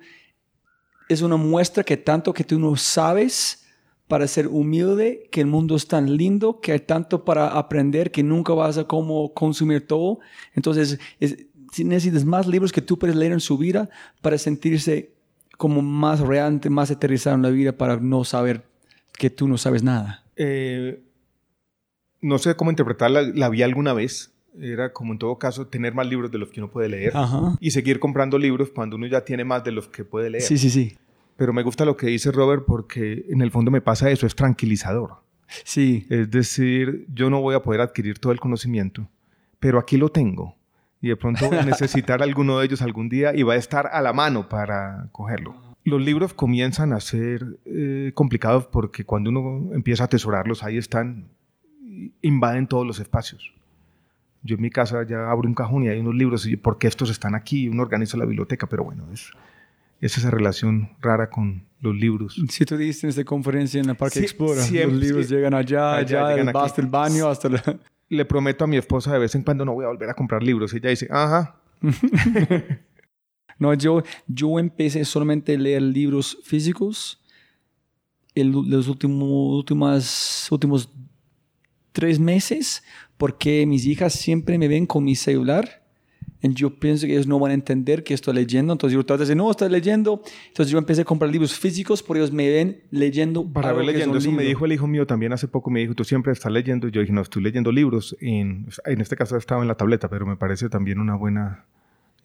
es 1.09 1.21
una 1.21 1.35
muestra 1.37 1.83
que 1.83 1.97
tanto 1.97 2.33
que 2.33 2.43
tú 2.43 2.59
no 2.59 2.75
sabes 2.75 3.65
para 4.07 4.27
ser 4.27 4.47
humilde, 4.47 5.27
que 5.31 5.41
el 5.41 5.47
mundo 5.47 5.75
es 5.75 5.87
tan 5.87 6.15
lindo, 6.17 6.59
que 6.61 6.71
hay 6.71 6.79
tanto 6.79 7.23
para 7.25 7.47
aprender 7.49 8.11
que 8.11 8.21
nunca 8.23 8.53
vas 8.53 8.77
a 8.77 8.85
como 8.85 9.33
consumir 9.33 9.85
todo. 9.87 10.19
Entonces, 10.53 10.99
es- 11.19 11.45
si 11.71 11.83
necesitas 11.83 12.23
más 12.25 12.45
libros 12.47 12.71
que 12.71 12.81
tú 12.81 12.99
puedes 12.99 13.15
leer 13.15 13.31
en 13.31 13.39
su 13.39 13.57
vida 13.57 13.89
para 14.21 14.37
sentirse 14.37 15.13
como 15.57 15.81
más 15.81 16.19
real, 16.19 16.59
más 16.69 16.91
aterrizado 16.91 17.35
en 17.35 17.41
la 17.41 17.49
vida 17.49 17.71
para 17.77 17.97
no 17.97 18.23
saber 18.23 18.63
que 19.17 19.29
tú 19.29 19.47
no 19.47 19.57
sabes 19.57 19.83
nada. 19.83 20.23
Eh, 20.35 21.01
no 22.21 22.37
sé 22.37 22.55
cómo 22.55 22.69
interpretarla, 22.71 23.21
la 23.21 23.49
vi 23.49 23.61
alguna 23.63 23.93
vez. 23.93 24.32
Era 24.59 24.93
como 24.93 25.13
en 25.13 25.19
todo 25.19 25.37
caso 25.37 25.67
tener 25.67 25.93
más 25.93 26.07
libros 26.07 26.31
de 26.31 26.37
los 26.37 26.49
que 26.49 26.59
uno 26.59 26.69
puede 26.69 26.89
leer 26.89 27.15
Ajá. 27.15 27.57
y 27.59 27.71
seguir 27.71 27.99
comprando 27.99 28.37
libros 28.37 28.69
cuando 28.69 28.95
uno 28.95 29.07
ya 29.07 29.25
tiene 29.25 29.43
más 29.43 29.63
de 29.63 29.71
los 29.71 29.87
que 29.87 30.05
puede 30.05 30.29
leer. 30.29 30.43
Sí, 30.43 30.57
sí, 30.57 30.69
sí. 30.69 30.97
Pero 31.35 31.53
me 31.53 31.63
gusta 31.63 31.85
lo 31.85 31.97
que 31.97 32.07
dice 32.07 32.31
Robert 32.31 32.63
porque 32.65 33.25
en 33.29 33.41
el 33.41 33.51
fondo 33.51 33.71
me 33.71 33.81
pasa 33.81 34.11
eso, 34.11 34.27
es 34.27 34.35
tranquilizador. 34.35 35.23
Sí. 35.63 36.05
Es 36.09 36.29
decir, 36.29 37.05
yo 37.13 37.29
no 37.29 37.41
voy 37.41 37.55
a 37.55 37.61
poder 37.61 37.81
adquirir 37.81 38.19
todo 38.19 38.31
el 38.31 38.39
conocimiento, 38.39 39.09
pero 39.59 39.79
aquí 39.79 39.97
lo 39.97 40.09
tengo. 40.09 40.55
Y 41.01 41.09
de 41.09 41.17
pronto 41.17 41.47
voy 41.47 41.57
a 41.57 41.65
necesitar 41.65 42.21
alguno 42.23 42.59
de 42.59 42.65
ellos 42.65 42.81
algún 42.81 43.09
día 43.09 43.35
y 43.35 43.43
va 43.43 43.53
a 43.53 43.57
estar 43.57 43.87
a 43.87 44.01
la 44.01 44.13
mano 44.13 44.47
para 44.47 45.09
cogerlo. 45.11 45.55
Los 45.83 46.01
libros 46.01 46.33
comienzan 46.33 46.93
a 46.93 47.01
ser 47.01 47.57
eh, 47.65 48.11
complicados 48.13 48.67
porque 48.67 49.03
cuando 49.03 49.29
uno 49.29 49.73
empieza 49.73 50.03
a 50.03 50.05
atesorarlos, 50.05 50.63
ahí 50.63 50.77
están, 50.77 51.27
invaden 52.21 52.67
todos 52.67 52.87
los 52.87 52.99
espacios. 52.99 53.53
Yo 54.43 54.55
en 54.55 54.61
mi 54.61 54.69
casa 54.69 55.05
ya 55.07 55.29
abro 55.29 55.47
un 55.47 55.55
cajón 55.55 55.83
y 55.83 55.89
hay 55.89 55.99
unos 55.99 56.15
libros, 56.15 56.45
y 56.45 56.57
¿por 56.57 56.77
qué 56.77 56.87
estos 56.87 57.09
están 57.09 57.35
aquí? 57.35 57.69
Uno 57.69 57.81
organiza 57.83 58.17
la 58.17 58.25
biblioteca, 58.25 58.67
pero 58.67 58.83
bueno, 58.83 59.07
es, 59.13 59.31
es 60.01 60.17
esa 60.17 60.29
relación 60.29 60.89
rara 61.01 61.29
con 61.29 61.65
los 61.79 61.95
libros. 61.95 62.41
Si 62.49 62.65
tú 62.65 62.77
dices 62.77 63.03
en 63.05 63.09
esta 63.11 63.23
conferencia 63.23 63.79
en 63.79 63.87
la 63.87 63.93
Parque 63.93 64.19
Sí, 64.19 64.25
Explora, 64.25 64.61
siempre, 64.61 64.97
los 64.97 65.03
libros 65.03 65.27
sí. 65.27 65.33
llegan 65.35 65.53
allá, 65.53 65.95
Allá, 65.95 66.27
allá, 66.27 66.35
llegan 66.35 66.55
hasta 66.55 66.81
el 66.81 66.87
baño, 66.87 67.27
hasta 67.27 67.49
la... 67.49 67.61
Le 68.09 68.25
prometo 68.25 68.65
a 68.65 68.67
mi 68.67 68.77
esposa 68.77 69.11
de 69.13 69.19
vez 69.19 69.33
en 69.33 69.43
cuando 69.43 69.65
no 69.65 69.73
voy 69.73 69.85
a 69.85 69.87
volver 69.87 70.09
a 70.09 70.13
comprar 70.13 70.43
libros. 70.43 70.73
Ella 70.73 70.89
dice, 70.89 71.07
ajá, 71.09 71.55
No, 73.59 73.73
yo, 73.73 74.03
yo 74.27 74.59
empecé 74.59 75.05
solamente 75.05 75.55
a 75.55 75.57
leer 75.57 75.81
libros 75.81 76.37
físicos 76.43 77.21
en 78.35 78.51
los 78.69 78.87
últimos, 78.87 79.57
últimas, 79.57 80.47
últimos 80.51 80.89
tres 81.91 82.19
meses 82.19 82.83
porque 83.17 83.65
mis 83.65 83.85
hijas 83.85 84.13
siempre 84.13 84.57
me 84.57 84.67
ven 84.67 84.85
con 84.85 85.03
mi 85.03 85.15
celular 85.15 85.83
y 86.43 86.53
yo 86.53 86.77
pienso 86.77 87.05
que 87.07 87.13
ellos 87.13 87.25
no 87.25 87.39
van 87.39 87.51
a 87.51 87.53
entender 87.53 88.03
que 88.03 88.13
estoy 88.13 88.33
leyendo. 88.33 88.73
Entonces 88.73 88.93
yo 88.93 89.05
trato 89.05 89.19
de 89.19 89.27
decir, 89.27 89.37
no, 89.37 89.49
estoy 89.49 89.69
leyendo. 89.69 90.21
Entonces 90.47 90.71
yo 90.71 90.77
empecé 90.77 91.01
a 91.01 91.05
comprar 91.05 91.31
libros 91.31 91.57
físicos 91.57 92.03
porque 92.03 92.19
ellos 92.19 92.33
me 92.33 92.49
ven 92.49 92.81
leyendo. 92.91 93.45
para 93.45 93.71
ver 93.71 93.85
leyendo. 93.85 94.17
Eso 94.17 94.29
me 94.29 94.39
libro. 94.39 94.47
dijo 94.49 94.65
el 94.65 94.73
hijo 94.73 94.87
mío 94.87 95.07
también 95.07 95.31
hace 95.31 95.47
poco. 95.47 95.69
Me 95.69 95.79
dijo, 95.79 95.93
tú 95.93 96.03
siempre 96.03 96.33
estás 96.33 96.51
leyendo. 96.51 96.89
Yo 96.89 96.99
dije, 96.99 97.13
no, 97.13 97.21
estoy 97.21 97.43
leyendo 97.43 97.71
libros. 97.71 98.17
En, 98.19 98.67
en 98.85 99.01
este 99.01 99.15
caso 99.15 99.37
estaba 99.37 99.61
en 99.61 99.69
la 99.69 99.75
tableta, 99.75 100.09
pero 100.09 100.25
me 100.25 100.35
parece 100.35 100.67
también 100.67 100.99
una 100.99 101.15
buena 101.15 101.63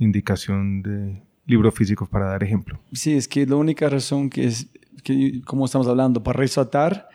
indicación 0.01 0.82
de 0.82 1.22
libros 1.47 1.74
físicos 1.74 2.09
para 2.09 2.26
dar 2.26 2.43
ejemplo. 2.43 2.80
Sí, 2.93 3.14
es 3.14 3.28
que 3.28 3.47
la 3.47 3.55
única 3.55 3.89
razón 3.89 4.30
que 4.30 4.47
es, 4.47 4.66
que, 5.05 5.43
como 5.45 5.64
estamos 5.64 5.86
hablando, 5.86 6.24
para 6.24 6.41
resaltar, 6.41 7.09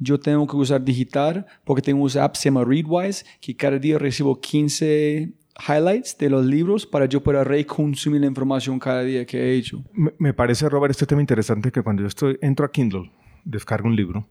yo 0.00 0.18
tengo 0.18 0.46
que 0.46 0.56
usar 0.56 0.82
digital 0.82 1.46
porque 1.64 1.82
tengo 1.82 2.02
un 2.02 2.18
app 2.18 2.32
que 2.32 2.40
se 2.40 2.48
llama 2.48 2.64
Readwise, 2.64 3.24
que 3.40 3.54
cada 3.54 3.78
día 3.78 3.98
recibo 3.98 4.40
15 4.40 5.32
highlights 5.68 6.18
de 6.18 6.30
los 6.30 6.44
libros 6.44 6.86
para 6.86 7.04
yo 7.04 7.22
poder 7.22 7.46
reconsumir 7.46 8.20
la 8.22 8.26
información 8.26 8.78
cada 8.80 9.02
día 9.02 9.24
que 9.24 9.38
he 9.38 9.54
hecho. 9.54 9.84
Me, 9.92 10.12
me 10.18 10.34
parece, 10.34 10.68
Robert, 10.68 10.90
este 10.90 11.06
tema 11.06 11.20
interesante 11.20 11.70
que 11.70 11.82
cuando 11.82 12.02
yo 12.02 12.08
estoy, 12.08 12.38
entro 12.40 12.66
a 12.66 12.72
Kindle, 12.72 13.12
descargo 13.44 13.86
un 13.86 13.94
libro 13.94 14.26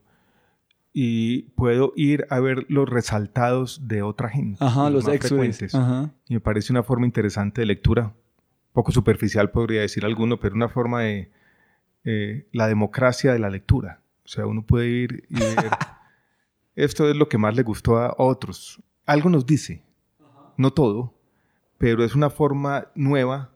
y 0.91 1.43
puedo 1.55 1.93
ir 1.95 2.26
a 2.30 2.39
ver 2.39 2.65
los 2.67 2.89
resaltados 2.89 3.88
de 3.88 4.01
otra 4.01 4.30
gente. 4.30 4.57
Ajá, 4.59 4.89
los 4.89 5.05
más 5.05 5.13
extras. 5.13 5.30
frecuentes. 5.30 5.76
Ajá. 5.76 6.11
Y 6.28 6.34
me 6.34 6.39
parece 6.39 6.74
una 6.74 6.84
forma 6.84 7.05
interesante 7.05 7.61
de 7.61 7.67
lectura, 7.67 8.13
poco 8.74 8.91
superficial 8.91 9.51
podría 9.51 9.82
decir 9.82 10.05
alguno, 10.05 10.39
pero 10.39 10.55
una 10.55 10.70
forma 10.70 11.03
de 11.03 11.32
eh, 12.05 12.47
la 12.51 12.67
democracia 12.67 13.34
de 13.34 13.39
la 13.39 13.49
lectura. 13.49 13.99
O 14.30 14.32
sea, 14.32 14.45
uno 14.45 14.61
puede 14.61 14.88
ir 14.88 15.23
y 15.27 15.39
ver, 15.39 15.71
esto 16.75 17.09
es 17.09 17.15
lo 17.15 17.27
que 17.27 17.39
más 17.39 17.55
le 17.55 17.63
gustó 17.63 17.97
a 17.97 18.13
otros. 18.19 18.80
Algo 19.07 19.27
nos 19.27 19.43
dice, 19.43 19.82
no 20.55 20.71
todo, 20.71 21.15
pero 21.80 22.03
es 22.03 22.13
una 22.13 22.30
forma 22.30 22.89
nueva 22.93 23.49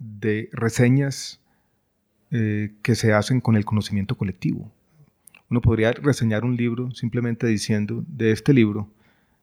de 0.00 0.50
reseñas 0.52 1.40
eh, 2.32 2.74
que 2.82 2.96
se 2.96 3.12
hacen 3.12 3.40
con 3.40 3.54
el 3.54 3.64
conocimiento 3.64 4.16
colectivo. 4.16 4.68
Uno 5.48 5.60
podría 5.60 5.92
reseñar 5.92 6.44
un 6.44 6.56
libro 6.56 6.90
simplemente 6.90 7.46
diciendo, 7.46 8.02
de 8.08 8.32
este 8.32 8.52
libro, 8.52 8.90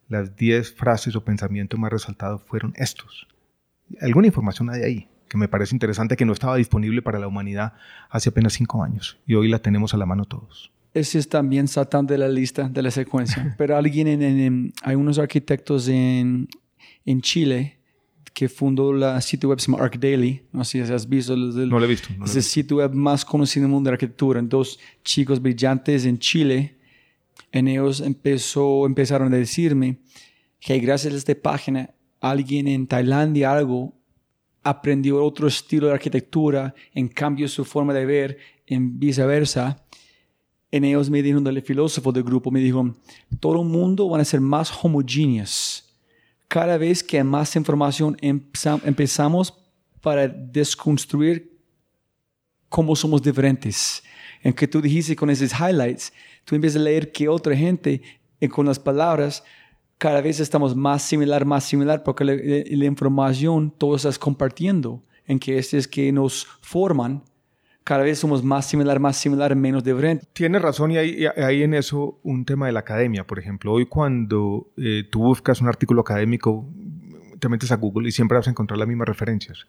las 0.09 0.35
10 0.35 0.73
frases 0.73 1.15
o 1.15 1.23
pensamientos 1.23 1.79
más 1.79 1.93
resaltados 1.93 2.43
fueron 2.43 2.73
estos. 2.75 3.25
Alguna 4.01 4.27
información 4.27 4.69
hay 4.69 4.81
ahí 4.81 5.09
que 5.33 5.37
me 5.39 5.47
parece 5.47 5.75
interesante 5.75 6.15
que 6.15 6.25
no 6.25 6.31
estaba 6.33 6.55
disponible 6.55 7.01
para 7.01 7.17
la 7.19 7.27
humanidad 7.27 7.73
hace 8.09 8.29
apenas 8.29 8.53
cinco 8.53 8.83
años 8.83 9.17
y 9.25 9.33
hoy 9.33 9.47
la 9.49 9.57
tenemos 9.59 9.93
a 9.93 9.97
la 9.97 10.05
mano 10.05 10.25
todos. 10.25 10.71
Ese 10.93 11.17
es 11.17 11.27
también 11.27 11.67
saltando 11.67 12.13
de 12.13 12.19
la 12.19 12.29
lista, 12.29 12.69
de 12.69 12.81
la 12.83 12.91
secuencia. 12.91 13.55
Pero 13.57 13.75
alguien 13.75 14.07
en, 14.07 14.21
en- 14.21 14.73
hay 14.83 14.95
unos 14.95 15.17
arquitectos 15.17 15.87
en, 15.87 16.47
en 17.03 17.19
Chile 17.21 17.79
que 18.31 18.47
fundó 18.47 18.93
la 18.93 19.19
sitio 19.21 19.49
web 19.49 19.59
se 19.59 19.71
llama 19.71 19.83
ArcDaily. 19.83 20.43
No 20.51 20.63
sé 20.63 20.85
si 20.85 20.93
has 20.93 21.09
visto. 21.09 21.35
del- 21.35 21.67
No 21.69 21.79
lo 21.79 21.85
he 21.85 21.87
visto. 21.87 22.09
no 22.17 22.25
es 22.25 22.35
el 22.35 22.43
sitio 22.43 22.77
web 22.77 22.93
más 22.93 23.25
conocido 23.25 23.65
en 23.65 23.71
el 23.71 23.73
mundo 23.75 23.89
de 23.89 23.93
arquitectura. 23.95 24.39
Dos 24.43 24.79
chicos 25.03 25.41
brillantes 25.41 26.05
en 26.05 26.19
Chile. 26.19 26.77
En 27.51 27.67
ellos 27.67 27.99
empezó, 28.01 28.85
empezaron 28.85 29.33
a 29.33 29.37
decirme 29.37 29.97
que 30.59 30.77
gracias 30.79 31.13
a 31.13 31.17
esta 31.17 31.33
página 31.35 31.89
alguien 32.21 32.67
en 32.67 32.85
Tailandia 32.87 33.51
algo 33.51 33.95
aprendió 34.63 35.23
otro 35.23 35.47
estilo 35.47 35.87
de 35.87 35.93
arquitectura, 35.93 36.73
en 36.93 37.07
cambio 37.07 37.47
su 37.47 37.65
forma 37.65 37.93
de 37.93 38.05
ver, 38.05 38.37
en 38.65 38.99
viceversa. 38.99 39.83
En 40.71 40.83
ellos 40.85 41.09
me 41.09 41.21
dijeron, 41.21 41.45
el 41.45 41.61
filósofo 41.61 42.11
del 42.11 42.23
grupo 42.23 42.49
me 42.49 42.59
dijo, 42.59 42.95
todo 43.39 43.61
el 43.61 43.67
mundo 43.67 44.09
van 44.09 44.21
a 44.21 44.25
ser 44.25 44.41
más 44.41 44.71
homogéneos. 44.83 45.95
Cada 46.47 46.77
vez 46.77 47.03
que 47.03 47.17
hay 47.17 47.23
más 47.23 47.55
información 47.55 48.17
empeza- 48.21 48.81
empezamos 48.83 49.53
para 50.01 50.27
desconstruir 50.27 51.59
cómo 52.69 52.95
somos 52.95 53.21
diferentes. 53.21 54.03
En 54.41 54.53
que 54.53 54.67
tú 54.67 54.81
dijiste 54.81 55.15
con 55.15 55.29
esos 55.29 55.51
highlights, 55.53 56.11
tú 56.43 56.55
empiezas 56.55 56.81
a 56.81 56.83
leer 56.83 57.11
que 57.11 57.27
otra 57.27 57.55
gente, 57.55 58.01
y 58.39 58.47
con 58.47 58.65
las 58.65 58.79
palabras, 58.79 59.43
cada 59.97 60.21
vez 60.21 60.39
estamos 60.39 60.75
más 60.75 61.01
similar, 61.03 61.45
más 61.45 61.63
similar, 61.63 62.03
porque 62.03 62.25
la, 62.25 62.85
información 62.85 63.73
todo 63.77 63.95
estás 63.95 64.19
compartiendo, 64.19 65.03
en 65.25 65.39
que 65.39 65.57
este 65.57 65.77
es 65.77 65.87
que 65.87 66.11
nos 66.11 66.45
forman, 66.61 67.23
cada 67.83 68.03
vez 68.03 68.19
somos 68.19 68.43
más 68.43 68.65
similar, 68.65 68.99
más 68.99 69.17
similar, 69.17 69.55
menos 69.55 69.83
diferente. 69.83 70.25
Tienes 70.33 70.61
razón 70.61 70.91
y 70.91 70.97
hay, 70.97 71.25
hay 71.25 71.63
en 71.63 71.73
eso 71.73 72.19
un 72.23 72.45
tema 72.45 72.65
de 72.67 72.71
la 72.71 72.79
academia. 72.79 73.25
Por 73.25 73.39
ejemplo, 73.39 73.73
hoy 73.73 73.85
cuando 73.85 74.71
eh, 74.77 75.03
tú 75.09 75.19
buscas 75.19 75.61
un 75.61 75.67
artículo 75.67 76.01
académico, 76.01 76.65
te 77.39 77.49
metes 77.49 77.71
a 77.71 77.75
Google 77.75 78.07
y 78.07 78.11
siempre 78.11 78.37
vas 78.37 78.47
a 78.47 78.51
encontrar 78.51 78.77
las 78.77 78.87
mismas 78.87 79.07
referencias. 79.07 79.67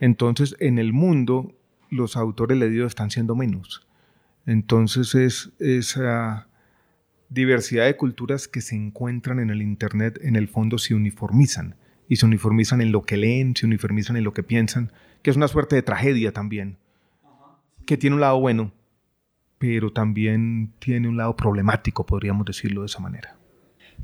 Entonces, 0.00 0.56
en 0.60 0.78
el 0.78 0.92
mundo, 0.92 1.54
los 1.90 2.16
autores 2.16 2.58
leídos 2.58 2.88
están 2.88 3.10
siendo 3.10 3.36
menos. 3.36 3.86
Entonces, 4.46 5.14
es 5.14 5.52
esa 5.58 6.48
diversidad 7.32 7.86
de 7.86 7.96
culturas 7.96 8.48
que 8.48 8.60
se 8.60 8.76
encuentran 8.76 9.38
en 9.38 9.50
el 9.50 9.62
Internet, 9.62 10.18
en 10.22 10.36
el 10.36 10.48
fondo 10.48 10.78
se 10.78 10.94
uniformizan. 10.94 11.76
Y 12.08 12.16
se 12.16 12.26
uniformizan 12.26 12.80
en 12.80 12.92
lo 12.92 13.02
que 13.02 13.16
leen, 13.16 13.56
se 13.56 13.66
uniformizan 13.66 14.16
en 14.16 14.24
lo 14.24 14.34
que 14.34 14.42
piensan, 14.42 14.92
que 15.22 15.30
es 15.30 15.36
una 15.36 15.48
suerte 15.48 15.76
de 15.76 15.82
tragedia 15.82 16.32
también 16.32 16.76
que 17.86 17.96
tiene 17.96 18.14
un 18.14 18.20
lado 18.20 18.40
bueno, 18.40 18.72
pero 19.58 19.92
también 19.92 20.72
tiene 20.78 21.08
un 21.08 21.16
lado 21.16 21.36
problemático, 21.36 22.04
podríamos 22.04 22.46
decirlo 22.46 22.82
de 22.82 22.86
esa 22.86 23.00
manera. 23.00 23.36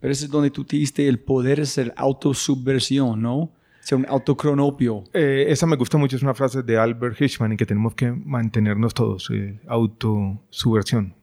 Pero 0.00 0.12
ese 0.12 0.26
es 0.26 0.30
donde 0.30 0.50
tú 0.50 0.64
te 0.64 0.76
diste 0.76 1.08
el 1.08 1.18
poder 1.18 1.58
de 1.58 1.66
ser 1.66 1.92
autosubversión, 1.96 3.20
¿no? 3.20 3.50
Ser 3.80 3.98
un 3.98 4.06
autocronopio. 4.08 5.04
Eh, 5.12 5.46
esa 5.48 5.66
me 5.66 5.76
gusta 5.76 5.98
mucho, 5.98 6.16
es 6.16 6.22
una 6.22 6.34
frase 6.34 6.62
de 6.62 6.76
Albert 6.76 7.20
Hirschman 7.20 7.52
y 7.52 7.56
que 7.56 7.66
tenemos 7.66 7.94
que 7.94 8.12
mantenernos 8.12 8.94
todos, 8.94 9.30
eh, 9.30 9.58
autosubversión. 9.66 11.14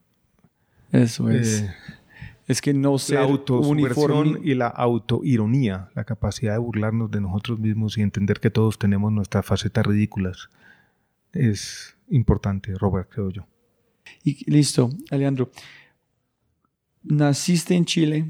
Eso 0.92 1.30
es. 1.30 1.62
Eh, 1.62 1.76
es 2.48 2.62
que 2.62 2.74
no 2.74 2.98
ser 2.98 3.20
la 3.20 3.26
autosubversión 3.26 4.12
uniforme. 4.12 4.40
y 4.50 4.54
la 4.54 4.68
autoironía, 4.68 5.90
la 5.96 6.04
capacidad 6.04 6.54
de 6.54 6.60
burlarnos 6.60 7.10
de 7.10 7.22
nosotros 7.22 7.60
mismos 7.60 7.98
y 7.98 8.02
entender 8.02 8.40
que 8.40 8.52
todos 8.52 8.78
tenemos 8.78 9.12
nuestras 9.12 9.46
facetas 9.46 9.86
ridículas, 9.86 10.50
es 11.34 11.98
importante, 12.10 12.74
Robert, 12.76 13.10
creo 13.10 13.30
yo. 13.30 13.48
Y 14.24 14.50
listo, 14.50 14.90
Alejandro. 15.12 15.52
Naciste 17.04 17.76
en 17.76 17.86
Chile, 17.86 18.26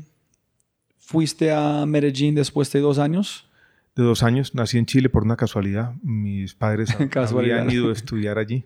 fuiste 0.97 1.51
a 1.51 1.85
Medellín 1.85 2.35
después 2.35 2.71
de 2.71 2.79
dos 2.79 2.99
años. 2.99 3.47
De 3.95 4.03
dos 4.03 4.23
años, 4.23 4.53
nací 4.53 4.77
en 4.77 4.85
Chile 4.85 5.09
por 5.09 5.23
una 5.23 5.37
casualidad. 5.37 5.93
Mis 6.03 6.53
padres 6.53 6.89
habían 7.15 7.69
ido 7.69 7.89
a 7.89 7.93
estudiar 7.93 8.37
allí. 8.37 8.65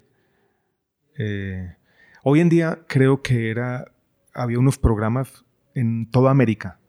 Eh, 1.17 1.75
hoy 2.23 2.39
en 2.39 2.49
día 2.49 2.79
creo 2.87 3.21
que 3.21 3.51
era, 3.51 3.91
había 4.39 4.57
unos 4.57 4.77
programas 4.77 5.45
en 5.75 6.09
toda 6.09 6.31
América 6.31 6.79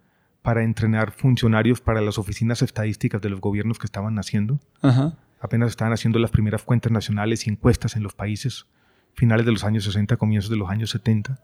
para 0.43 0.63
entrenar 0.63 1.11
funcionarios 1.11 1.81
para 1.81 2.01
las 2.01 2.17
oficinas 2.17 2.63
estadísticas 2.63 3.21
de 3.21 3.29
los 3.29 3.41
gobiernos 3.41 3.79
que 3.79 3.87
estaban 3.87 4.15
naciendo. 4.15 4.61
Ajá. 4.81 5.17
Apenas 5.41 5.71
estaban 5.71 5.93
haciendo 5.93 6.19
las 6.19 6.31
primeras 6.31 6.63
cuentas 6.63 6.93
nacionales 6.93 7.47
y 7.47 7.51
encuestas 7.51 7.97
en 7.97 8.03
los 8.03 8.15
países, 8.15 8.67
finales 9.15 9.47
de 9.47 9.53
los 9.53 9.65
años 9.65 9.85
60, 9.85 10.17
comienzos 10.17 10.51
de 10.51 10.57
los 10.57 10.71
años 10.71 10.91
70. 10.91 11.41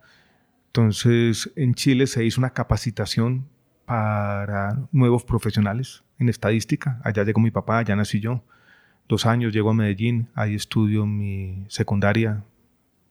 Entonces, 0.67 1.51
en 1.55 1.73
Chile 1.73 2.07
se 2.07 2.23
hizo 2.23 2.39
una 2.39 2.51
capacitación 2.51 3.47
para 3.85 4.87
nuevos 4.91 5.23
profesionales 5.23 6.03
en 6.19 6.29
estadística. 6.29 7.01
Allá 7.03 7.23
llegó 7.23 7.39
mi 7.39 7.51
papá, 7.51 7.79
allá 7.79 7.95
nací 7.95 8.19
yo. 8.19 8.43
Dos 9.07 9.25
años 9.25 9.53
llego 9.53 9.71
a 9.71 9.73
Medellín, 9.73 10.29
ahí 10.35 10.55
estudio 10.55 11.05
mi 11.05 11.65
secundaria, 11.69 12.43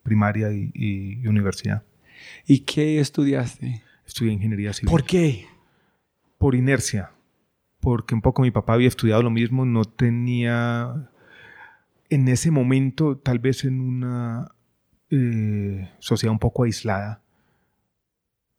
primaria 0.03 0.51
y, 0.51 0.71
y 0.73 1.27
universidad. 1.27 1.83
¿Y 2.45 2.59
qué 2.59 2.99
estudiaste? 2.99 3.83
Estudié 4.05 4.33
ingeniería 4.33 4.73
civil. 4.73 4.89
¿Por 4.89 5.03
qué? 5.03 5.45
Por 6.37 6.55
inercia. 6.55 7.11
Porque 7.79 8.15
un 8.15 8.21
poco 8.21 8.41
mi 8.41 8.51
papá 8.51 8.73
había 8.73 8.87
estudiado 8.87 9.23
lo 9.23 9.29
mismo, 9.29 9.65
no 9.65 9.85
tenía 9.85 11.09
en 12.09 12.27
ese 12.27 12.51
momento, 12.51 13.17
tal 13.17 13.39
vez 13.39 13.63
en 13.63 13.81
una 13.81 14.51
eh, 15.09 15.89
sociedad 15.99 16.31
un 16.31 16.39
poco 16.39 16.63
aislada, 16.63 17.21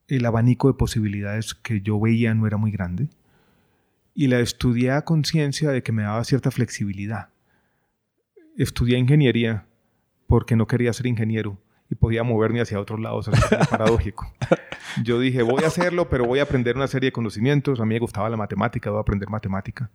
el 0.07 0.25
abanico 0.25 0.69
de 0.69 0.75
posibilidades 0.75 1.55
que 1.55 1.81
yo 1.81 2.01
veía 2.01 2.35
no 2.35 2.47
era 2.47 2.57
muy 2.57 2.71
grande. 2.71 3.09
Y 4.15 4.27
la 4.27 4.41
estudié 4.41 4.91
a 4.91 5.03
conciencia 5.03 5.71
de 5.71 5.83
que 5.83 5.93
me 5.93 6.03
daba 6.03 6.25
cierta 6.25 6.51
flexibilidad. 6.51 7.29
Estudié 8.57 8.99
ingeniería 8.99 9.67
porque 10.27 10.57
no 10.57 10.67
quería 10.67 10.93
ser 10.93 11.07
ingeniero 11.07 11.59
y 11.91 11.95
podía 11.95 12.23
moverme 12.23 12.61
hacia 12.61 12.81
otros 12.81 13.01
lados, 13.01 13.29
así 13.29 13.41
paradójico. 13.71 14.33
Yo 15.03 15.21
dije, 15.21 15.43
voy 15.43 15.65
a 15.65 15.69
hacerlo, 15.69 16.09
pero 16.09 16.27
voy 16.27 16.39
a 16.39 16.43
aprender 16.43 16.77
una 16.77 16.87
serie 16.87 17.09
de 17.09 17.13
conocimientos. 17.13 17.81
A 17.81 17.85
mí 17.85 17.95
me 17.95 18.01
gustaba 18.01 18.29
la 18.29 18.37
matemática, 18.37 18.91
voy 18.91 18.99
a 18.99 19.03
aprender 19.03 19.29
matemática. 19.29 19.91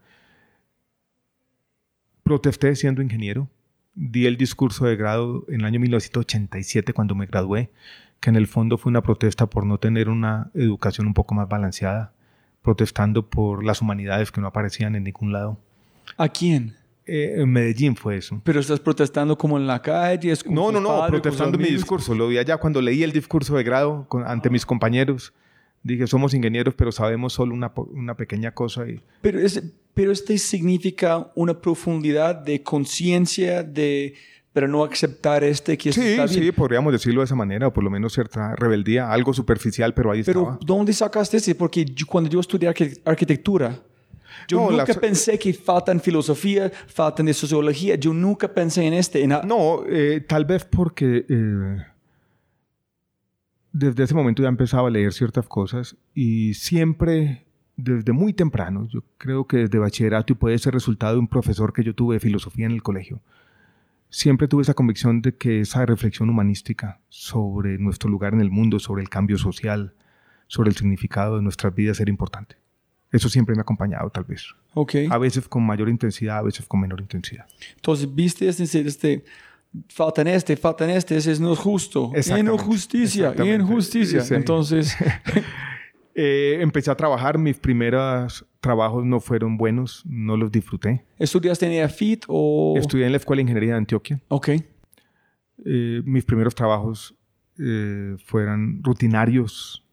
Protesté 2.23 2.75
siendo 2.75 3.01
ingeniero. 3.01 3.49
Di 3.95 4.25
el 4.25 4.37
discurso 4.37 4.85
de 4.85 4.95
grado 4.95 5.45
en 5.49 5.61
el 5.61 5.65
año 5.65 5.79
1987 5.79 6.93
cuando 6.93 7.13
me 7.13 7.27
gradué, 7.27 7.69
que 8.19 8.31
en 8.31 8.35
el 8.37 8.47
fondo 8.47 8.77
fue 8.77 8.89
una 8.89 9.03
protesta 9.03 9.45
por 9.45 9.65
no 9.65 9.77
tener 9.77 10.09
una 10.09 10.49
educación 10.55 11.05
un 11.05 11.13
poco 11.13 11.35
más 11.35 11.47
balanceada, 11.47 12.13
protestando 12.63 13.29
por 13.29 13.63
las 13.63 13.81
humanidades 13.81 14.31
que 14.31 14.41
no 14.41 14.47
aparecían 14.47 14.95
en 14.95 15.03
ningún 15.03 15.31
lado. 15.31 15.59
¿A 16.17 16.29
quién? 16.29 16.75
Eh, 17.06 17.36
en 17.41 17.49
Medellín 17.51 17.95
fue 17.95 18.18
eso. 18.18 18.39
Pero 18.45 18.60
estás 18.62 18.80
protestando 18.80 19.38
como 19.38 19.58
en 19.58 19.68
la 19.68 19.82
calle. 19.82 20.34
con 20.38 20.54
No, 20.54 20.72
no, 20.72 20.80
no, 20.80 21.06
protestando 21.08 21.58
mi 21.58 21.66
discurso. 21.70 22.16
Lo 22.16 22.28
vi 22.30 22.38
allá 22.38 22.58
cuando 22.58 22.82
leí 22.82 23.04
el 23.04 23.12
discurso 23.12 23.56
de 23.58 23.64
grado 23.64 24.06
con- 24.08 24.26
ante 24.26 24.49
mis 24.49 24.66
compañeros. 24.66 25.34
Dije, 25.86 26.08
somos 26.08 26.34
ingenieros, 26.34 26.74
pero 26.76 26.93
sabemos 26.93 27.34
solo 27.34 27.54
una, 27.54 27.74
una 27.91 28.16
pequeña 28.16 28.51
cosa. 28.54 28.88
Y, 28.88 29.01
Pero, 29.22 29.39
es, 29.39 29.62
pero 29.93 30.14
este 30.14 30.38
significa 30.38 31.30
una 31.36 31.60
profundidad 31.60 32.36
de 32.36 32.64
conciencia 32.64 33.64
de 33.64 34.14
para 34.54 34.68
no 34.68 34.84
aceptar 34.86 35.43
este 35.43 35.78
que 35.78 35.91
sí, 35.91 35.99
está 35.99 36.26
bien. 36.28 36.43
sí, 36.43 36.51
podríamos 36.51 36.93
decirlo 36.93 37.22
de 37.22 37.26
esa 37.26 37.36
manera, 37.36 37.68
o 37.68 37.74
por 37.74 37.84
lo 37.84 37.89
menos 37.89 38.14
cierta 38.14 38.56
rebeldía, 38.56 39.12
algo 39.12 39.34
superficial, 39.34 39.93
pero 39.95 40.12
ahí 40.12 40.22
Pero 40.24 40.41
estaba. 40.41 40.60
¿dónde 40.64 40.93
sacaste 40.93 41.38
ese? 41.38 41.56
Porque 41.56 41.84
yo- 41.84 42.06
cuando 42.06 42.30
yo 42.30 42.39
estudié 42.39 42.70
arqui- 42.70 43.01
arquitectura, 43.04 43.82
yo 44.47 44.57
No, 44.57 44.71
nunca 44.71 44.86
las- 44.88 44.97
pensé 44.97 45.38
que 45.39 45.53
faltan 45.53 45.99
filosofía, 45.99 46.71
faltan 46.88 47.25
de 47.25 47.34
sociología. 47.34 47.95
Yo 47.95 48.13
nunca 48.13 48.47
pensé 48.53 48.84
en 48.86 48.93
este. 48.93 49.23
En 49.23 49.29
No, 49.45 49.84
eh, 49.88 50.21
tal 50.27 50.45
vez 50.45 50.65
porque 50.65 51.25
eh, 51.29 51.77
desde 53.71 54.03
ese 54.03 54.13
momento 54.13 54.43
ya 54.43 54.49
empezaba 54.49 54.88
a 54.88 54.91
leer 54.91 55.13
ciertas 55.13 55.47
cosas 55.47 55.95
y 56.13 56.53
siempre, 56.53 57.45
desde 57.75 58.11
muy 58.13 58.34
temprano, 58.34 58.88
yo 58.88 59.03
creo 59.17 59.47
que 59.47 59.57
desde 59.57 59.79
bachillerato 59.79 60.34
y 60.34 60.36
puede 60.36 60.57
ser 60.59 60.73
resultado 60.73 61.13
de 61.13 61.19
un 61.19 61.27
profesor 61.27 61.73
que 61.73 61.84
yo 61.84 61.95
tuve 61.95 62.15
de 62.15 62.19
filosofía 62.19 62.65
en 62.67 62.73
el 62.73 62.84
colegio, 62.84 63.21
siempre 64.09 64.47
tuve 64.47 64.61
esa 64.61 64.75
convicción 64.75 65.21
de 65.23 65.36
que 65.36 65.61
esa 65.61 65.86
reflexión 65.88 66.29
humanística 66.29 66.99
sobre 67.09 67.79
nuestro 67.79 68.09
lugar 68.11 68.34
en 68.34 68.41
el 68.41 68.51
mundo, 68.51 68.77
sobre 68.79 69.01
el 69.01 69.09
cambio 69.09 69.38
social, 69.39 69.95
sobre 70.47 70.69
el 70.69 70.75
significado 70.75 71.38
de 71.38 71.41
nuestras 71.41 71.73
vidas 71.73 71.99
era 71.99 72.11
importante. 72.11 72.57
Eso 73.14 73.30
siempre 73.30 73.55
me 73.55 73.61
ha 73.61 73.64
acompañado, 73.64 74.09
tal 74.09 74.26
vez. 74.26 74.43
Ok. 74.74 74.95
A 75.09 75.18
veces 75.18 75.47
con 75.47 75.64
mayor 75.64 75.88
intensidad, 75.88 76.39
a 76.39 76.41
veces 76.41 76.66
con 76.66 76.82
menor 76.82 76.99
intensidad. 76.99 77.45
Entonces, 77.76 78.14
viste 78.14 78.49
este, 78.49 78.64
este, 78.64 79.24
faltan 79.88 80.28
este, 80.28 80.57
faltan 80.57 80.89
este, 80.89 81.16
ese 81.16 81.32
es 81.32 81.39
no 81.39 81.53
es 81.53 81.59
justo. 81.59 82.11
Injusticia, 82.14 83.34
injusticia. 83.38 84.22
Sí. 84.22 84.34
Entonces, 84.34 84.97
Eh, 86.16 86.59
empecé 86.61 86.91
a 86.91 86.95
trabajar, 86.95 87.38
mis 87.38 87.57
primeros 87.57 88.45
trabajos 88.59 89.03
no 89.03 89.20
fueron 89.20 89.57
buenos, 89.57 90.03
no 90.05 90.38
los 90.38 90.51
disfruté. 90.51 91.03
¿estudiaste 91.18 91.66
en 91.66 91.72
EAFIT 91.74 92.26
o...? 92.28 92.76
Estudié 92.78 93.05
en 93.05 93.11
la 93.11 93.18
Escuela 93.18 93.39
de 93.39 93.43
Ingeniería 93.43 93.72
de 93.72 93.78
Antioquia. 93.78 94.22
Ok. 94.28 94.49
Eh, 95.66 96.01
mis 96.05 96.24
primeros 96.24 96.53
trabajos 96.53 97.16
eh, 97.57 98.16
fueron 98.26 98.84
rutinarios, 98.84 99.84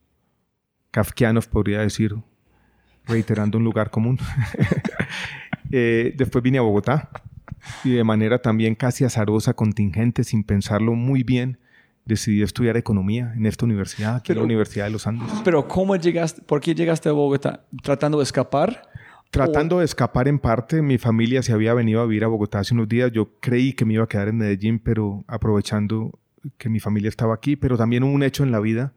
kafkianos 0.90 1.46
podría 1.46 1.80
decir, 1.80 2.14
reiterando 3.10 3.58
un 3.58 3.64
lugar 3.64 3.90
común. 3.90 4.18
Eh, 5.72 6.14
después 6.16 6.42
vine 6.42 6.58
a 6.58 6.62
Bogotá 6.62 7.10
y 7.84 7.90
de 7.92 8.02
manera 8.02 8.40
también 8.42 8.74
casi 8.74 9.04
azarosa, 9.04 9.54
contingente, 9.54 10.24
sin 10.24 10.42
pensarlo 10.42 10.94
muy 10.94 11.22
bien, 11.22 11.58
decidí 12.06 12.42
estudiar 12.42 12.76
economía 12.76 13.32
en 13.36 13.46
esta 13.46 13.66
universidad, 13.66 14.16
aquí 14.16 14.32
en 14.32 14.34
Pero- 14.34 14.40
la 14.40 14.46
Universidad 14.46 14.86
de 14.86 14.90
los 14.90 15.06
Andes. 15.06 15.28
Pero 15.44 15.68
¿cómo 15.68 15.94
llegaste, 15.94 16.42
por 16.42 16.60
qué 16.60 16.74
llegaste 16.74 17.08
a 17.08 17.12
Bogotá? 17.12 17.62
¿Tratando 17.84 18.18
de 18.18 18.24
escapar? 18.24 18.82
Tratando 19.30 19.78
de 19.78 19.84
escapar 19.84 20.26
en 20.26 20.40
parte, 20.40 20.82
mi 20.82 20.98
familia 20.98 21.40
se 21.44 21.52
había 21.52 21.72
venido 21.72 22.00
a 22.00 22.04
vivir 22.06 22.24
a 22.24 22.26
Bogotá 22.26 22.58
hace 22.58 22.74
unos 22.74 22.88
días. 22.88 23.12
Yo 23.12 23.30
creí 23.38 23.72
que 23.72 23.84
me 23.84 23.94
iba 23.94 24.02
a 24.02 24.08
quedar 24.08 24.26
en 24.26 24.38
Medellín, 24.38 24.80
pero 24.80 25.22
aprovechando 25.28 26.18
que 26.58 26.68
mi 26.68 26.80
familia 26.80 27.08
estaba 27.08 27.32
aquí, 27.34 27.54
pero 27.54 27.76
también 27.78 28.02
hubo 28.02 28.10
un 28.12 28.24
hecho 28.24 28.42
en 28.42 28.50
la 28.50 28.58
vida 28.58 28.92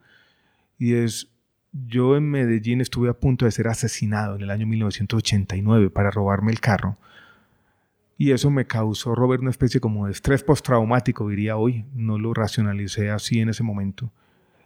y 0.79 0.95
es, 0.95 1.27
yo 1.73 2.15
en 2.15 2.29
Medellín 2.29 2.81
estuve 2.81 3.09
a 3.09 3.13
punto 3.13 3.45
de 3.45 3.51
ser 3.51 3.67
asesinado 3.67 4.35
en 4.35 4.43
el 4.43 4.51
año 4.51 4.67
1989 4.67 5.89
para 5.89 6.11
robarme 6.11 6.51
el 6.51 6.59
carro. 6.59 6.97
Y 8.17 8.31
eso 8.31 8.51
me 8.51 8.65
causó, 8.65 9.15
Robert, 9.15 9.41
una 9.41 9.49
especie 9.49 9.81
como 9.81 10.05
de 10.05 10.11
estrés 10.11 10.43
postraumático, 10.43 11.27
diría 11.27 11.57
hoy. 11.57 11.85
No 11.93 12.19
lo 12.19 12.33
racionalicé 12.33 13.09
así 13.09 13.39
en 13.39 13.49
ese 13.49 13.63
momento. 13.63 14.11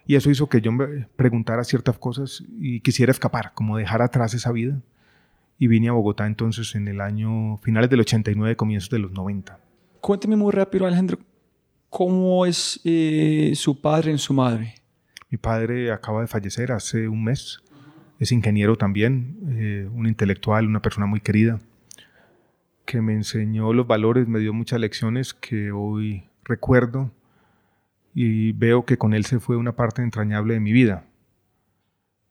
Y 0.06 0.16
eso 0.16 0.30
hizo 0.30 0.48
que 0.48 0.62
yo 0.62 0.72
me 0.72 1.08
preguntara 1.16 1.64
ciertas 1.64 1.98
cosas 1.98 2.44
y 2.60 2.82
quisiera 2.82 3.12
escapar, 3.12 3.54
como 3.54 3.78
dejar 3.78 4.02
atrás 4.02 4.34
esa 4.34 4.52
vida 4.52 4.82
y 5.60 5.68
vine 5.68 5.90
a 5.90 5.94
Bogotá 5.94 6.28
entonces 6.28 6.76
en 6.76 6.88
el 6.88 7.02
año 7.02 7.58
finales 7.58 7.90
del 7.90 8.02
89, 8.02 8.56
comienzos 8.56 8.90
de 8.90 9.00
los 9.00 9.12
90. 9.12 9.60
Cuéntame 10.02 10.36
muy 10.36 10.52
rápido, 10.52 10.86
Alejandro, 10.86 11.20
¿cómo 11.90 12.46
es 12.46 12.80
eh, 12.84 13.54
su 13.56 13.82
padre 13.82 14.14
y 14.14 14.18
su 14.18 14.34
madre? 14.34 14.76
Mi 15.30 15.38
padre 15.38 15.92
acaba 15.92 16.22
de 16.22 16.28
fallecer 16.28 16.72
hace 16.72 17.10
un 17.10 17.24
mes, 17.24 17.62
es 18.18 18.32
ingeniero 18.32 18.78
también, 18.78 19.38
eh, 19.50 19.90
un 19.92 20.08
intelectual, 20.08 20.66
una 20.66 20.82
persona 20.82 21.06
muy 21.06 21.20
querida, 21.20 21.60
que 22.86 23.02
me 23.02 23.14
enseñó 23.14 23.74
los 23.74 23.88
valores, 23.88 24.28
me 24.28 24.40
dio 24.40 24.54
muchas 24.54 24.80
lecciones 24.80 25.34
que 25.34 25.72
hoy 25.72 26.30
recuerdo 26.46 27.12
y 28.14 28.54
veo 28.54 28.86
que 28.86 28.98
con 28.98 29.14
él 29.14 29.26
se 29.26 29.40
fue 29.40 29.58
una 29.58 29.76
parte 29.76 30.02
entrañable 30.02 30.54
de 30.54 30.60
mi 30.62 30.72
vida. 30.72 31.06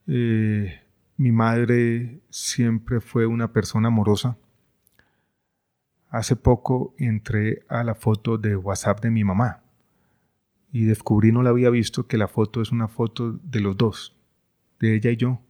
Eh, 0.07 0.81
mi 1.19 1.33
madre 1.33 2.21
siempre 2.31 3.01
fue 3.01 3.27
una 3.27 3.53
persona 3.53 3.89
amorosa. 3.89 4.39
Hace 6.09 6.35
poco 6.35 6.95
entré 6.97 7.63
a 7.69 7.85
la 7.85 7.95
foto 7.95 8.39
de 8.39 8.57
WhatsApp 8.57 9.01
de 9.03 9.11
mi 9.11 9.23
mamá 9.23 9.66
y 10.73 10.85
descubrí, 10.85 11.33
no 11.33 11.43
la 11.43 11.51
había 11.51 11.71
visto, 11.71 12.07
que 12.07 12.19
la 12.19 12.29
foto 12.29 12.61
es 12.61 12.73
una 12.73 12.89
foto 12.89 13.33
de 13.33 13.61
los 13.61 13.77
dos, 13.77 14.17
de 14.81 14.95
ella 14.97 15.11
y 15.11 15.17
yo. 15.17 15.41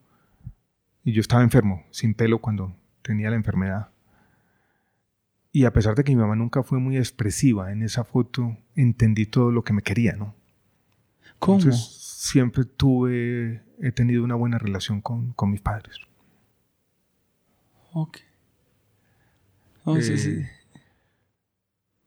Y 1.05 1.13
yo 1.13 1.21
estaba 1.21 1.43
enfermo, 1.43 1.85
sin 1.91 2.15
pelo 2.15 2.41
cuando 2.41 2.77
tenía 3.03 3.31
la 3.31 3.37
enfermedad. 3.37 3.91
Y 5.53 5.65
a 5.65 5.73
pesar 5.73 5.95
de 5.95 6.05
que 6.05 6.13
mi 6.15 6.21
mamá 6.21 6.37
nunca 6.37 6.63
fue 6.63 6.79
muy 6.79 6.97
expresiva 6.99 7.73
en 7.73 7.83
esa 7.83 8.05
foto, 8.05 8.57
entendí 8.75 9.27
todo 9.27 9.51
lo 9.51 9.65
que 9.65 9.73
me 9.73 9.83
quería, 9.83 10.15
¿no? 10.15 10.35
¿Cómo? 11.39 11.59
Entonces, 11.59 11.87
siempre 11.87 12.65
tuve, 12.65 13.63
he 13.81 13.93
tenido 13.93 14.23
una 14.25 14.35
buena 14.35 14.59
relación 14.59 15.01
con, 15.01 15.33
con 15.33 15.51
mis 15.51 15.61
padres. 15.61 15.97
ok. 17.93 18.19
Oh, 19.85 20.01
sí, 20.01 20.13
Eh, 20.15 20.19
sí. 20.19 20.43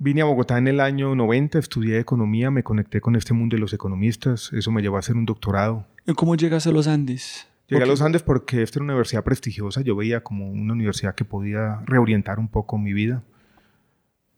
Vine 0.01 0.21
a 0.21 0.25
Bogotá 0.25 0.57
en 0.57 0.69
el 0.69 0.79
año 0.79 1.13
90, 1.13 1.59
estudié 1.59 1.99
economía, 1.99 2.51
me 2.51 2.63
conecté 2.63 3.01
con 3.01 3.17
este 3.17 3.33
mundo 3.33 3.57
de 3.57 3.59
los 3.59 3.73
economistas, 3.73 4.49
eso 4.53 4.71
me 4.71 4.81
llevó 4.81 4.95
a 4.95 4.99
hacer 4.99 5.17
un 5.17 5.25
doctorado. 5.25 5.85
¿Y 6.07 6.13
¿Cómo 6.13 6.35
llegas 6.35 6.65
a 6.67 6.71
los 6.71 6.87
Andes? 6.87 7.49
Llegué 7.67 7.83
a 7.83 7.85
los 7.85 8.01
Andes 8.01 8.23
porque 8.23 8.61
esta 8.61 8.79
era 8.79 8.85
una 8.85 8.93
universidad 8.93 9.25
prestigiosa, 9.25 9.81
yo 9.81 9.97
veía 9.97 10.23
como 10.23 10.49
una 10.49 10.71
universidad 10.71 11.15
que 11.15 11.25
podía 11.25 11.81
reorientar 11.85 12.39
un 12.39 12.47
poco 12.47 12.77
mi 12.77 12.93
vida. 12.93 13.23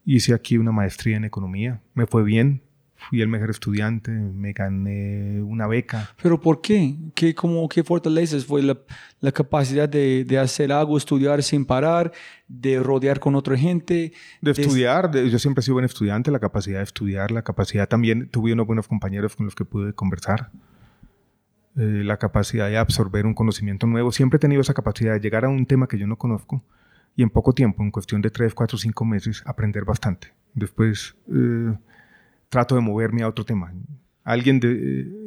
Hice 0.04 0.34
aquí 0.34 0.58
una 0.58 0.72
maestría 0.72 1.18
en 1.18 1.26
economía, 1.26 1.80
me 1.94 2.08
fue 2.08 2.24
bien, 2.24 2.64
fui 3.10 3.22
el 3.22 3.28
mejor 3.28 3.50
estudiante, 3.50 4.12
me 4.12 4.54
gané 4.54 5.42
una 5.42 5.68
beca. 5.68 6.10
¿Pero 6.22 6.40
por 6.40 6.62
qué? 6.62 6.96
¿Qué, 7.16 7.34
cómo, 7.34 7.68
qué 7.68 7.84
fortaleces? 7.84 8.46
¿Fue 8.46 8.62
la, 8.62 8.78
la 9.20 9.32
capacidad 9.32 9.88
de, 9.88 10.24
de, 10.24 10.38
hacer 10.38 10.72
algo, 10.72 10.98
estudiar 10.98 11.44
sin 11.44 11.66
parar, 11.66 12.12
de 12.48 12.80
rodear 12.80 13.20
con 13.20 13.36
otra 13.36 13.58
gente? 13.58 14.14
De, 14.42 14.52
estudiar, 14.52 15.12
yo 15.12 15.40
siempre 15.40 15.62
he 15.62 15.64
sido 15.64 15.76
buen 15.76 15.86
estudiante, 15.86 16.32
la 16.32 16.40
capacidad 16.40 16.80
de 16.80 16.84
estudiar, 16.84 17.32
la 17.32 17.44
capacidad 17.44 17.88
también, 17.88 18.30
tuve 18.30 18.54
unos 18.54 18.68
buenos 18.68 18.88
compañeros 18.88 19.36
con 19.36 19.46
los 19.46 19.56
que 19.56 19.66
pude 19.66 19.94
conversar. 19.94 20.52
Eh, 21.78 22.04
la 22.04 22.18
capacidad 22.18 22.68
de 22.68 22.78
absorber 22.78 23.26
un 23.26 23.34
conocimiento 23.34 23.88
nuevo. 23.88 24.12
Siempre 24.12 24.38
he 24.38 24.40
tenido 24.40 24.62
esa 24.62 24.74
capacidad 24.74 25.14
de 25.14 25.22
llegar 25.22 25.46
a 25.46 25.50
un 25.50 25.66
tema 25.66 25.88
que 25.88 25.98
yo 25.98 26.06
no 26.06 26.18
conozco 26.18 26.64
y 27.16 27.24
en 27.24 27.30
poco 27.30 27.54
tiempo, 27.54 27.84
en 27.84 27.92
cuestión 27.92 28.22
de 28.22 28.30
3, 28.30 28.54
4, 28.54 28.78
5 28.78 29.06
meses, 29.06 29.44
aprender 29.46 29.86
bastante. 29.86 30.34
Después 30.54 31.16
eh, 31.34 31.74
trato 32.52 32.76
de 32.76 32.82
moverme 32.82 33.24
a 33.24 33.30
otro 33.30 33.46
tema. 33.46 33.74
Alguien 34.24 34.60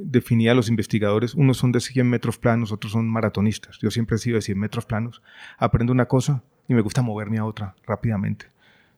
definía 0.05 0.53
a 0.53 0.55
los 0.55 0.69
investigadores, 0.69 1.35
unos 1.35 1.57
son 1.57 1.73
de 1.73 1.81
100 1.81 2.09
metros 2.09 2.39
planos, 2.39 2.71
otros 2.71 2.93
son 2.93 3.09
maratonistas. 3.09 3.79
Yo 3.81 3.91
siempre 3.91 4.17
he 4.17 4.19
sido 4.19 4.37
de 4.37 4.43
100 4.43 4.59
metros 4.59 4.85
planos. 4.85 5.23
Aprendo 5.59 5.93
una 5.93 6.07
cosa 6.07 6.45
y 6.69 6.75
me 6.75 6.83
gusta 6.83 7.03
moverme 7.03 7.39
a 7.39 7.47
otra 7.47 7.75
rápidamente. 7.87 8.47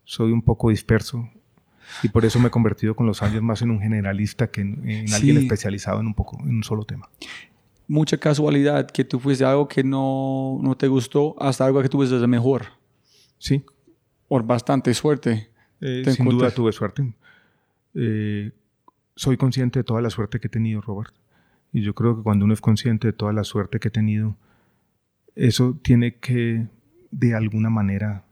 Soy 0.04 0.32
un 0.32 0.42
poco 0.42 0.70
disperso 0.70 1.30
y 2.02 2.08
por 2.08 2.24
eso 2.24 2.40
me 2.40 2.48
he 2.48 2.50
convertido 2.50 2.96
con 2.96 3.06
los 3.06 3.22
años 3.22 3.42
más 3.42 3.62
en 3.62 3.70
un 3.70 3.80
generalista 3.80 4.48
que 4.48 4.60
en, 4.60 5.06
alguien 5.14 5.36
especializado 5.38 6.00
en 6.00 6.06
un, 6.08 6.14
poco, 6.14 6.36
en 6.42 6.56
un 6.56 6.64
solo 6.64 6.84
tema. 6.84 7.08
Mucha 7.86 8.18
casualidad 8.18 8.90
que 8.90 9.04
tú 9.04 9.20
fuiste 9.20 9.44
algo 9.44 9.68
que 9.68 9.84
no, 9.84 10.58
no 10.60 10.76
te 10.76 10.88
gustó 10.88 11.36
hasta 11.40 11.64
algo 11.64 11.80
que 11.80 11.88
tuviste 11.88 12.18
de 12.18 12.26
mejor. 12.26 12.66
Sí. 13.38 13.64
Por 14.26 14.44
bastante 14.44 14.92
suerte. 14.94 15.48
Eh, 15.80 16.02
sin 16.10 16.28
duda 16.28 16.50
tuve 16.50 16.72
suerte. 16.72 17.14
Eh, 17.96 18.52
soy 19.14 19.38
consciente 19.38 19.80
de 19.80 19.84
toda 19.84 20.02
la 20.02 20.10
suerte 20.10 20.38
que 20.38 20.48
he 20.48 20.50
tenido, 20.50 20.82
Robert. 20.82 21.14
Y 21.72 21.82
yo 21.82 21.94
creo 21.94 22.16
que 22.16 22.22
cuando 22.22 22.44
uno 22.44 22.54
es 22.54 22.60
consciente 22.60 23.08
de 23.08 23.12
toda 23.12 23.32
la 23.32 23.42
suerte 23.42 23.80
que 23.80 23.88
he 23.88 23.90
tenido, 23.90 24.36
eso 25.34 25.78
tiene 25.82 26.16
que, 26.16 26.68
de 27.10 27.34
alguna 27.34 27.70
manera, 27.70 28.24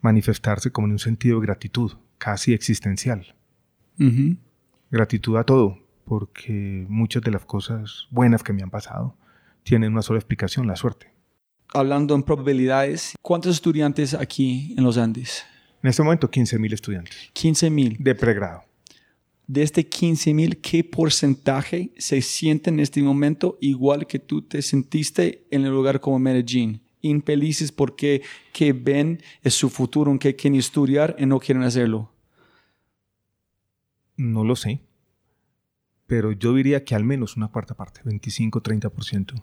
manifestarse 0.00 0.72
como 0.72 0.88
en 0.88 0.92
un 0.92 0.98
sentido 0.98 1.40
de 1.40 1.46
gratitud, 1.46 1.92
casi 2.18 2.52
existencial. 2.52 3.34
Gratitud 4.90 5.36
a 5.36 5.44
todo, 5.44 5.78
porque 6.04 6.86
muchas 6.88 7.22
de 7.22 7.30
las 7.30 7.44
cosas 7.44 8.08
buenas 8.10 8.42
que 8.42 8.52
me 8.52 8.62
han 8.62 8.70
pasado 8.70 9.14
tienen 9.62 9.92
una 9.92 10.02
sola 10.02 10.18
explicación, 10.18 10.66
la 10.66 10.76
suerte. 10.76 11.12
Hablando 11.72 12.14
en 12.14 12.22
probabilidades, 12.22 13.14
¿cuántos 13.20 13.54
estudiantes 13.54 14.14
aquí 14.14 14.74
en 14.76 14.84
los 14.84 14.96
Andes? 14.96 15.44
En 15.82 15.90
este 15.90 16.02
momento, 16.02 16.30
15.000 16.30 16.72
estudiantes. 16.72 17.30
15.000. 17.34 17.98
De 17.98 18.14
pregrado 18.14 18.69
de 19.50 19.64
este 19.64 19.84
15 19.84 20.32
mil, 20.32 20.60
¿qué 20.60 20.84
porcentaje 20.84 21.90
se 21.98 22.22
siente 22.22 22.70
en 22.70 22.78
este 22.78 23.02
momento 23.02 23.58
igual 23.60 24.06
que 24.06 24.20
tú 24.20 24.42
te 24.42 24.62
sentiste 24.62 25.44
en 25.50 25.64
el 25.64 25.72
lugar 25.72 25.98
como 25.98 26.20
Medellín? 26.20 26.82
Infelices 27.00 27.72
porque 27.72 28.22
que 28.52 28.72
ven 28.72 29.20
es 29.42 29.54
su 29.54 29.68
futuro, 29.68 30.16
que 30.20 30.36
quieren 30.36 30.56
estudiar 30.56 31.16
y 31.18 31.26
no 31.26 31.40
quieren 31.40 31.64
hacerlo. 31.64 32.12
No 34.16 34.44
lo 34.44 34.54
sé, 34.54 34.82
pero 36.06 36.30
yo 36.30 36.54
diría 36.54 36.84
que 36.84 36.94
al 36.94 37.02
menos 37.02 37.36
una 37.36 37.48
cuarta 37.48 37.74
parte, 37.74 38.02
25-30%, 38.04 39.42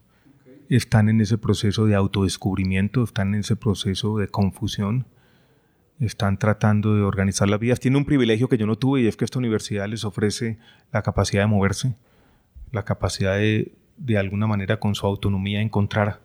están 0.69 1.09
en 1.09 1.19
ese 1.19 1.37
proceso 1.37 1.85
de 1.85 1.95
autodescubrimiento, 1.95 3.03
están 3.03 3.33
en 3.33 3.41
ese 3.41 3.57
proceso 3.57 4.17
de 4.17 4.29
confusión 4.29 5.05
están 5.99 6.37
tratando 6.37 6.95
de 6.95 7.01
organizar 7.01 7.49
las 7.49 7.59
vidas. 7.59 7.79
Tiene 7.79 7.97
un 7.97 8.05
privilegio 8.05 8.47
que 8.47 8.57
yo 8.57 8.65
no 8.65 8.75
tuve 8.75 9.01
y 9.01 9.07
es 9.07 9.17
que 9.17 9.25
esta 9.25 9.39
universidad 9.39 9.87
les 9.87 10.03
ofrece 10.05 10.57
la 10.91 11.01
capacidad 11.01 11.43
de 11.43 11.47
moverse, 11.47 11.95
la 12.71 12.83
capacidad 12.83 13.35
de, 13.37 13.71
de 13.97 14.17
alguna 14.17 14.47
manera, 14.47 14.79
con 14.79 14.95
su 14.95 15.05
autonomía, 15.07 15.61
encontrar 15.61 16.21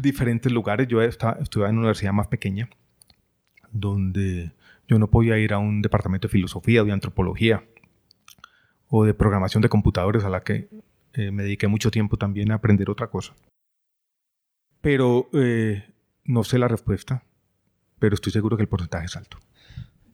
diferentes 0.00 0.50
lugares. 0.50 0.88
Yo 0.88 1.02
estaba, 1.02 1.38
estuve 1.40 1.64
en 1.64 1.72
una 1.72 1.80
universidad 1.80 2.12
más 2.12 2.26
pequeña, 2.26 2.68
donde 3.70 4.52
yo 4.88 4.98
no 4.98 5.08
podía 5.08 5.38
ir 5.38 5.52
a 5.52 5.58
un 5.58 5.80
departamento 5.80 6.28
de 6.28 6.32
filosofía 6.32 6.82
o 6.82 6.84
de 6.84 6.92
antropología 6.92 7.64
o 8.88 9.04
de 9.04 9.14
programación 9.14 9.62
de 9.62 9.68
computadores 9.68 10.24
a 10.24 10.28
la 10.28 10.42
que 10.42 10.68
eh, 11.14 11.30
me 11.30 11.44
dediqué 11.44 11.68
mucho 11.68 11.90
tiempo 11.90 12.16
también 12.16 12.50
a 12.50 12.56
aprender 12.56 12.90
otra 12.90 13.06
cosa. 13.06 13.34
Pero 14.80 15.28
eh, 15.32 15.84
no 16.24 16.42
sé 16.42 16.58
la 16.58 16.68
respuesta 16.68 17.24
pero 18.02 18.16
estoy 18.16 18.32
seguro 18.32 18.56
que 18.56 18.64
el 18.64 18.68
porcentaje 18.68 19.06
es 19.06 19.16
alto. 19.16 19.38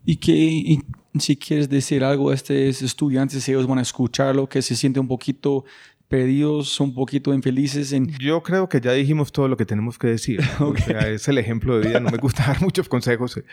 Y 0.05 0.17
que 0.17 0.79
si 1.19 1.39
quieres 1.39 1.71
decir 1.71 2.05
algo 2.05 2.29
a 2.29 2.35
estos 2.35 2.83
estudiantes, 2.83 3.43
si 3.43 3.53
ellos 3.53 3.67
van 3.67 3.79
a 3.79 3.81
escucharlo, 3.81 4.47
que 4.47 4.61
se 4.61 4.77
sienten 4.77 5.01
un 5.01 5.09
poquito 5.09 5.65
perdidos, 6.07 6.79
un 6.81 6.93
poquito 6.93 7.33
infelices. 7.33 7.95
En... 7.95 8.09
Yo 8.19 8.43
creo 8.43 8.69
que 8.69 8.83
ya 8.83 8.93
dijimos 8.93 9.33
todo 9.33 9.49
lo 9.49 9.57
que 9.57 9.65
tenemos 9.65 9.97
que 9.97 10.09
decir. 10.09 10.39
o 10.61 10.77
sea, 10.77 11.09
es 11.09 11.29
el 11.29 11.39
ejemplo 11.39 11.79
de 11.79 11.89
vida. 11.89 11.99
No 11.99 12.11
me 12.11 12.19
gusta 12.19 12.45
dar 12.49 12.61
muchos 12.61 12.91
consejos, 12.91 13.39
eh, 13.39 13.45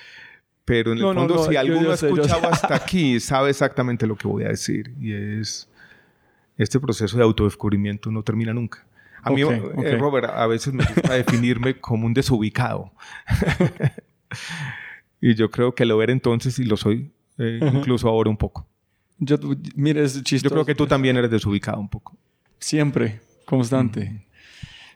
pero 0.65 0.91
en 0.91 0.97
el 0.97 1.03
fondo, 1.05 1.49
si 1.49 1.55
alguno 1.55 1.91
ha 1.91 1.93
escuchado 1.93 2.49
hasta 2.49 2.75
aquí, 2.83 3.21
sabe 3.21 3.51
exactamente 3.51 4.05
lo 4.05 4.17
que 4.17 4.27
voy 4.27 4.43
a 4.43 4.49
decir. 4.49 4.93
Y 4.99 5.13
es, 5.13 5.69
este 6.57 6.81
proceso 6.81 7.15
de 7.15 7.23
autodescubrimiento 7.23 8.11
no 8.11 8.21
termina 8.21 8.53
nunca. 8.53 8.85
A 9.23 9.31
mí, 9.31 9.43
eh, 9.43 9.97
Robert, 9.97 10.29
a 10.29 10.45
veces 10.45 10.73
me 10.73 10.83
gusta 10.83 11.13
definirme 11.13 11.79
como 11.79 12.05
un 12.05 12.13
desubicado. 12.13 12.91
Y 15.21 15.35
yo 15.35 15.49
creo 15.49 15.73
que 15.73 15.85
lo 15.85 16.01
era 16.01 16.11
entonces 16.11 16.59
y 16.59 16.63
lo 16.63 16.77
soy 16.77 17.11
eh, 17.37 17.59
incluso 17.61 18.07
ahora 18.07 18.29
un 18.29 18.37
poco. 18.37 18.67
Yo, 19.17 19.37
mira, 19.75 20.01
es 20.01 20.21
Yo 20.23 20.49
creo 20.49 20.65
que 20.65 20.75
tú 20.75 20.87
también 20.87 21.15
eres 21.17 21.31
desubicado 21.31 21.79
un 21.79 21.89
poco. 21.89 22.17
Siempre, 22.59 23.21
constante. 23.45 24.25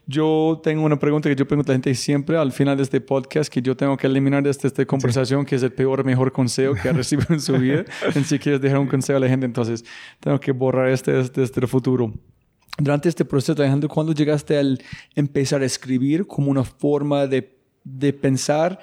Yo 0.05 0.59
tengo 0.63 0.83
una 0.83 0.97
pregunta 0.97 1.29
que 1.29 1.35
yo 1.35 1.47
pregunto 1.47 1.71
a 1.71 1.73
la 1.73 1.75
gente 1.75 1.93
siempre 1.93 2.35
al 2.35 2.51
final 2.51 2.75
de 2.75 2.81
este 2.81 2.99
podcast 2.99 3.53
que 3.53 3.61
yo 3.61 3.77
tengo 3.77 3.95
que 3.95 4.07
eliminar 4.07 4.41
de 4.41 4.49
esta, 4.49 4.83
conversación, 4.85 5.45
que 5.45 5.55
es 5.55 5.61
el 5.61 5.71
peor, 5.71 6.03
mejor 6.03 6.31
consejo 6.31 6.73
que 6.73 6.89
ha 6.89 6.93
recibido 6.93 7.27
en 7.29 7.39
su 7.39 7.53
vida. 7.53 7.85
en 8.15 8.25
si 8.25 8.39
quieres 8.39 8.59
dejar 8.59 8.79
un 8.79 8.87
consejo 8.87 9.17
a 9.17 9.19
la 9.19 9.29
gente, 9.29 9.45
entonces 9.45 9.85
tengo 10.19 10.39
que 10.39 10.51
borrar 10.51 10.89
este 10.89 11.11
desde 11.11 11.43
este, 11.43 11.67
futuro. 11.67 12.11
Durante 12.79 13.07
este 13.07 13.23
proceso, 13.23 13.61
Alejandro, 13.61 13.87
¿cuándo 13.87 14.11
llegaste 14.11 14.57
al 14.57 14.81
empezar 15.13 15.61
a 15.61 15.65
escribir 15.65 16.25
como 16.25 16.49
una 16.49 16.63
forma 16.63 17.27
de, 17.27 17.59
de 17.83 18.11
pensar 18.11 18.79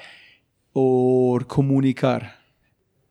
por 0.77 1.47
comunicar? 1.47 2.37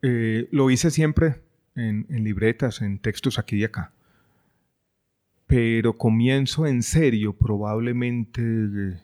Eh, 0.04 0.48
lo 0.52 0.70
hice 0.70 0.92
siempre 0.92 1.42
en, 1.74 2.06
libretas, 2.24 2.84
en 2.84 3.00
textos 3.00 3.40
aquí 3.40 3.56
y 3.56 3.64
acá. 3.64 3.92
Pero 5.48 5.98
comienzo 5.98 6.68
en 6.68 6.84
serio 6.84 7.34
probablemente 7.34 8.44
eh, 8.44 9.00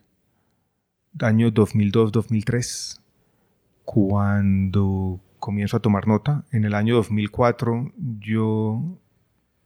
año 1.21 1.49
2002-2003, 1.51 2.99
cuando 3.83 5.19
comienzo 5.39 5.77
a 5.77 5.79
tomar 5.79 6.07
nota. 6.07 6.45
En 6.51 6.63
el 6.63 6.75
año 6.75 6.93
2004 6.97 7.93
yo 8.19 8.79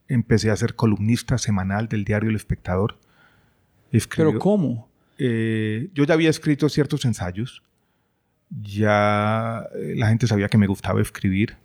empecé 0.07 0.51
a 0.51 0.55
ser 0.55 0.73
columnista 0.73 1.37
semanal 1.37 1.89
del 1.89 2.05
diario 2.05 2.29
El 2.29 2.37
Espectador. 2.37 2.97
¿Pero 4.15 4.39
cómo? 4.39 4.87
Eh, 5.17 5.89
yo 5.93 6.05
ya 6.05 6.13
había 6.13 6.29
escrito 6.29 6.69
ciertos 6.69 7.03
ensayos 7.03 7.61
ya 8.49 9.67
eh, 9.75 9.93
la 9.95 10.07
gente 10.07 10.27
sabía 10.27 10.47
que 10.47 10.57
me 10.57 10.67
gustaba 10.67 11.01
escribir. 11.01 11.57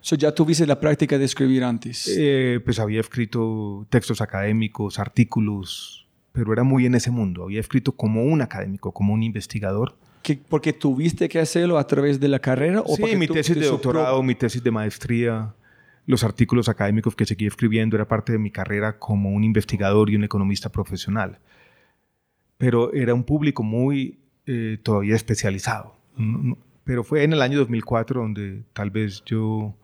So, 0.00 0.16
¿Ya 0.16 0.32
tuviste 0.32 0.66
la 0.66 0.78
práctica 0.78 1.18
de 1.18 1.24
escribir 1.24 1.64
antes? 1.64 2.10
Eh, 2.16 2.60
pues 2.64 2.78
había 2.78 3.00
escrito 3.00 3.86
textos 3.90 4.20
académicos, 4.20 4.98
artículos, 4.98 6.06
pero 6.32 6.52
era 6.52 6.62
muy 6.62 6.86
en 6.86 6.94
ese 6.94 7.10
mundo. 7.10 7.44
Había 7.44 7.60
escrito 7.60 7.92
como 7.92 8.24
un 8.24 8.40
académico, 8.40 8.92
como 8.92 9.12
un 9.12 9.22
investigador. 9.22 9.96
¿Qué, 10.22 10.38
¿Porque 10.48 10.72
tuviste 10.72 11.28
que 11.28 11.40
hacerlo 11.40 11.78
a 11.78 11.86
través 11.86 12.20
de 12.20 12.28
la 12.28 12.38
carrera? 12.38 12.80
¿o 12.80 12.96
sí, 12.96 13.16
mi 13.16 13.26
tesis 13.26 13.56
de 13.56 13.66
doctorado, 13.66 14.22
mi 14.22 14.34
tesis 14.34 14.62
de 14.62 14.70
maestría, 14.70 15.54
los 16.06 16.24
artículos 16.24 16.68
académicos 16.68 17.14
que 17.14 17.26
seguí 17.26 17.46
escribiendo 17.46 17.96
era 17.96 18.06
parte 18.06 18.32
de 18.32 18.38
mi 18.38 18.50
carrera 18.50 18.98
como 18.98 19.30
un 19.30 19.44
investigador 19.44 20.10
y 20.10 20.16
un 20.16 20.24
economista 20.24 20.70
profesional. 20.70 21.38
Pero 22.56 22.92
era 22.92 23.14
un 23.14 23.24
público 23.24 23.62
muy 23.62 24.20
eh, 24.46 24.78
todavía 24.82 25.16
especializado 25.16 25.97
pero 26.84 27.04
fue 27.04 27.22
en 27.22 27.32
el 27.32 27.42
año 27.42 27.58
2004 27.58 28.20
donde 28.20 28.62
tal 28.72 28.90
vez 28.90 29.22
yo 29.24 29.74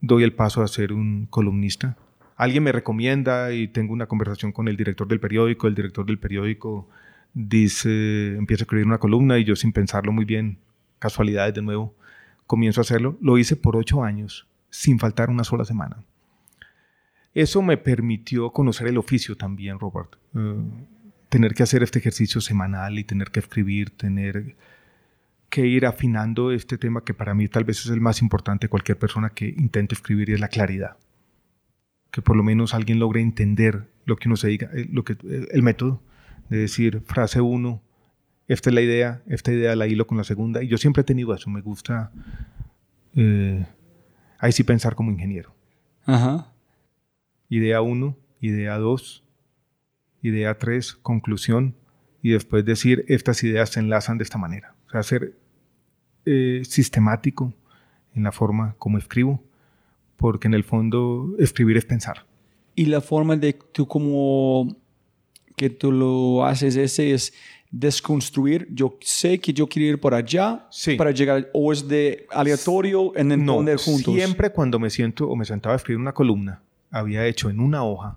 doy 0.00 0.22
el 0.22 0.32
paso 0.32 0.62
a 0.62 0.68
ser 0.68 0.92
un 0.92 1.26
columnista. 1.26 1.96
Alguien 2.36 2.62
me 2.62 2.72
recomienda 2.72 3.52
y 3.52 3.68
tengo 3.68 3.92
una 3.92 4.06
conversación 4.06 4.52
con 4.52 4.68
el 4.68 4.76
director 4.76 5.06
del 5.06 5.20
periódico. 5.20 5.66
El 5.66 5.74
director 5.74 6.04
del 6.04 6.18
periódico 6.18 6.88
dice, 7.32 8.36
empieza 8.36 8.62
a 8.62 8.64
escribir 8.64 8.86
una 8.86 8.98
columna 8.98 9.38
y 9.38 9.44
yo 9.44 9.56
sin 9.56 9.72
pensarlo 9.72 10.12
muy 10.12 10.24
bien, 10.24 10.58
casualidades 10.98 11.54
de 11.54 11.62
nuevo, 11.62 11.94
comienzo 12.46 12.80
a 12.80 12.82
hacerlo. 12.82 13.16
Lo 13.20 13.38
hice 13.38 13.56
por 13.56 13.76
ocho 13.76 14.02
años, 14.02 14.46
sin 14.70 14.98
faltar 14.98 15.30
una 15.30 15.44
sola 15.44 15.64
semana. 15.64 16.04
Eso 17.34 17.62
me 17.62 17.76
permitió 17.76 18.50
conocer 18.50 18.86
el 18.86 18.98
oficio 18.98 19.36
también, 19.36 19.78
Robert. 19.78 20.16
Eh, 20.36 20.54
tener 21.28 21.54
que 21.54 21.64
hacer 21.64 21.82
este 21.82 21.98
ejercicio 21.98 22.40
semanal 22.40 22.98
y 22.98 23.04
tener 23.04 23.30
que 23.30 23.40
escribir, 23.40 23.90
tener 23.90 24.54
que 25.54 25.68
ir 25.68 25.86
afinando 25.86 26.50
este 26.50 26.78
tema 26.78 27.04
que 27.04 27.14
para 27.14 27.32
mí 27.32 27.46
tal 27.46 27.62
vez 27.62 27.78
es 27.78 27.86
el 27.86 28.00
más 28.00 28.20
importante 28.20 28.64
de 28.64 28.68
cualquier 28.68 28.98
persona 28.98 29.30
que 29.30 29.46
intente 29.46 29.94
escribir 29.94 30.28
y 30.28 30.32
es 30.32 30.40
la 30.40 30.48
claridad. 30.48 30.96
Que 32.10 32.22
por 32.22 32.34
lo 32.34 32.42
menos 32.42 32.74
alguien 32.74 32.98
logre 32.98 33.20
entender 33.20 33.86
lo 34.04 34.16
que 34.16 34.28
uno 34.28 34.34
se 34.34 34.48
diga, 34.48 34.68
eh, 34.74 34.88
lo 34.90 35.04
que, 35.04 35.12
eh, 35.12 35.46
el 35.52 35.62
método 35.62 36.02
de 36.48 36.56
decir 36.56 37.02
frase 37.06 37.40
uno, 37.40 37.80
esta 38.48 38.70
es 38.70 38.74
la 38.74 38.80
idea, 38.80 39.22
esta 39.28 39.52
idea 39.52 39.76
la 39.76 39.86
hilo 39.86 40.08
con 40.08 40.18
la 40.18 40.24
segunda. 40.24 40.60
Y 40.60 40.66
yo 40.66 40.76
siempre 40.76 41.02
he 41.02 41.04
tenido 41.04 41.32
eso, 41.32 41.48
me 41.50 41.60
gusta 41.60 42.10
eh, 43.14 43.64
ahí 44.40 44.50
sí 44.50 44.64
pensar 44.64 44.96
como 44.96 45.12
ingeniero. 45.12 45.54
Ajá. 46.04 46.52
Idea 47.48 47.80
1, 47.80 48.18
idea 48.40 48.76
2, 48.76 49.24
idea 50.22 50.58
3, 50.58 50.94
conclusión, 50.94 51.76
y 52.22 52.30
después 52.30 52.64
decir 52.64 53.04
estas 53.06 53.44
ideas 53.44 53.70
se 53.70 53.78
enlazan 53.78 54.18
de 54.18 54.24
esta 54.24 54.36
manera. 54.36 54.74
O 54.88 54.90
sea, 54.90 55.04
ser 55.04 55.43
eh, 56.26 56.62
sistemático 56.64 57.52
en 58.14 58.22
la 58.24 58.32
forma 58.32 58.74
como 58.78 58.98
escribo, 58.98 59.42
porque 60.16 60.46
en 60.48 60.54
el 60.54 60.64
fondo 60.64 61.34
escribir 61.38 61.76
es 61.76 61.84
pensar. 61.84 62.26
Y 62.74 62.86
la 62.86 63.00
forma 63.00 63.36
de 63.36 63.52
tú 63.52 63.86
como 63.86 64.76
que 65.56 65.70
tú 65.70 65.92
lo 65.92 66.44
haces 66.44 66.76
ese 66.76 67.12
es 67.12 67.32
desconstruir. 67.70 68.68
Yo 68.70 68.96
sé 69.00 69.40
que 69.40 69.52
yo 69.52 69.68
quiero 69.68 69.88
ir 69.94 70.00
por 70.00 70.14
allá 70.14 70.66
Sí. 70.70 70.94
para 70.96 71.10
llegar, 71.10 71.50
o 71.52 71.72
es 71.72 71.86
de 71.86 72.26
aleatorio 72.30 73.16
en 73.16 73.28
No, 73.28 73.34
entender 73.34 73.78
juntos. 73.78 74.14
siempre 74.14 74.50
cuando 74.50 74.78
me 74.78 74.90
siento 74.90 75.28
o 75.28 75.36
me 75.36 75.44
sentaba 75.44 75.74
a 75.74 75.76
escribir 75.76 76.00
una 76.00 76.12
columna, 76.12 76.62
había 76.90 77.26
hecho 77.26 77.50
en 77.50 77.60
una 77.60 77.84
hoja 77.84 78.16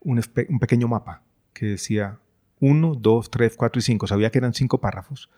un, 0.00 0.20
pequeño 0.60 0.86
mapa 0.86 1.22
que 1.52 1.66
decía 1.66 2.18
1, 2.60 2.94
2, 2.94 3.30
3, 3.30 3.56
4 3.56 3.78
y 3.80 3.82
5. 3.82 4.06
Sabía 4.06 4.30
que 4.30 4.38
eran 4.38 4.54
cinco 4.54 4.78
párrafos 4.78 5.28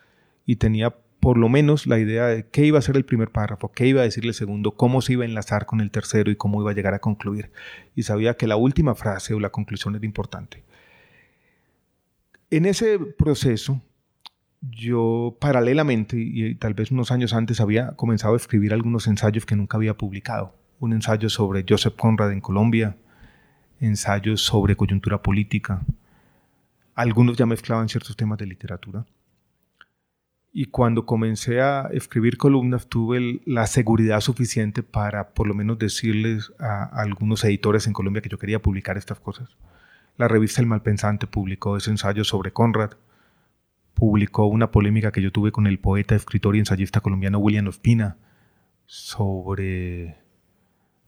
y 0.44 0.56
tenía 0.56 0.94
por 1.20 1.36
lo 1.36 1.48
menos 1.48 1.86
la 1.86 1.98
idea 1.98 2.26
de 2.26 2.46
qué 2.46 2.64
iba 2.64 2.78
a 2.78 2.82
ser 2.82 2.96
el 2.96 3.04
primer 3.04 3.30
párrafo, 3.30 3.72
qué 3.72 3.86
iba 3.86 4.00
a 4.00 4.04
decir 4.04 4.24
el 4.24 4.34
segundo, 4.34 4.72
cómo 4.72 5.02
se 5.02 5.14
iba 5.14 5.24
a 5.24 5.26
enlazar 5.26 5.66
con 5.66 5.80
el 5.80 5.90
tercero 5.90 6.30
y 6.30 6.36
cómo 6.36 6.60
iba 6.60 6.70
a 6.70 6.74
llegar 6.74 6.94
a 6.94 7.00
concluir. 7.00 7.50
Y 7.94 8.04
sabía 8.04 8.36
que 8.36 8.46
la 8.46 8.56
última 8.56 8.94
frase 8.94 9.34
o 9.34 9.40
la 9.40 9.50
conclusión 9.50 9.96
era 9.96 10.04
importante. 10.04 10.62
En 12.50 12.66
ese 12.66 12.98
proceso, 12.98 13.82
yo 14.60 15.36
paralelamente, 15.40 16.16
y 16.18 16.54
tal 16.54 16.74
vez 16.74 16.90
unos 16.90 17.10
años 17.10 17.34
antes, 17.34 17.60
había 17.60 17.92
comenzado 17.92 18.34
a 18.34 18.38
escribir 18.38 18.72
algunos 18.72 19.06
ensayos 19.06 19.44
que 19.44 19.56
nunca 19.56 19.76
había 19.76 19.94
publicado. 19.94 20.54
Un 20.80 20.92
ensayo 20.92 21.28
sobre 21.28 21.64
Joseph 21.68 21.96
Conrad 21.96 22.32
en 22.32 22.40
Colombia, 22.40 22.96
ensayos 23.80 24.40
sobre 24.40 24.76
coyuntura 24.76 25.20
política. 25.20 25.82
Algunos 26.94 27.36
ya 27.36 27.46
mezclaban 27.46 27.88
ciertos 27.88 28.16
temas 28.16 28.38
de 28.38 28.46
literatura. 28.46 29.04
Y 30.60 30.64
cuando 30.64 31.06
comencé 31.06 31.60
a 31.60 31.88
escribir 31.92 32.36
columnas, 32.36 32.88
tuve 32.88 33.40
la 33.44 33.68
seguridad 33.68 34.20
suficiente 34.20 34.82
para 34.82 35.28
por 35.28 35.46
lo 35.46 35.54
menos 35.54 35.78
decirles 35.78 36.52
a, 36.58 36.82
a 36.82 37.02
algunos 37.02 37.44
editores 37.44 37.86
en 37.86 37.92
Colombia 37.92 38.22
que 38.22 38.28
yo 38.28 38.40
quería 38.40 38.60
publicar 38.60 38.98
estas 38.98 39.20
cosas. 39.20 39.56
La 40.16 40.26
revista 40.26 40.60
El 40.60 40.66
Malpensante 40.66 41.28
publicó 41.28 41.76
ese 41.76 41.92
ensayo 41.92 42.24
sobre 42.24 42.52
Conrad, 42.52 42.94
publicó 43.94 44.46
una 44.46 44.72
polémica 44.72 45.12
que 45.12 45.22
yo 45.22 45.30
tuve 45.30 45.52
con 45.52 45.68
el 45.68 45.78
poeta, 45.78 46.16
escritor 46.16 46.56
y 46.56 46.58
ensayista 46.58 47.02
colombiano 47.02 47.38
William 47.38 47.68
Ospina 47.68 48.16
sobre 48.84 50.16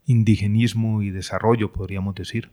indigenismo 0.07 1.03
y 1.03 1.11
desarrollo, 1.11 1.73
podríamos 1.73 2.15
decir. 2.15 2.53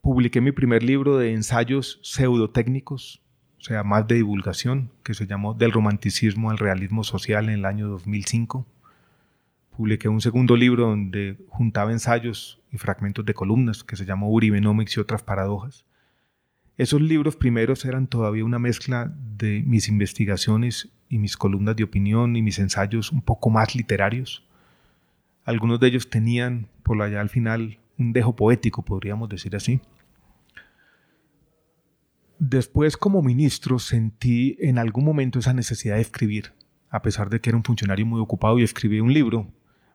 Publiqué 0.00 0.40
mi 0.40 0.50
primer 0.50 0.82
libro 0.82 1.18
de 1.18 1.34
ensayos 1.34 2.00
pseudotécnicos, 2.02 3.21
o 3.62 3.64
sea, 3.64 3.84
más 3.84 4.08
de 4.08 4.16
divulgación, 4.16 4.90
que 5.04 5.14
se 5.14 5.28
llamó 5.28 5.54
Del 5.54 5.70
romanticismo 5.70 6.50
al 6.50 6.58
realismo 6.58 7.04
social 7.04 7.44
en 7.44 7.60
el 7.60 7.64
año 7.64 7.86
2005. 7.86 8.66
Publiqué 9.76 10.08
un 10.08 10.20
segundo 10.20 10.56
libro 10.56 10.88
donde 10.88 11.36
juntaba 11.46 11.92
ensayos 11.92 12.60
y 12.72 12.78
fragmentos 12.78 13.24
de 13.24 13.34
columnas, 13.34 13.84
que 13.84 13.94
se 13.94 14.04
llamó 14.04 14.30
Uribenomics 14.30 14.96
y 14.96 15.00
otras 15.00 15.22
paradojas. 15.22 15.84
Esos 16.76 17.00
libros 17.00 17.36
primeros 17.36 17.84
eran 17.84 18.08
todavía 18.08 18.44
una 18.44 18.58
mezcla 18.58 19.14
de 19.38 19.62
mis 19.64 19.86
investigaciones 19.86 20.88
y 21.08 21.18
mis 21.18 21.36
columnas 21.36 21.76
de 21.76 21.84
opinión 21.84 22.34
y 22.34 22.42
mis 22.42 22.58
ensayos 22.58 23.12
un 23.12 23.22
poco 23.22 23.48
más 23.48 23.76
literarios. 23.76 24.44
Algunos 25.44 25.78
de 25.78 25.86
ellos 25.86 26.10
tenían 26.10 26.66
por 26.82 27.00
allá 27.00 27.20
al 27.20 27.28
final 27.28 27.78
un 27.96 28.12
dejo 28.12 28.34
poético, 28.34 28.82
podríamos 28.82 29.28
decir 29.28 29.54
así. 29.54 29.80
Después 32.44 32.96
como 32.96 33.22
ministro 33.22 33.78
sentí 33.78 34.56
en 34.58 34.76
algún 34.76 35.04
momento 35.04 35.38
esa 35.38 35.52
necesidad 35.52 35.94
de 35.94 36.00
escribir, 36.00 36.54
a 36.90 37.00
pesar 37.00 37.30
de 37.30 37.40
que 37.40 37.50
era 37.50 37.56
un 37.56 37.62
funcionario 37.62 38.04
muy 38.04 38.20
ocupado 38.20 38.58
y 38.58 38.64
escribí 38.64 38.98
un 38.98 39.14
libro 39.14 39.46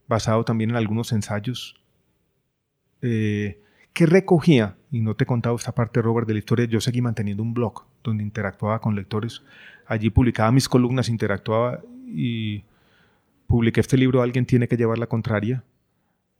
basado 0.07 0.45
también 0.45 0.69
en 0.69 0.77
algunos 0.77 1.11
ensayos 1.11 1.75
eh, 3.01 3.61
que 3.91 4.05
recogía, 4.05 4.77
y 4.89 5.01
no 5.01 5.13
te 5.13 5.25
he 5.25 5.27
contado 5.27 5.57
esta 5.57 5.75
parte, 5.75 6.01
Robert, 6.01 6.25
de 6.25 6.35
la 6.35 6.39
historia, 6.39 6.63
yo 6.63 6.79
seguí 6.79 7.01
manteniendo 7.01 7.43
un 7.43 7.53
blog 7.53 7.83
donde 8.01 8.23
interactuaba 8.23 8.79
con 8.79 8.95
lectores. 8.95 9.43
Allí 9.85 10.09
publicaba 10.09 10.49
mis 10.53 10.69
columnas, 10.69 11.09
interactuaba 11.09 11.81
y 12.05 12.63
publiqué 13.47 13.81
este 13.81 13.97
libro, 13.97 14.21
Alguien 14.21 14.45
tiene 14.45 14.69
que 14.69 14.77
llevar 14.77 14.99
la 14.99 15.07
contraria. 15.07 15.65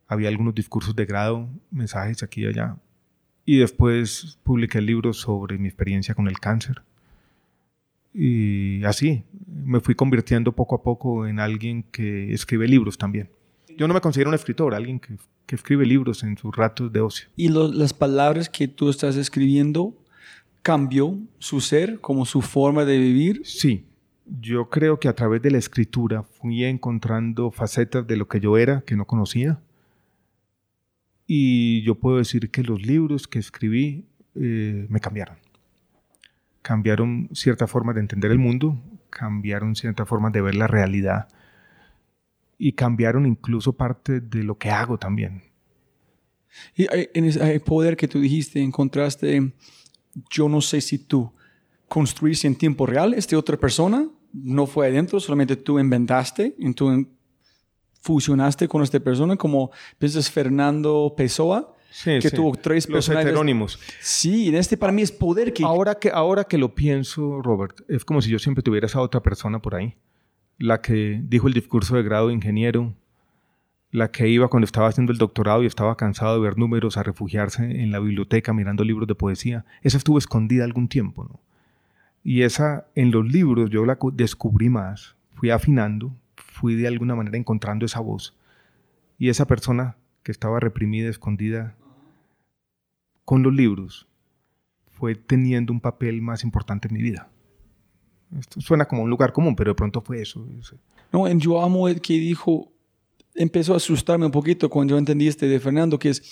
Había 0.06 0.30
algunos 0.30 0.54
discursos 0.54 0.96
de 0.96 1.04
grado, 1.04 1.50
mensajes 1.70 2.22
aquí 2.22 2.44
y 2.44 2.46
allá. 2.46 2.78
Y 3.50 3.56
después 3.56 4.38
publiqué 4.42 4.76
el 4.76 4.84
libro 4.84 5.14
sobre 5.14 5.56
mi 5.56 5.68
experiencia 5.68 6.14
con 6.14 6.28
el 6.28 6.38
cáncer. 6.38 6.82
Y 8.12 8.84
así 8.84 9.24
me 9.64 9.80
fui 9.80 9.94
convirtiendo 9.94 10.52
poco 10.52 10.74
a 10.74 10.82
poco 10.82 11.26
en 11.26 11.40
alguien 11.40 11.82
que 11.84 12.32
escribe 12.34 12.68
libros 12.68 12.98
también. 12.98 13.30
Yo 13.76 13.88
no 13.88 13.94
me 13.94 14.02
considero 14.02 14.28
un 14.28 14.34
escritor, 14.34 14.74
alguien 14.74 15.00
que, 15.00 15.16
que 15.46 15.54
escribe 15.56 15.86
libros 15.86 16.22
en 16.24 16.36
sus 16.36 16.54
ratos 16.54 16.92
de 16.92 17.00
ocio. 17.00 17.28
Y 17.36 17.48
lo- 17.48 17.72
las 17.72 17.94
palabras 17.94 18.50
que 18.50 18.68
tú 18.68 18.90
estás 18.90 19.16
escribiendo 19.16 19.94
cambió 20.62 21.16
su 21.38 21.62
ser, 21.62 22.00
como 22.00 22.26
su 22.26 22.42
forma 22.42 22.84
de 22.84 22.98
vivir. 22.98 23.40
Sí, 23.44 23.86
yo 24.40 24.68
creo 24.68 25.00
que 25.00 25.08
a 25.08 25.14
través 25.14 25.40
de 25.40 25.50
la 25.52 25.58
escritura 25.58 26.22
fui 26.22 26.64
encontrando 26.64 27.50
facetas 27.50 28.06
de 28.06 28.16
lo 28.18 28.28
que 28.28 28.40
yo 28.40 28.58
era 28.58 28.82
que 28.82 28.94
no 28.96 29.06
conocía. 29.06 29.58
Y 31.30 31.82
yo 31.82 31.94
puedo 31.94 32.16
decir 32.16 32.50
que 32.50 32.62
los 32.62 32.80
libros 32.80 33.28
que 33.28 33.38
escribí 33.38 34.06
eh, 34.34 34.86
me 34.88 34.98
cambiaron. 34.98 35.36
Cambiaron 36.62 37.28
cierta 37.34 37.66
forma 37.66 37.92
de 37.92 38.00
entender 38.00 38.30
el 38.30 38.38
mundo, 38.38 38.80
cambiaron 39.10 39.76
cierta 39.76 40.06
forma 40.06 40.30
de 40.30 40.40
ver 40.40 40.54
la 40.54 40.66
realidad 40.66 41.28
y 42.56 42.72
cambiaron 42.72 43.26
incluso 43.26 43.74
parte 43.74 44.20
de 44.20 44.42
lo 44.42 44.56
que 44.56 44.70
hago 44.70 44.98
también. 44.98 45.42
Y 46.74 46.86
en 46.90 47.24
ese 47.26 47.60
poder 47.60 47.94
que 47.94 48.08
tú 48.08 48.20
dijiste, 48.20 48.62
encontraste, 48.62 49.52
yo 50.30 50.48
no 50.48 50.62
sé 50.62 50.80
si 50.80 50.98
tú 50.98 51.30
construiste 51.88 52.46
en 52.46 52.56
tiempo 52.56 52.86
real 52.86 53.12
esta 53.12 53.36
otra 53.36 53.58
persona, 53.58 54.08
no 54.32 54.66
fue 54.66 54.88
adentro, 54.88 55.20
solamente 55.20 55.56
tú 55.56 55.78
inventaste, 55.78 56.56
tú 56.74 57.06
fusionaste 58.00 58.68
con 58.68 58.82
esta 58.82 59.00
persona, 59.00 59.36
como 59.36 59.70
piensas 59.98 60.30
Fernando 60.30 61.14
Pessoa, 61.16 61.74
Sí, 61.90 62.18
que 62.20 62.28
sí. 62.28 62.36
tuvo 62.36 62.52
tres 62.54 62.86
Los 62.86 62.96
personajes. 62.96 63.26
heterónimos. 63.28 63.80
Sí, 64.00 64.48
en 64.48 64.56
este 64.56 64.76
para 64.76 64.92
mí 64.92 65.00
es 65.02 65.10
poder 65.10 65.52
que... 65.54 65.64
Ahora 65.64 65.94
que, 65.94 66.10
ahora 66.10 66.44
que 66.44 66.58
lo 66.58 66.74
pienso, 66.74 67.40
Robert, 67.42 67.80
es 67.88 68.04
como 68.04 68.20
si 68.20 68.30
yo 68.30 68.38
siempre 68.38 68.62
tuviera 68.62 68.86
esa 68.86 69.00
otra 69.00 69.20
persona 69.22 69.58
por 69.60 69.74
ahí. 69.74 69.96
La 70.58 70.80
que 70.82 71.20
dijo 71.24 71.48
el 71.48 71.54
discurso 71.54 71.96
de 71.96 72.02
grado 72.02 72.28
de 72.28 72.34
ingeniero, 72.34 72.92
la 73.90 74.10
que 74.10 74.28
iba 74.28 74.48
cuando 74.48 74.66
estaba 74.66 74.88
haciendo 74.88 75.12
el 75.12 75.18
doctorado 75.18 75.62
y 75.62 75.66
estaba 75.66 75.96
cansado 75.96 76.34
de 76.34 76.40
ver 76.40 76.58
números 76.58 76.98
a 76.98 77.02
refugiarse 77.02 77.64
en 77.64 77.90
la 77.90 78.00
biblioteca 78.00 78.52
mirando 78.52 78.84
libros 78.84 79.08
de 79.08 79.14
poesía. 79.14 79.64
Esa 79.82 79.96
estuvo 79.96 80.18
escondida 80.18 80.64
algún 80.64 80.88
tiempo, 80.88 81.24
¿no? 81.24 81.40
Y 82.22 82.42
esa, 82.42 82.86
en 82.94 83.10
los 83.10 83.26
libros, 83.26 83.70
yo 83.70 83.86
la 83.86 83.96
descubrí 84.12 84.68
más, 84.68 85.16
fui 85.36 85.48
afinando, 85.50 86.12
fui 86.58 86.74
de 86.74 86.88
alguna 86.88 87.14
manera 87.14 87.38
encontrando 87.38 87.86
esa 87.86 88.00
voz. 88.00 88.34
Y 89.16 89.28
esa 89.28 89.46
persona 89.46 89.96
que 90.22 90.32
estaba 90.32 90.58
reprimida, 90.60 91.08
escondida, 91.08 91.76
con 93.24 93.42
los 93.42 93.54
libros, 93.54 94.08
fue 94.90 95.14
teniendo 95.14 95.72
un 95.72 95.80
papel 95.80 96.20
más 96.20 96.42
importante 96.42 96.88
en 96.88 96.94
mi 96.94 97.02
vida. 97.02 97.30
Esto 98.38 98.60
suena 98.60 98.86
como 98.86 99.02
un 99.04 99.10
lugar 99.10 99.32
común, 99.32 99.54
pero 99.54 99.70
de 99.70 99.74
pronto 99.74 100.00
fue 100.00 100.20
eso. 100.20 100.46
No, 101.12 101.26
en 101.26 101.38
yo 101.38 101.62
amo 101.62 101.88
el 101.88 102.00
que 102.00 102.14
dijo, 102.14 102.72
empezó 103.34 103.74
a 103.74 103.76
asustarme 103.76 104.26
un 104.26 104.32
poquito 104.32 104.68
cuando 104.68 104.92
yo 104.92 104.98
entendí 104.98 105.28
este 105.28 105.46
de 105.46 105.60
Fernando, 105.60 105.98
que 105.98 106.10
es 106.10 106.22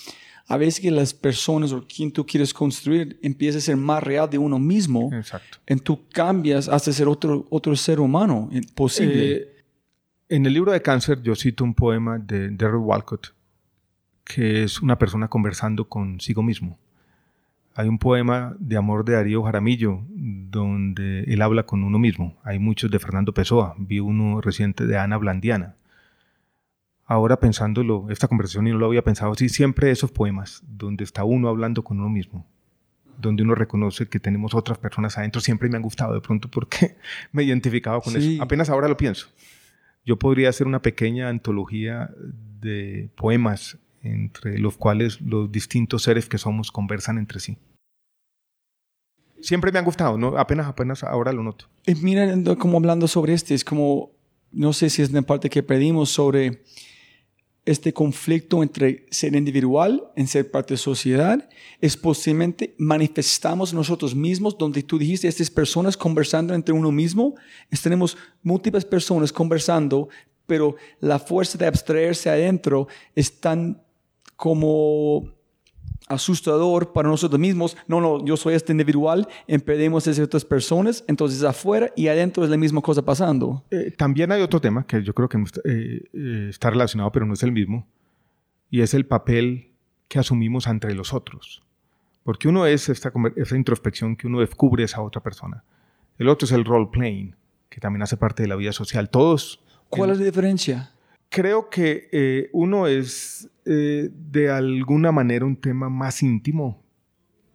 a 0.47 0.57
veces 0.57 0.79
que 0.79 0.91
las 0.91 1.13
personas 1.13 1.71
o 1.71 1.85
quien 1.87 2.11
tú 2.11 2.25
quieres 2.25 2.53
construir 2.53 3.19
empieza 3.21 3.57
a 3.57 3.61
ser 3.61 3.77
más 3.77 4.03
real 4.03 4.29
de 4.29 4.37
uno 4.37 4.59
mismo, 4.59 5.09
Exacto. 5.13 5.59
en 5.65 5.79
tú 5.79 6.07
cambias 6.09 6.67
hasta 6.69 6.91
ser 6.91 7.07
otro, 7.07 7.47
otro 7.49 7.75
ser 7.75 7.99
humano 7.99 8.49
eh, 8.51 8.61
posible. 8.75 9.31
Eh, 9.31 9.56
en 10.29 10.45
el 10.45 10.53
libro 10.53 10.71
de 10.71 10.81
cáncer 10.81 11.21
yo 11.21 11.35
cito 11.35 11.63
un 11.63 11.73
poema 11.73 12.19
de 12.19 12.49
Derry 12.49 12.77
Walcott, 12.77 13.33
que 14.23 14.63
es 14.63 14.81
una 14.81 14.97
persona 14.97 15.27
conversando 15.27 15.87
consigo 15.87 16.43
mismo. 16.43 16.77
Hay 17.75 17.87
un 17.87 17.99
poema 17.99 18.55
de 18.59 18.75
amor 18.75 19.05
de 19.05 19.13
Darío 19.13 19.43
Jaramillo 19.43 20.01
donde 20.09 21.23
él 21.25 21.41
habla 21.41 21.63
con 21.63 21.83
uno 21.83 21.99
mismo. 21.99 22.35
Hay 22.43 22.57
muchos 22.57 22.89
de 22.89 22.97
Fernando 22.97 23.33
Pessoa. 23.33 23.75
Vi 23.77 23.99
uno 23.99 24.41
reciente 24.41 24.87
de 24.87 24.97
Ana 24.97 25.17
Blandiana. 25.17 25.75
Ahora 27.05 27.39
pensándolo, 27.39 28.07
esta 28.09 28.27
conversación 28.27 28.67
y 28.67 28.71
no 28.71 28.79
lo 28.79 28.87
había 28.87 29.03
pensado 29.03 29.31
así, 29.31 29.47
siempre 29.47 29.91
esos 29.91 30.11
poemas 30.11 30.63
donde 30.67 31.03
está 31.03 31.23
uno 31.23 31.47
hablando 31.47 31.83
con 31.83 31.99
uno 31.99 32.09
mismo, 32.09 32.45
donde 33.17 33.43
uno 33.43 33.55
reconoce 33.55 34.09
que 34.09 34.19
tenemos 34.19 34.53
otras 34.53 34.77
personas 34.77 35.17
adentro, 35.17 35.39
siempre 35.39 35.69
me 35.69 35.77
han 35.77 35.83
gustado 35.83 36.15
de 36.15 36.19
pronto 36.19 36.49
porque 36.49 36.97
me 37.31 37.43
identificaba 37.43 38.01
con 38.01 38.17
eso. 38.17 38.43
Apenas 38.43 38.69
ahora 38.69 38.89
lo 38.89 38.97
pienso. 38.97 39.29
Yo 40.07 40.17
podría 40.17 40.47
hacer 40.47 40.67
una 40.67 40.81
pequeña 40.81 41.27
antología 41.27 42.09
de 42.61 43.09
poemas 43.15 43.77
entre 44.01 44.57
los 44.57 44.77
cuales 44.77 45.19
los 45.19 45.51
distintos 45.51 46.03
seres 46.03 46.29
que 46.29 46.37
somos 46.37 46.71
conversan 46.71 47.17
entre 47.17 47.41
sí. 47.41 47.57
Siempre 49.41 49.69
me 49.73 49.79
han 49.79 49.85
gustado, 49.85 50.17
¿no? 50.17 50.37
apenas, 50.37 50.67
apenas 50.67 51.03
ahora 51.03 51.33
lo 51.33 51.43
noto. 51.43 51.65
Eh, 51.85 51.93
mira, 52.01 52.33
como 52.57 52.77
hablando 52.77 53.09
sobre 53.09 53.33
este, 53.33 53.53
es 53.53 53.65
como, 53.65 54.11
no 54.53 54.71
sé 54.71 54.89
si 54.89 55.01
es 55.01 55.11
la 55.11 55.23
parte 55.23 55.49
que 55.49 55.61
pedimos 55.61 56.09
sobre 56.09 56.63
este 57.67 57.93
conflicto 57.93 58.63
entre 58.63 59.05
ser 59.11 59.35
individual 59.35 60.09
en 60.15 60.25
ser 60.25 60.49
parte 60.49 60.75
de 60.75 60.77
sociedad, 60.77 61.49
es 61.81 61.97
posiblemente 61.97 62.73
manifestamos 62.77 63.73
nosotros 63.73 64.15
mismos, 64.15 64.57
donde 64.57 64.83
tú 64.83 64.97
dijiste, 64.97 65.27
estas 65.27 65.51
personas 65.51 65.97
conversando 65.97 66.53
entre 66.53 66.73
uno 66.73 66.93
mismo, 66.93 67.35
tenemos 67.83 68.17
múltiples 68.41 68.85
personas 68.85 69.33
conversando, 69.33 70.07
pero 70.45 70.77
la 71.01 71.19
fuerza 71.19 71.57
de 71.57 71.67
abstraerse 71.67 72.29
adentro 72.29 72.87
es 73.13 73.39
tan 73.39 73.83
como 74.37 75.36
asustador 76.07 76.93
para 76.93 77.09
nosotros 77.09 77.39
mismos. 77.39 77.77
No, 77.87 78.01
no, 78.01 78.23
yo 78.25 78.37
soy 78.37 78.55
este 78.55 78.71
individual, 78.71 79.27
impedimos 79.47 80.07
a 80.07 80.13
ciertas 80.13 80.45
personas, 80.45 81.03
entonces 81.07 81.43
afuera 81.43 81.91
y 81.95 82.07
adentro 82.07 82.43
es 82.43 82.49
la 82.49 82.57
misma 82.57 82.81
cosa 82.81 83.03
pasando. 83.03 83.63
Eh, 83.71 83.91
también 83.91 84.31
hay 84.31 84.41
otro 84.41 84.59
tema 84.59 84.85
que 84.85 85.03
yo 85.03 85.13
creo 85.13 85.29
que 85.29 85.37
eh, 85.37 86.03
eh, 86.13 86.47
está 86.49 86.69
relacionado, 86.69 87.11
pero 87.11 87.25
no 87.25 87.33
es 87.33 87.43
el 87.43 87.51
mismo, 87.51 87.87
y 88.69 88.81
es 88.81 88.93
el 88.93 89.05
papel 89.05 89.71
que 90.07 90.19
asumimos 90.19 90.67
entre 90.67 90.93
los 90.93 91.13
otros. 91.13 91.63
Porque 92.23 92.47
uno 92.47 92.65
es 92.65 92.89
esta, 92.89 93.11
esa 93.35 93.55
introspección 93.55 94.15
que 94.15 94.27
uno 94.27 94.41
descubre 94.41 94.83
esa 94.83 95.01
otra 95.01 95.21
persona. 95.21 95.63
El 96.17 96.27
otro 96.29 96.45
es 96.45 96.51
el 96.51 96.65
role 96.65 96.89
playing, 96.91 97.35
que 97.69 97.79
también 97.79 98.03
hace 98.03 98.17
parte 98.17 98.43
de 98.43 98.49
la 98.49 98.55
vida 98.55 98.73
social. 98.73 99.09
Todos. 99.09 99.61
¿Cuál 99.89 100.09
es 100.11 100.19
la 100.19 100.25
diferencia? 100.25 100.91
Creo 101.29 101.69
que 101.69 102.49
uno 102.53 102.87
es 102.87 103.49
eh, 103.69 104.09
de 104.13 104.49
alguna 104.49 105.11
manera 105.11 105.43
un 105.43 105.57
tema 105.57 105.89
más 105.89 106.23
íntimo 106.23 106.81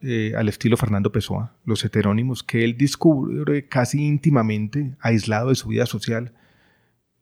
eh, 0.03 0.35
al 0.37 0.51
estilo 0.51 0.77
Fernando 0.77 1.11
Pessoa, 1.11 1.57
los 1.64 1.83
heterónimos, 1.87 2.43
que 2.43 2.64
él 2.64 2.77
descubre 2.77 3.66
casi 3.66 4.05
íntimamente, 4.05 4.95
aislado 5.01 5.49
de 5.49 5.55
su 5.55 5.68
vida 5.68 5.87
social, 5.87 6.35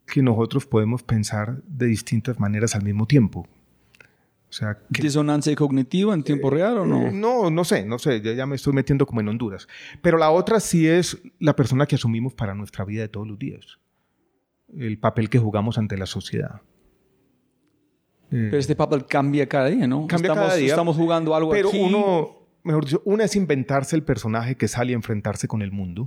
que 0.07 0.22
nosotros 0.22 0.66
podemos 0.66 1.05
pensar 1.05 1.62
de 1.68 1.86
distintas 1.86 2.40
maneras 2.40 2.74
al 2.74 2.82
mismo 2.82 3.07
tiempo. 3.07 3.46
O 4.48 4.53
sea, 4.53 4.76
¿Disonancia 4.88 5.55
cognitiva 5.55 6.12
en 6.12 6.24
tiempo 6.24 6.51
real 6.51 6.78
o 6.78 6.84
no? 6.84 7.07
Eh, 7.07 7.12
no, 7.12 7.48
no 7.48 7.62
sé, 7.62 7.86
no 7.86 8.01
sé, 8.01 8.20
ya, 8.20 8.32
ya, 8.32 8.44
me 8.46 8.57
estoy 8.57 8.72
metiendo 8.72 9.07
como 9.07 9.20
en 9.20 9.28
Honduras. 9.28 9.68
Pero 10.03 10.18
la 10.18 10.30
otra 10.32 10.59
sí 10.59 10.88
es 10.88 11.16
la 11.38 11.55
persona 11.55 11.86
que 11.86 11.94
asumimos 11.94 12.34
para 12.34 12.57
nuestra 12.57 12.84
vida 12.84 13.03
de 13.03 13.09
todos 13.09 13.28
los 13.28 13.38
días, 13.38 13.78
el 14.78 14.98
papel 14.98 15.28
que 15.28 15.38
jugamos 15.38 15.78
ante 15.78 15.96
la 15.96 16.06
sociedad. 16.06 16.60
Pero 18.30 18.58
este 18.58 18.76
papel 18.76 19.06
cambia 19.06 19.48
cada 19.48 19.66
día, 19.66 19.88
¿no? 19.88 20.06
Cambia 20.06 20.28
estamos, 20.28 20.48
cada 20.48 20.56
día. 20.56 20.68
Estamos 20.68 20.96
jugando 20.96 21.34
algo 21.34 21.50
Pero 21.50 21.68
aquí. 21.68 21.80
uno, 21.80 22.36
mejor 22.62 22.84
dicho, 22.84 23.02
una 23.04 23.24
es 23.24 23.34
inventarse 23.34 23.96
el 23.96 24.04
personaje 24.04 24.56
que 24.56 24.68
sale 24.68 24.92
a 24.92 24.96
enfrentarse 24.96 25.48
con 25.48 25.62
el 25.62 25.72
mundo. 25.72 26.06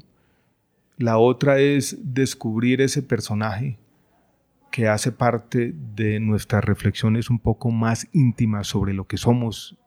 La 0.98 1.18
otra 1.18 1.60
es 1.60 1.98
descubrir 2.02 2.80
ese 2.80 3.02
personaje 3.02 3.78
que 4.72 4.88
hace 4.88 5.12
parte 5.12 5.74
de 5.96 6.20
nuestras 6.20 6.64
reflexiones 6.64 7.30
un 7.30 7.40
poco 7.40 7.72
más 7.72 8.08
íntimas 8.14 8.68
sobre 8.68 8.94
lo 8.94 9.06
que 9.06 9.18
somos, 9.18 9.78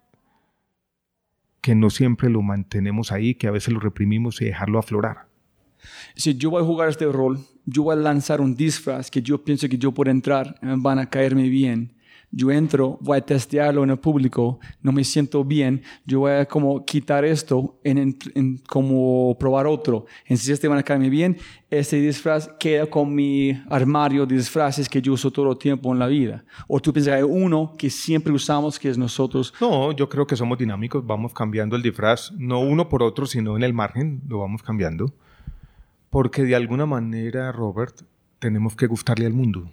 que 1.63 1.75
no 1.75 1.91
siempre 1.91 2.29
lo 2.29 2.43
mantenemos 2.43 3.13
ahí, 3.13 3.35
que 3.35 3.49
a 3.49 3.51
veces 3.51 3.73
lo 3.73 3.81
reprimimos 3.81 4.43
y 4.43 4.45
dejarlo 4.45 4.79
aflorar. 4.79 5.27
Si 6.15 6.35
yo 6.37 6.51
voy 6.51 6.63
a 6.63 6.67
jugar 6.67 6.89
este 6.89 7.07
rol, 7.07 7.39
yo 7.65 7.85
voy 7.85 7.95
a 7.95 7.97
lanzar 7.97 8.41
un 8.41 8.55
disfraz 8.55 9.11
que 9.11 9.23
yo 9.23 9.43
pienso 9.43 9.69
que 9.69 9.79
yo 9.79 9.93
puedo 9.93 10.11
entrar, 10.11 10.59
van 10.63 10.99
a 10.99 11.09
caerme 11.09 11.49
bien 11.49 11.97
yo 12.31 12.51
entro, 12.51 12.99
voy 13.01 13.19
a 13.19 13.21
testearlo 13.21 13.85
en 13.85 13.91
el 13.91 13.99
público, 13.99 14.59
no 14.83 14.93
me 14.93 15.05
siento 15.05 15.45
bien, 15.45 15.83
yo 16.05 16.21
voy 16.21 16.33
a 16.33 16.45
como 16.45 16.85
quitar 16.85 17.25
esto 17.25 17.81
en, 17.85 18.19
como 18.69 19.37
probar 19.39 19.67
otro. 19.67 20.07
En 20.27 20.37
si 20.37 20.53
este 20.53 20.69
van 20.69 20.79
a 20.79 20.83
caerme 20.83 21.09
bien, 21.09 21.39
ese 21.71 21.97
disfraz 21.97 22.49
queda 22.59 22.87
con 22.87 23.15
mi 23.15 23.53
armario 23.71 24.27
de 24.27 24.37
disfraces 24.37 24.89
que 24.89 25.01
yo 25.01 25.13
uso 25.13 25.31
todo 25.31 25.53
el 25.53 25.59
tiempo 25.59 25.93
en 25.93 25.99
la 25.99 26.09
vida. 26.09 26.45
O 26.69 26.81
tú 26.81 26.93
piensas 26.93 27.13
que 27.13 27.17
hay 27.19 27.23
uno 27.23 27.75
que 27.79 27.89
siempre 27.89 28.33
usamos, 28.33 28.79
que 28.79 28.91
es 28.91 28.99
nosotros. 28.99 29.55
No, 29.61 29.93
yo 29.93 30.09
creo 30.09 30.27
que 30.27 30.37
somos 30.37 30.59
dinámicos, 30.59 31.07
vamos 31.07 31.33
cambiando 31.33 31.77
el 31.77 31.83
disfraz, 31.83 32.33
no 32.33 32.61
uno 32.61 32.89
por 32.89 33.03
otro, 33.03 33.27
sino 33.27 33.57
en 33.57 33.63
el 33.63 33.73
margen, 33.73 34.23
lo 34.29 34.41
vamos 34.41 34.63
cambiando. 34.63 35.15
Porque 36.11 36.45
de 36.45 36.55
alguna 36.55 36.87
manera, 36.87 37.53
Robert, 37.53 38.03
tenemos 38.39 38.77
que 38.77 38.87
gustarle 38.87 39.27
al 39.27 39.33
mundo 39.33 39.71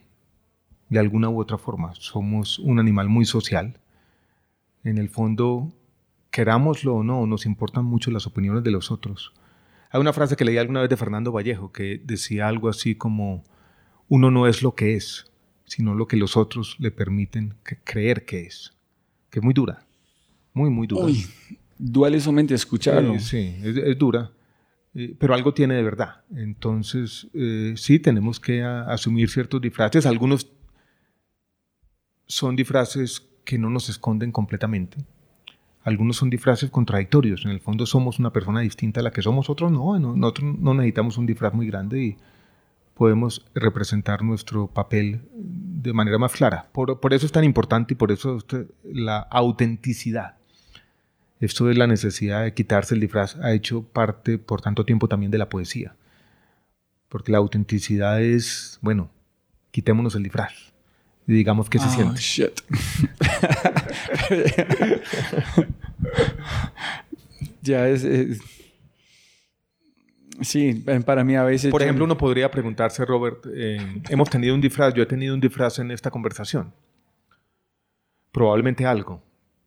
de 0.90 1.00
alguna 1.00 1.30
u 1.30 1.40
otra 1.40 1.58
forma. 1.58 1.94
Somos 1.96 2.60
un 2.60 2.80
animal 2.80 3.10
muy 3.10 3.26
social. 3.26 3.80
En 4.84 4.98
el 4.98 5.10
fondo, 5.10 5.74
querámoslo 6.30 6.96
o 6.96 7.04
no, 7.04 7.26
nos 7.26 7.46
importan 7.46 7.86
mucho 7.86 8.12
las 8.12 8.28
opiniones 8.28 8.64
de 8.64 8.72
los 8.72 8.92
otros. 8.92 9.34
Hay 9.92 10.02
una 10.02 10.14
frase 10.14 10.36
que 10.36 10.46
leí 10.46 10.58
alguna 10.58 10.82
vez 10.82 10.90
de 10.90 10.98
Fernando 10.98 11.32
Vallejo 11.32 11.72
que 11.72 12.02
decía 12.04 12.48
algo 12.48 12.70
así 12.70 12.96
como, 12.96 13.44
uno 14.08 14.32
no 14.32 14.48
es 14.48 14.62
lo 14.62 14.76
que 14.76 14.96
es, 14.96 15.32
sino 15.66 15.96
lo 15.96 16.08
que 16.08 16.18
los 16.18 16.38
otros 16.38 16.76
le 16.80 16.92
permiten 16.92 17.56
creer 17.84 18.26
que 18.26 18.42
es. 18.42 18.74
Que 19.30 19.40
es 19.40 19.44
muy 19.44 19.54
dura, 19.54 19.86
muy, 20.54 20.70
muy 20.70 20.88
dura. 20.88 21.06
Uy, 21.06 21.26
duele 21.78 22.20
solamente 22.20 22.54
escucharlo. 22.54 23.20
sí, 23.20 23.56
es, 23.64 23.98
dura, 23.98 24.32
eh, 24.96 25.16
pero 25.18 25.34
algo 25.34 25.54
tiene 25.54 25.76
de 25.76 25.84
verdad. 25.84 26.22
Entonces, 26.36 27.28
eh, 27.34 27.74
sí, 27.76 28.00
tenemos 28.00 28.40
que 28.40 28.64
asumir 28.64 29.30
ciertos 29.30 29.62
disfraces. 29.62 30.06
Algunos 30.06 30.52
son 32.28 32.56
disfraces 32.56 33.28
que 33.44 33.58
no 33.58 33.70
nos 33.70 33.90
esconden 33.90 34.32
completamente. 34.32 34.98
Algunos 35.84 36.18
son 36.18 36.30
disfraces 36.30 36.70
contradictorios. 36.70 37.44
En 37.46 37.52
el 37.52 37.60
fondo 37.60 37.86
somos 37.86 38.20
una 38.20 38.32
persona 38.32 38.62
distinta 38.62 39.02
a 39.02 39.04
la 39.04 39.12
que 39.12 39.22
somos 39.22 39.50
otros. 39.50 39.72
No, 39.72 40.00
nosotros 40.00 40.56
no 40.60 40.74
necesitamos 40.74 41.18
un 41.18 41.26
disfraz 41.26 41.54
muy 41.54 41.68
grande 41.68 42.04
y 42.04 42.18
podemos 42.94 43.46
representar 43.54 44.24
nuestro 44.24 44.68
papel 44.68 45.22
de 45.34 45.92
manera 45.92 46.18
más 46.20 46.32
clara. 46.34 46.70
Por, 46.72 47.00
por 47.00 47.14
eso 47.14 47.26
es 47.26 47.32
tan 47.32 47.44
importante 47.44 47.96
y 47.96 47.98
por 47.98 48.12
eso 48.12 48.38
la 48.84 49.20
autenticidad. 49.20 50.38
Esto 51.44 51.66
de 51.66 51.74
la 51.74 51.88
necesidad 51.88 52.44
de 52.44 52.54
quitarse 52.54 52.96
el 52.96 53.02
disfraz 53.02 53.36
ha 53.36 53.52
hecho 53.52 53.84
parte 53.84 54.38
por 54.38 54.62
tanto 54.62 54.86
tiempo 54.86 55.10
también 55.10 55.30
de 55.30 55.38
la 55.38 55.50
poesía. 55.50 55.94
Porque 57.10 57.34
la 57.34 57.40
autenticidad 57.40 58.22
es, 58.22 58.80
bueno, 58.82 59.12
quitémonos 59.72 60.16
el 60.16 60.24
disfraz 60.24 60.54
y 61.28 61.34
digamos 61.34 61.70
que 61.70 61.80
se 61.80 61.88
oh, 61.88 61.90
siente. 61.90 62.22
Shit. 62.22 62.62
ya 67.62 67.90
es, 67.90 68.08
Sí, 70.40 70.82
para 71.06 71.26
mí 71.26 71.36
a 71.36 71.44
veces... 71.44 71.72
Por 71.72 71.84
ejemplo, 71.84 72.06
uno 72.06 72.18
podría 72.18 72.50
preguntarse, 72.50 73.04
Robert, 73.04 73.46
eh, 73.54 74.02
hemos 74.08 74.30
tenido 74.30 74.56
un 74.56 74.62
disfraz, 74.62 74.94
yo 74.94 75.04
he 75.04 75.08
tenido 75.08 75.34
un 75.34 75.42
disfraz 75.42 75.78
en 75.80 75.92
esta 75.92 76.10
conversación. 76.10 76.74
Probablemente 78.32 78.86
algo, 78.86 79.22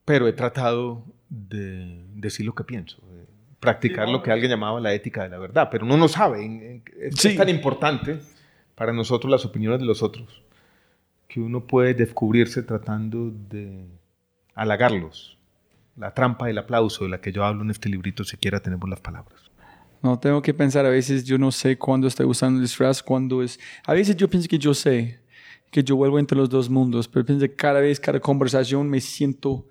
pero 0.07 0.27
he 0.27 0.33
tratado 0.33 1.05
de 1.49 2.05
decir 2.15 2.47
lo 2.47 2.55
que 2.55 2.65
pienso, 2.65 2.99
de 3.13 3.27
practicar 3.61 4.09
lo 4.09 4.23
que 4.23 4.31
alguien 4.31 4.51
llamaba 4.51 4.81
la 4.81 4.93
ética 4.95 5.23
de 5.23 5.29
la 5.29 5.39
verdad, 5.39 5.69
pero 5.71 5.85
uno 5.85 5.97
no 5.97 6.09
sabe, 6.09 6.83
es, 6.99 7.25
es 7.25 7.37
tan 7.37 7.49
importante 7.49 8.19
para 8.75 8.93
nosotros 8.93 9.31
las 9.31 9.45
opiniones 9.45 9.81
de 9.81 9.87
los 9.87 10.03
otros 10.03 10.43
que 11.29 11.41
uno 11.41 11.67
puede 11.67 11.95
descubrirse 11.95 12.63
tratando 12.63 13.31
de 13.31 13.87
halagarlos. 14.55 15.37
La 15.97 16.13
trampa 16.15 16.47
del 16.47 16.59
aplauso 16.59 17.05
de 17.05 17.11
la 17.11 17.21
que 17.21 17.33
yo 17.33 17.45
hablo 17.45 17.63
en 17.63 17.71
este 17.71 17.89
librito, 17.89 18.25
siquiera 18.25 18.61
tenemos 18.61 18.89
las 18.89 19.01
palabras. 19.01 19.51
No, 20.03 20.19
tengo 20.19 20.43
que 20.43 20.55
pensar, 20.55 20.85
a 20.87 20.91
veces 20.91 21.25
yo 21.25 21.39
no 21.39 21.51
sé 21.51 21.79
cuándo 21.79 22.07
estoy 22.07 22.27
usando 22.27 22.59
el 22.59 22.65
disfraz, 22.65 23.03
cuándo 23.03 23.43
es... 23.43 23.59
A 23.85 23.95
veces 23.95 24.17
yo 24.17 24.29
pienso 24.29 24.49
que 24.49 24.59
yo 24.59 24.75
sé, 24.75 25.21
que 25.71 25.83
yo 25.83 25.97
vuelvo 25.97 26.19
entre 26.19 26.37
los 26.37 26.49
dos 26.49 26.69
mundos, 26.69 27.09
pero 27.09 27.25
pienso 27.25 27.47
que 27.47 27.55
cada 27.55 27.81
vez, 27.81 27.99
cada 27.99 28.21
conversación 28.21 28.89
me 28.89 29.01
siento 29.01 29.67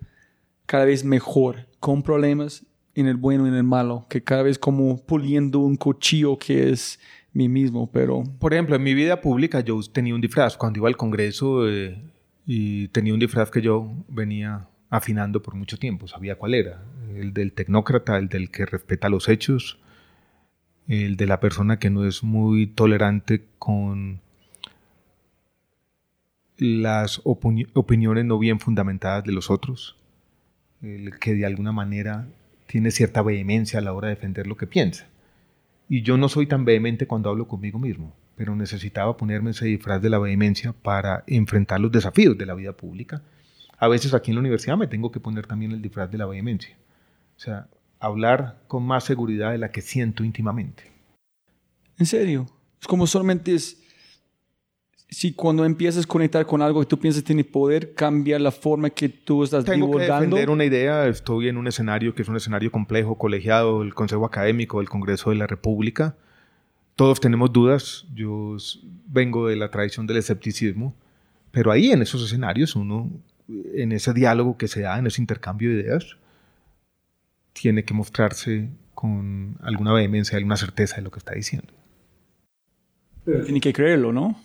cada 0.65 0.85
vez 0.85 1.03
mejor, 1.03 1.67
con 1.79 2.03
problemas 2.03 2.65
en 2.95 3.07
el 3.07 3.17
bueno 3.17 3.45
y 3.45 3.49
en 3.49 3.55
el 3.55 3.63
malo, 3.63 4.05
que 4.09 4.23
cada 4.23 4.43
vez 4.43 4.57
como 4.57 4.97
puliendo 5.05 5.59
un 5.59 5.75
cuchillo 5.75 6.37
que 6.37 6.69
es 6.69 6.99
mí 7.33 7.49
mismo, 7.49 7.91
pero... 7.91 8.23
Por 8.39 8.53
ejemplo, 8.53 8.75
en 8.75 8.83
mi 8.83 8.93
vida 8.93 9.21
pública 9.21 9.59
yo 9.59 9.79
tenía 9.91 10.15
un 10.15 10.21
disfraz. 10.21 10.55
Cuando 10.55 10.79
iba 10.79 10.87
al 10.87 10.95
Congreso 10.95 11.69
eh, 11.69 12.01
y 12.45 12.87
tenía 12.87 13.13
un 13.13 13.19
disfraz 13.19 13.51
que 13.51 13.61
yo 13.61 13.91
venía 14.07 14.67
afinando 14.89 15.41
por 15.41 15.55
mucho 15.55 15.77
tiempo, 15.77 16.07
sabía 16.07 16.35
cuál 16.37 16.53
era. 16.53 16.83
el 17.13 17.33
del 17.33 17.51
tecnócrata, 17.51 18.17
el 18.17 18.29
del 18.29 18.49
que 18.49 18.65
respeta 18.65 19.09
los 19.09 19.27
hechos, 19.27 19.79
el 20.87 21.17
de 21.17 21.27
la 21.27 21.39
persona 21.39 21.79
que 21.79 21.89
no 21.89 22.05
es 22.05 22.23
muy 22.23 22.67
tolerante 22.67 23.45
con 23.59 24.21
las 26.57 27.21
opiniones 27.23 28.25
no 28.25 28.39
bien 28.39 28.59
fundamentadas 28.59 29.23
de 29.25 29.33
los 29.33 29.49
otros, 29.49 29.97
el 30.81 31.17
que 31.19 31.33
de 31.33 31.45
alguna 31.45 31.71
manera 31.71 32.27
tiene 32.67 32.91
cierta 32.91 33.21
vehemencia 33.21 33.79
a 33.79 33.81
la 33.81 33.93
hora 33.93 34.07
de 34.09 34.15
defender 34.15 34.47
lo 34.47 34.57
que 34.57 34.67
piensa. 34.67 35.07
Y 35.87 36.01
yo 36.01 36.17
no 36.17 36.29
soy 36.29 36.47
tan 36.47 36.65
vehemente 36.65 37.07
cuando 37.07 37.29
hablo 37.29 37.47
conmigo 37.47 37.79
mismo, 37.79 38.13
pero 38.35 38.55
necesitaba 38.55 39.17
ponerme 39.17 39.51
ese 39.51 39.65
disfraz 39.65 40.01
de 40.01 40.09
la 40.09 40.19
vehemencia 40.19 40.73
para 40.73 41.23
enfrentar 41.27 41.79
los 41.79 41.91
desafíos 41.91 42.37
de 42.37 42.45
la 42.45 42.55
vida 42.55 42.73
pública. 42.73 43.21
A 43.77 43.87
veces 43.87 44.13
aquí 44.13 44.31
en 44.31 44.35
la 44.35 44.41
universidad 44.41 44.77
me 44.77 44.87
tengo 44.87 45.11
que 45.11 45.19
poner 45.19 45.45
también 45.45 45.71
el 45.71 45.81
disfraz 45.81 46.09
de 46.11 46.17
la 46.17 46.25
vehemencia. 46.25 46.75
O 47.37 47.39
sea, 47.39 47.67
hablar 47.99 48.61
con 48.67 48.83
más 48.83 49.03
seguridad 49.03 49.51
de 49.51 49.57
la 49.57 49.71
que 49.71 49.81
siento 49.81 50.23
íntimamente. 50.23 50.91
¿En 51.97 52.05
serio? 52.05 52.47
Es 52.81 52.87
como 52.87 53.07
solamente 53.07 53.53
es 53.53 53.84
si 55.09 55.33
cuando 55.33 55.65
empiezas 55.65 56.05
a 56.05 56.07
conectar 56.07 56.45
con 56.45 56.61
algo 56.61 56.79
que 56.81 56.87
tú 56.87 56.99
piensas 56.99 57.23
tiene 57.23 57.43
poder, 57.43 57.93
cambia 57.93 58.39
la 58.39 58.51
forma 58.51 58.89
que 58.89 59.09
tú 59.09 59.43
estás 59.43 59.63
Tengo 59.63 59.87
divulgando. 59.87 60.15
que 60.17 60.25
defender 60.25 60.49
una 60.49 60.65
idea, 60.65 61.07
estoy 61.07 61.47
en 61.47 61.57
un 61.57 61.67
escenario 61.67 62.15
que 62.15 62.23
es 62.23 62.27
un 62.27 62.35
escenario 62.35 62.71
complejo, 62.71 63.17
colegiado, 63.17 63.83
el 63.83 63.93
Consejo 63.93 64.25
Académico, 64.25 64.81
el 64.81 64.89
Congreso 64.89 65.29
de 65.29 65.37
la 65.37 65.47
República. 65.47 66.15
Todos 66.95 67.19
tenemos 67.19 67.51
dudas, 67.53 68.05
yo 68.13 68.57
vengo 69.07 69.47
de 69.47 69.55
la 69.57 69.69
tradición 69.69 70.07
del 70.07 70.17
escepticismo, 70.17 70.95
pero 71.51 71.71
ahí 71.71 71.91
en 71.91 72.01
esos 72.01 72.23
escenarios 72.23 72.75
uno, 72.75 73.11
en 73.47 73.91
ese 73.91 74.13
diálogo 74.13 74.57
que 74.57 74.67
se 74.67 74.81
da, 74.81 74.97
en 74.97 75.07
ese 75.07 75.21
intercambio 75.21 75.69
de 75.69 75.81
ideas, 75.81 76.17
tiene 77.53 77.83
que 77.85 77.93
mostrarse 77.93 78.69
con 78.93 79.57
alguna 79.61 79.93
vehemencia, 79.93 80.37
alguna 80.37 80.57
certeza 80.57 80.97
de 80.97 81.03
lo 81.03 81.11
que 81.11 81.19
está 81.19 81.33
diciendo. 81.33 81.73
Pero 83.23 83.43
tiene 83.43 83.59
que 83.59 83.73
creerlo, 83.73 84.11
¿no? 84.11 84.35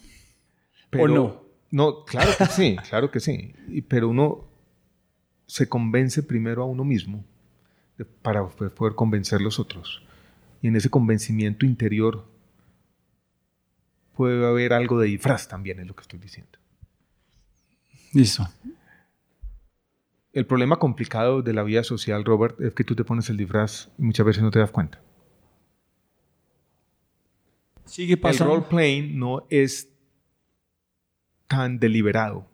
¿O 0.98 1.08
no? 1.08 1.44
No, 1.70 2.04
claro 2.04 2.32
que 2.36 2.46
sí, 2.46 2.76
claro 2.88 3.10
que 3.10 3.20
sí. 3.20 3.54
Pero 3.88 4.08
uno 4.08 4.48
se 5.46 5.68
convence 5.68 6.22
primero 6.22 6.62
a 6.62 6.66
uno 6.66 6.84
mismo 6.84 7.24
para 8.22 8.46
poder 8.48 8.94
convencer 8.94 9.40
a 9.40 9.42
los 9.42 9.58
otros. 9.58 10.02
Y 10.62 10.68
en 10.68 10.76
ese 10.76 10.90
convencimiento 10.90 11.64
interior 11.66 12.24
puede 14.14 14.46
haber 14.46 14.72
algo 14.72 14.98
de 15.00 15.08
disfraz 15.08 15.48
también, 15.48 15.80
es 15.80 15.86
lo 15.86 15.94
que 15.94 16.02
estoy 16.02 16.18
diciendo. 16.18 16.58
Listo. 18.12 18.46
El 20.32 20.46
problema 20.46 20.78
complicado 20.78 21.42
de 21.42 21.52
la 21.52 21.62
vida 21.62 21.82
social, 21.82 22.24
Robert, 22.24 22.60
es 22.60 22.74
que 22.74 22.84
tú 22.84 22.94
te 22.94 23.04
pones 23.04 23.28
el 23.30 23.36
disfraz 23.36 23.88
y 23.98 24.02
muchas 24.02 24.26
veces 24.26 24.42
no 24.42 24.50
te 24.50 24.58
das 24.58 24.70
cuenta. 24.70 25.00
Sigue 27.84 28.16
pasando. 28.16 28.54
El 28.54 28.60
role 28.60 28.70
playing 28.70 29.18
no 29.18 29.46
es 29.50 29.92
tan 31.50 31.80
deliberado. 31.80 32.46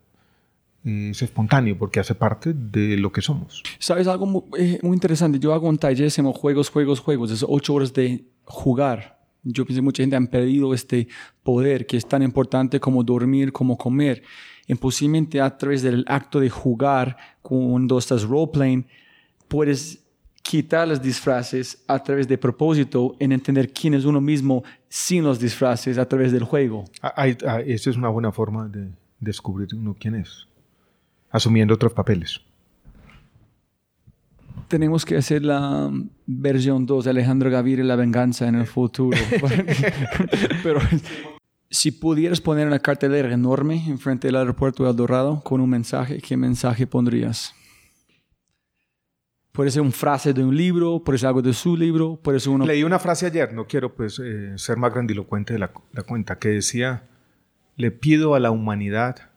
Es 0.82 1.20
espontáneo 1.20 1.76
porque 1.76 2.00
hace 2.00 2.14
parte 2.14 2.54
de 2.54 2.96
lo 2.96 3.12
que 3.12 3.20
somos. 3.20 3.62
¿Sabes 3.78 4.06
algo 4.06 4.24
muy, 4.24 4.42
eh, 4.56 4.78
interesante? 4.82 5.38
Yo 5.38 5.52
hago 5.52 5.68
un 5.68 5.76
taller, 5.76 6.10
se 6.10 6.22
juegos, 6.22 6.70
juegos, 6.70 7.00
juegos. 7.00 7.30
Es 7.30 7.44
ocho 7.46 7.74
horas 7.74 7.92
de 7.92 8.24
jugar. 8.44 9.18
Yo 9.42 9.66
pienso 9.66 9.80
que 9.80 9.84
mucha 9.84 10.02
gente 10.02 10.16
han 10.16 10.28
perdido 10.28 10.72
este 10.72 11.08
poder 11.42 11.86
que 11.86 11.98
es 11.98 12.06
tan 12.06 12.22
importante 12.22 12.80
como 12.80 13.04
dormir, 13.04 13.52
como 13.52 13.76
comer. 13.76 14.22
Y 14.66 14.74
posiblemente 14.76 15.40
a 15.40 15.58
través 15.58 15.82
del 15.82 16.04
acto 16.08 16.40
de 16.40 16.48
jugar, 16.48 17.16
cuando 17.42 17.98
estás 17.98 18.22
role-playing, 18.22 18.86
puedes 19.46 20.06
quitar 20.42 20.88
los 20.88 21.02
disfraces 21.02 21.82
a 21.86 22.02
través 22.02 22.28
de 22.28 22.38
propósito 22.38 23.16
en 23.18 23.32
entender 23.32 23.72
quién 23.72 23.94
es 23.94 24.04
uno 24.04 24.20
mismo 24.20 24.62
sin 24.96 25.24
los 25.24 25.38
disfraces 25.38 25.98
a 25.98 26.08
través 26.08 26.32
del 26.32 26.44
juego. 26.44 26.86
Ah, 27.02 27.12
ah, 27.18 27.60
esa 27.60 27.90
es 27.90 27.96
una 27.96 28.08
buena 28.08 28.32
forma 28.32 28.66
de 28.66 28.88
descubrir 29.20 29.68
uno 29.74 29.94
quién 30.00 30.14
es, 30.14 30.48
asumiendo 31.30 31.74
otros 31.74 31.92
papeles. 31.92 32.40
Tenemos 34.68 35.04
que 35.04 35.18
hacer 35.18 35.44
la 35.44 35.92
versión 36.24 36.86
2 36.86 37.04
de 37.04 37.10
Alejandro 37.10 37.50
Gaviria 37.50 37.84
y 37.84 37.86
la 37.86 37.96
venganza 37.96 38.48
en 38.48 38.54
el 38.54 38.66
futuro. 38.66 39.18
Pero 40.62 40.80
si 41.68 41.92
pudieras 41.92 42.40
poner 42.40 42.66
una 42.66 42.78
cartelera 42.78 43.30
enorme 43.30 43.86
enfrente 43.86 44.28
del 44.28 44.36
aeropuerto 44.36 44.84
de 44.84 44.90
El 44.90 44.96
Dorado 44.96 45.42
con 45.44 45.60
un 45.60 45.68
mensaje, 45.68 46.22
¿qué 46.22 46.38
mensaje 46.38 46.86
pondrías? 46.86 47.54
Puede 49.56 49.70
ser 49.70 49.80
una 49.80 49.90
frase 49.90 50.34
de 50.34 50.44
un 50.44 50.54
libro, 50.54 51.02
puede 51.02 51.18
ser 51.18 51.28
algo 51.28 51.40
de 51.40 51.54
su 51.54 51.78
libro, 51.78 52.20
puede 52.22 52.40
ser 52.40 52.50
uno... 52.50 52.66
Leí 52.66 52.84
una 52.84 52.98
frase 52.98 53.24
ayer, 53.24 53.54
no 53.54 53.66
quiero 53.66 53.94
pues 53.94 54.18
eh, 54.22 54.52
ser 54.58 54.76
más 54.76 54.92
grandilocuente 54.92 55.54
de 55.54 55.58
la, 55.58 55.68
cuenta, 56.06 56.38
que 56.38 56.50
decía, 56.50 57.08
le 57.74 57.90
pido 57.90 58.34
a 58.34 58.38
la 58.38 58.50
humanidad 58.50 59.30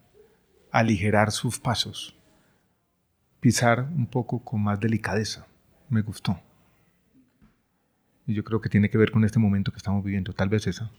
aligerar 0.71 1.31
sus 1.31 1.57
pasos, 1.57 2.17
pisar 3.39 3.87
un 3.95 4.07
poco 4.07 4.43
con 4.43 4.61
más 4.61 4.77
delicadeza. 4.81 5.47
Me 5.87 6.01
gustó. 6.01 6.37
Y 8.27 8.33
yo 8.33 8.43
creo 8.43 8.59
que 8.59 8.67
tiene 8.67 8.89
que 8.89 8.97
ver 8.97 9.11
con 9.11 9.23
este 9.23 9.39
momento 9.39 9.71
que 9.71 9.77
estamos 9.77 10.03
viviendo, 10.03 10.33
tal 10.33 10.49
vez 10.49 10.67
esa. 10.67 10.91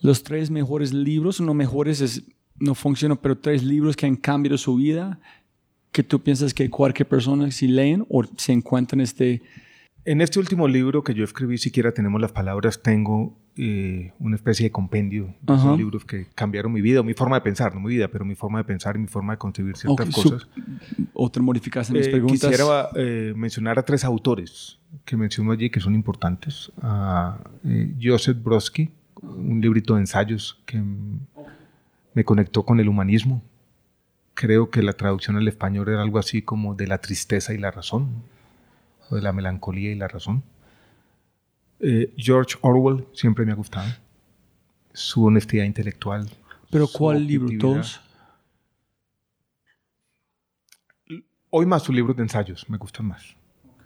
Los 0.00 0.22
tres 0.22 0.52
mejores 0.52 0.92
libros, 0.92 1.40
no 1.40 1.54
mejores, 1.54 2.00
es, 2.00 2.22
no 2.60 2.76
funcionan, 2.76 3.16
pero 3.16 3.36
tres 3.36 3.64
libros 3.64 3.96
que 3.96 4.06
han 4.06 4.14
cambiado 4.14 4.58
su 4.58 4.76
vida 4.76 5.18
que 5.94 6.02
tú 6.02 6.20
piensas 6.20 6.52
que 6.52 6.68
cualquier 6.68 7.06
persona 7.06 7.52
si 7.52 7.68
leen 7.68 8.04
o 8.10 8.24
se 8.36 8.52
encuentran 8.52 9.00
este... 9.00 9.40
En 10.04 10.20
este 10.20 10.40
último 10.40 10.66
libro 10.66 11.04
que 11.04 11.14
yo 11.14 11.22
escribí, 11.22 11.56
siquiera 11.56 11.92
tenemos 11.92 12.20
las 12.20 12.32
palabras, 12.32 12.82
tengo 12.82 13.38
eh, 13.56 14.12
una 14.18 14.34
especie 14.34 14.64
de 14.64 14.72
compendio 14.72 15.32
de 15.40 15.54
esos 15.54 15.78
libros 15.78 16.04
que 16.04 16.26
cambiaron 16.34 16.72
mi 16.72 16.80
vida, 16.80 17.04
mi 17.04 17.14
forma 17.14 17.36
de 17.36 17.42
pensar, 17.42 17.72
no 17.74 17.80
mi 17.80 17.90
vida, 17.90 18.08
pero 18.08 18.24
mi 18.24 18.34
forma 18.34 18.58
de 18.58 18.64
pensar 18.64 18.96
y 18.96 18.98
mi 18.98 19.06
forma 19.06 19.34
de 19.34 19.38
concebir 19.38 19.76
ciertas 19.76 20.10
cosas. 20.10 20.48
otra 21.14 21.40
modificación 21.40 21.96
mis 21.96 22.08
eh, 22.08 22.10
preguntas. 22.10 22.50
Quisiera 22.50 22.88
eh, 22.96 23.32
mencionar 23.36 23.78
a 23.78 23.84
tres 23.84 24.04
autores 24.04 24.80
que 25.04 25.16
menciono 25.16 25.52
allí 25.52 25.70
que 25.70 25.78
son 25.78 25.94
importantes. 25.94 26.72
A 26.82 27.38
Joseph 28.02 28.42
Brodsky, 28.42 28.90
un 29.22 29.60
librito 29.60 29.94
de 29.94 30.00
ensayos 30.00 30.60
que 30.66 30.82
me 32.14 32.24
conectó 32.24 32.64
con 32.64 32.80
el 32.80 32.88
humanismo, 32.88 33.42
creo 34.34 34.70
que 34.70 34.82
la 34.82 34.92
traducción 34.92 35.36
al 35.36 35.48
español 35.48 35.88
era 35.88 36.02
algo 36.02 36.18
así 36.18 36.42
como 36.42 36.74
de 36.74 36.86
la 36.86 36.98
tristeza 36.98 37.54
y 37.54 37.58
la 37.58 37.70
razón, 37.70 38.22
o 39.08 39.16
de 39.16 39.22
la 39.22 39.32
melancolía 39.32 39.92
y 39.92 39.94
la 39.94 40.08
razón. 40.08 40.42
Eh, 41.80 42.12
George 42.16 42.56
Orwell 42.60 43.06
siempre 43.12 43.44
me 43.44 43.52
ha 43.52 43.54
gustado, 43.54 43.90
su 44.92 45.24
honestidad 45.24 45.64
intelectual. 45.64 46.28
¿Pero 46.70 46.88
cuál 46.88 47.26
libro? 47.26 47.48
¿Todos? 47.58 48.00
Hoy 51.50 51.66
más 51.66 51.84
sus 51.84 51.94
libros 51.94 52.16
de 52.16 52.24
ensayos, 52.24 52.68
me 52.68 52.78
gustan 52.78 53.06
más. 53.06 53.36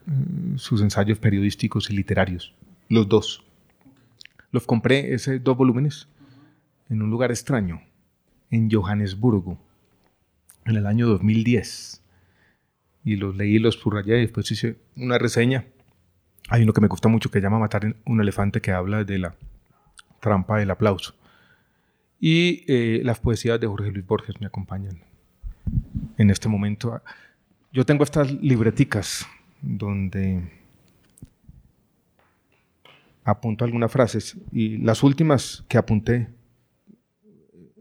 Eh, 0.07 0.55
sus 0.57 0.81
ensayos 0.81 1.19
periodísticos 1.19 1.91
y 1.91 1.97
literarios, 1.97 2.55
los 2.89 3.09
dos. 3.09 3.45
Los 4.51 4.65
compré, 4.65 5.13
esos 5.13 5.43
dos 5.45 5.57
volúmenes, 5.59 6.09
en 6.89 7.03
un 7.03 7.11
lugar 7.11 7.31
extraño, 7.31 7.83
en 8.51 8.71
Johannesburgo 8.71 9.59
en 10.69 10.77
el 10.77 10.87
año 10.87 11.07
2010. 11.07 12.03
Y 13.05 13.17
los 13.17 13.37
leí, 13.37 13.59
los 13.59 13.77
subrayé 13.77 14.19
y 14.19 14.23
después 14.23 14.51
hice 14.51 14.77
una 14.97 15.19
reseña. 15.19 15.65
Hay 16.49 16.63
uno 16.63 16.73
que 16.73 16.81
me 16.81 16.89
gusta 16.89 17.09
mucho 17.09 17.31
que 17.31 17.41
llama 17.41 17.59
Matar 17.59 17.97
un 18.05 18.21
elefante 18.21 18.61
que 18.61 18.73
habla 18.73 19.05
de 19.05 19.19
la 19.19 19.35
trampa 20.21 20.59
del 20.59 20.71
aplauso. 20.71 21.15
Y 22.21 22.65
eh, 22.67 23.01
las 23.05 23.21
poesías 23.21 23.61
de 23.61 23.67
Jorge 23.67 23.91
Luis 23.91 24.07
Borges 24.07 24.41
me 24.41 24.47
acompañan 24.47 25.03
en 26.17 26.31
este 26.31 26.49
momento. 26.49 27.01
Yo 27.73 27.85
tengo 27.85 28.05
estas 28.05 28.33
libreticas 28.33 29.27
donde 29.63 30.51
apunto 33.25 33.65
algunas 33.65 33.93
frases 33.93 34.37
y 34.53 34.79
las 34.79 35.03
últimas 35.03 35.65
que 35.69 35.79
apunté 35.79 36.29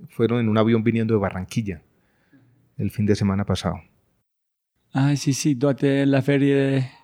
fueron 0.09 0.39
en 0.39 0.49
un 0.49 0.57
avión 0.57 0.83
viniendo 0.83 1.13
de 1.13 1.19
Barranquilla 1.19 1.81
el 2.77 2.91
fin 2.91 3.05
de 3.05 3.15
semana 3.15 3.45
pasado. 3.45 3.81
Ah, 4.93 5.15
sí, 5.15 5.33
sí, 5.33 5.53
durante 5.53 6.05
la 6.05 6.21
feria 6.21 6.55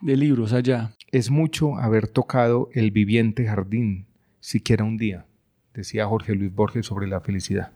de, 0.01 0.17
libros 0.17 0.53
allá. 0.53 0.93
Es 1.11 1.29
mucho 1.29 1.77
haber 1.77 2.07
tocado 2.07 2.69
el 2.73 2.91
viviente 2.91 3.45
jardín, 3.45 4.07
siquiera 4.39 4.83
un 4.83 4.97
día, 4.97 5.25
decía 5.73 6.07
Jorge 6.07 6.33
Luis 6.33 6.53
Borges 6.53 6.85
sobre 6.85 7.07
la 7.07 7.21
felicidad. 7.21 7.71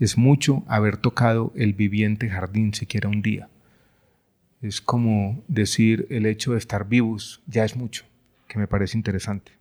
Es 0.00 0.18
mucho 0.18 0.64
haber 0.66 0.96
tocado 0.96 1.52
el 1.54 1.74
viviente 1.74 2.28
jardín, 2.28 2.74
siquiera 2.74 3.08
un 3.08 3.22
día. 3.22 3.48
Es 4.62 4.80
como 4.80 5.42
decir 5.48 6.06
el 6.10 6.26
hecho 6.26 6.52
de 6.52 6.58
estar 6.58 6.88
vivos 6.88 7.42
ya 7.46 7.64
es 7.64 7.76
mucho, 7.76 8.04
que 8.48 8.58
me 8.58 8.66
parece 8.66 8.96
interesante. 8.96 9.52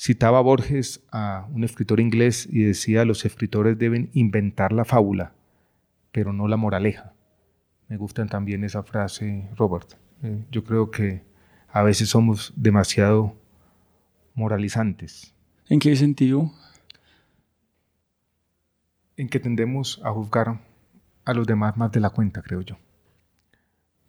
Citaba 0.00 0.40
Borges 0.40 1.04
a 1.10 1.48
un 1.52 1.64
escritor 1.64 1.98
inglés 1.98 2.48
y 2.48 2.62
decía 2.62 3.04
los 3.04 3.24
escritores 3.24 3.76
deben 3.76 4.10
inventar 4.12 4.72
la 4.72 4.84
fábula, 4.84 5.32
pero 6.12 6.32
no 6.32 6.46
la 6.46 6.56
moraleja. 6.56 7.14
Me 7.88 7.96
gusta 7.96 8.24
también 8.26 8.62
esa 8.62 8.84
frase, 8.84 9.48
Robert. 9.56 9.94
Eh, 10.22 10.44
yo 10.52 10.62
creo 10.62 10.92
que 10.92 11.24
a 11.68 11.82
veces 11.82 12.10
somos 12.10 12.52
demasiado 12.54 13.34
moralizantes. 14.34 15.34
¿En 15.68 15.80
qué 15.80 15.96
sentido? 15.96 16.52
En 19.16 19.28
que 19.28 19.40
tendemos 19.40 20.00
a 20.04 20.12
juzgar 20.12 20.60
a 21.24 21.34
los 21.34 21.44
demás 21.44 21.76
más 21.76 21.90
de 21.90 21.98
la 21.98 22.10
cuenta, 22.10 22.40
creo 22.40 22.60
yo. 22.60 22.76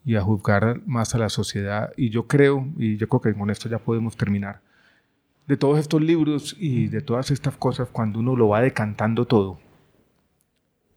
Y 0.06 0.18
a 0.18 0.22
juzgar 0.22 0.84
más 0.86 1.16
a 1.16 1.18
la 1.18 1.30
sociedad. 1.30 1.92
Y 1.98 2.12
yo 2.12 2.28
creo, 2.28 2.68
y 2.78 2.98
yo 2.98 3.10
creo 3.10 3.22
que 3.22 3.34
con 3.34 3.50
esto 3.50 3.68
ya 3.68 3.80
podemos 3.80 4.16
terminar, 4.16 4.62
de 5.50 5.58
todos 5.58 5.80
estos 5.80 6.00
libros 6.00 6.56
y 6.60 6.90
de 6.90 7.02
todas 7.02 7.32
estas 7.32 7.58
cosas, 7.58 7.90
cuando 7.92 8.20
uno 8.20 8.36
lo 8.36 8.50
va 8.50 8.62
decantando 8.62 9.26
todo, 9.26 9.60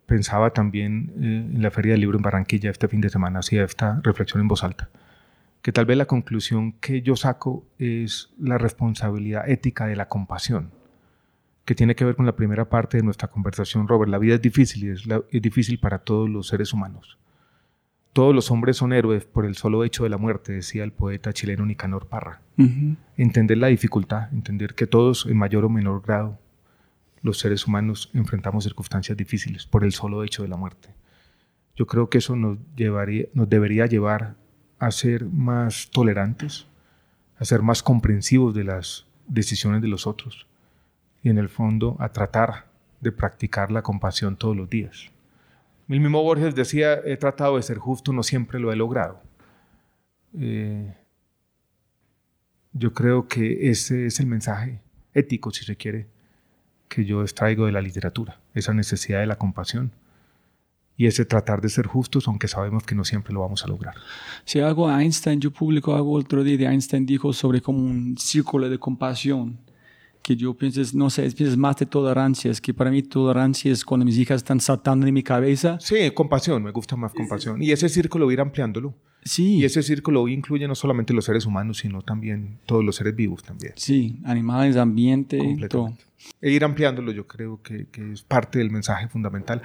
pensaba 0.05 0.51
también 0.51 1.11
eh, 1.16 1.55
en 1.55 1.62
la 1.62 1.70
Feria 1.70 1.93
del 1.93 2.03
Libro 2.03 2.19
en 2.19 2.23
Barranquilla 2.23 2.70
este 2.70 2.87
fin 2.87 3.01
de 3.01 3.09
semana, 3.09 3.39
hacía 3.39 3.65
esta 3.65 4.03
reflexión 4.05 4.43
en 4.43 4.49
voz 4.49 4.62
alta, 4.62 4.91
que 5.62 5.73
tal 5.73 5.87
vez 5.87 5.97
la 5.97 6.05
conclusión 6.05 6.73
que 6.73 7.01
yo 7.01 7.16
saco 7.16 7.65
es 7.79 8.29
la 8.39 8.59
responsabilidad 8.59 9.49
ética 9.49 9.87
de 9.87 9.97
la 9.97 10.09
compasión, 10.09 10.70
que 11.65 11.74
tiene 11.74 11.95
que 11.95 12.05
ver 12.05 12.15
con 12.15 12.27
la 12.27 12.37
primera 12.37 12.69
parte 12.69 12.99
de 12.99 13.05
nuestra 13.05 13.29
conversación, 13.29 13.89
Robert. 13.89 14.11
La 14.11 14.19
vida 14.19 14.35
es 14.35 14.43
difícil 14.43 14.85
y 14.85 14.91
es, 14.91 15.05
es 15.31 15.41
difícil 15.41 15.81
para 15.81 16.01
todos 16.01 16.29
los 16.29 16.49
seres 16.49 16.74
humanos. 16.74 17.16
Todos 18.13 18.35
los 18.35 18.51
hombres 18.51 18.77
son 18.77 18.93
héroes 18.93 19.25
por 19.25 19.47
el 19.47 19.57
solo 19.57 19.85
hecho 19.85 20.05
de 20.05 20.11
la 20.11 20.19
muerte, 20.19 20.53
decía 20.53 20.85
el 20.85 20.93
poeta 20.93 21.33
chileno 21.33 21.65
Nicanor 21.65 22.09
Parra. 22.09 22.43
Entender 23.17 23.57
la 23.57 23.69
dificultad, 23.69 24.33
entender 24.35 24.75
que 24.75 24.87
todos 24.87 25.27
en 25.27 25.39
mayor 25.39 25.65
o 25.65 25.71
menor 25.71 26.03
grado 26.03 26.39
los 27.23 27.39
seres 27.39 27.67
humanos 27.67 28.11
enfrentamos 28.13 28.65
circunstancias 28.65 29.17
difíciles 29.17 29.67
por 29.67 29.85
el 29.85 29.93
solo 29.93 30.25
hecho 30.25 30.43
de 30.43 30.49
la 30.49 30.57
muerte. 30.57 30.91
Yo 31.75 31.87
creo 31.87 32.11
que 32.11 32.19
eso 32.19 32.37
nos, 32.37 32.59
llevaría, 32.77 33.27
nos 33.33 33.49
debería 33.49 33.87
llevar 33.87 34.35
a 34.79 34.91
ser 34.91 35.25
más 35.25 35.89
tolerantes, 35.91 36.67
a 37.39 37.45
ser 37.45 37.63
más 37.63 37.83
comprensivos 37.83 38.55
de 38.55 38.65
las 38.65 39.07
decisiones 39.27 39.81
de 39.81 39.89
los 39.89 40.07
otros 40.07 40.47
y 41.23 41.31
en 41.31 41.39
el 41.39 41.49
fondo 41.49 41.97
a 41.99 42.11
tratar 42.11 42.67
de 43.01 43.13
practicar 43.13 43.71
la 43.71 43.83
compasión 43.83 44.37
todos 44.37 44.57
los 44.57 44.69
días. 44.69 45.12
El 45.93 46.01
mismo 46.01 46.23
Borges 46.23 46.55
decía, 46.55 47.01
he 47.05 47.19
tratado 47.19 47.56
de 47.56 47.62
ser 47.62 47.77
justo, 47.77 48.14
no 48.14 48.23
siempre 48.23 48.59
lo 48.59 48.73
he 48.73 48.77
logrado. 48.77 49.20
Eh, 50.39 50.94
yo 52.73 52.94
creo 52.94 53.28
que 53.28 53.70
ese 53.70 54.06
es 54.06 54.19
el 54.19 54.27
mensaje 54.27 54.81
ético, 55.12 55.51
si 55.51 55.64
se 55.64 55.77
quiere, 55.77 56.06
que 56.89 57.05
yo 57.05 57.20
extraigo 57.20 57.66
de 57.66 57.73
la 57.73 57.82
literatura, 57.82 58.40
esa 58.55 58.73
necesidad 58.73 59.20
de 59.20 59.27
la 59.27 59.36
compasión 59.36 59.93
y 60.97 61.06
ese 61.06 61.27
tratar 61.27 61.60
de 61.60 61.69
ser 61.69 61.86
justos, 61.86 62.27
aunque 62.27 62.48
sabemos 62.48 62.85
que 62.85 62.94
no 62.94 63.05
siempre 63.05 63.35
lo 63.35 63.40
vamos 63.40 63.62
a 63.62 63.69
lograr. 63.69 63.94
Si 64.47 64.60
hago 64.60 64.90
Einstein, 64.90 65.40
yo 65.40 65.51
publico 65.51 65.94
algo 65.94 66.12
otro 66.12 66.43
día 66.43 66.56
de 66.56 66.66
Einstein, 66.66 67.05
dijo 67.05 67.35
sobre 67.35 67.60
como 67.60 67.81
un 67.81 68.16
círculo 68.16 68.70
de 68.70 68.78
compasión, 68.78 69.59
que 70.23 70.36
yo 70.36 70.55
pienso, 70.55 70.81
no 70.94 71.11
sé, 71.11 71.23
piensas 71.31 71.57
más 71.57 71.77
de 71.77 71.86
tolerancia, 71.86 72.51
es 72.51 72.61
que 72.61 72.73
para 72.73 72.90
mí 72.90 73.03
tolerancia 73.03 73.73
es 73.73 73.85
cuando 73.85 74.07
mis 74.07 74.16
hijas 74.19 74.36
están 74.36 74.61
saltando 74.61 75.07
en 75.07 75.15
mi 75.15 75.23
cabeza. 75.23 75.78
Sí, 75.81 76.11
compasión, 76.12 76.62
me 76.62 76.70
gusta 76.70 76.97
más 76.97 77.12
compasión. 77.12 77.62
Y 77.62 77.73
ese 77.73 77.89
círculo 77.89 78.31
ir 78.31 78.40
ampliándolo. 78.40 78.94
Sí. 79.24 79.59
Y 79.59 79.65
ese 79.65 79.82
círculo 79.82 80.27
incluye 80.28 80.66
no 80.66 80.74
solamente 80.74 81.12
los 81.12 81.24
seres 81.24 81.47
humanos, 81.47 81.78
sino 81.78 82.03
también 82.03 82.59
todos 82.66 82.85
los 82.85 82.97
seres 82.97 83.15
vivos 83.15 83.43
también. 83.43 83.73
Sí, 83.77 84.20
animales, 84.24 84.77
ambiente, 84.77 85.39
todo. 85.69 85.97
E 86.40 86.51
ir 86.51 86.65
ampliándolo 86.65 87.12
yo 87.12 87.27
creo 87.27 87.61
que, 87.62 87.86
que, 87.86 88.12
es 88.12 88.23
parte 88.23 88.59
del 88.59 88.70
mensaje 88.70 89.09
fundamental. 89.09 89.62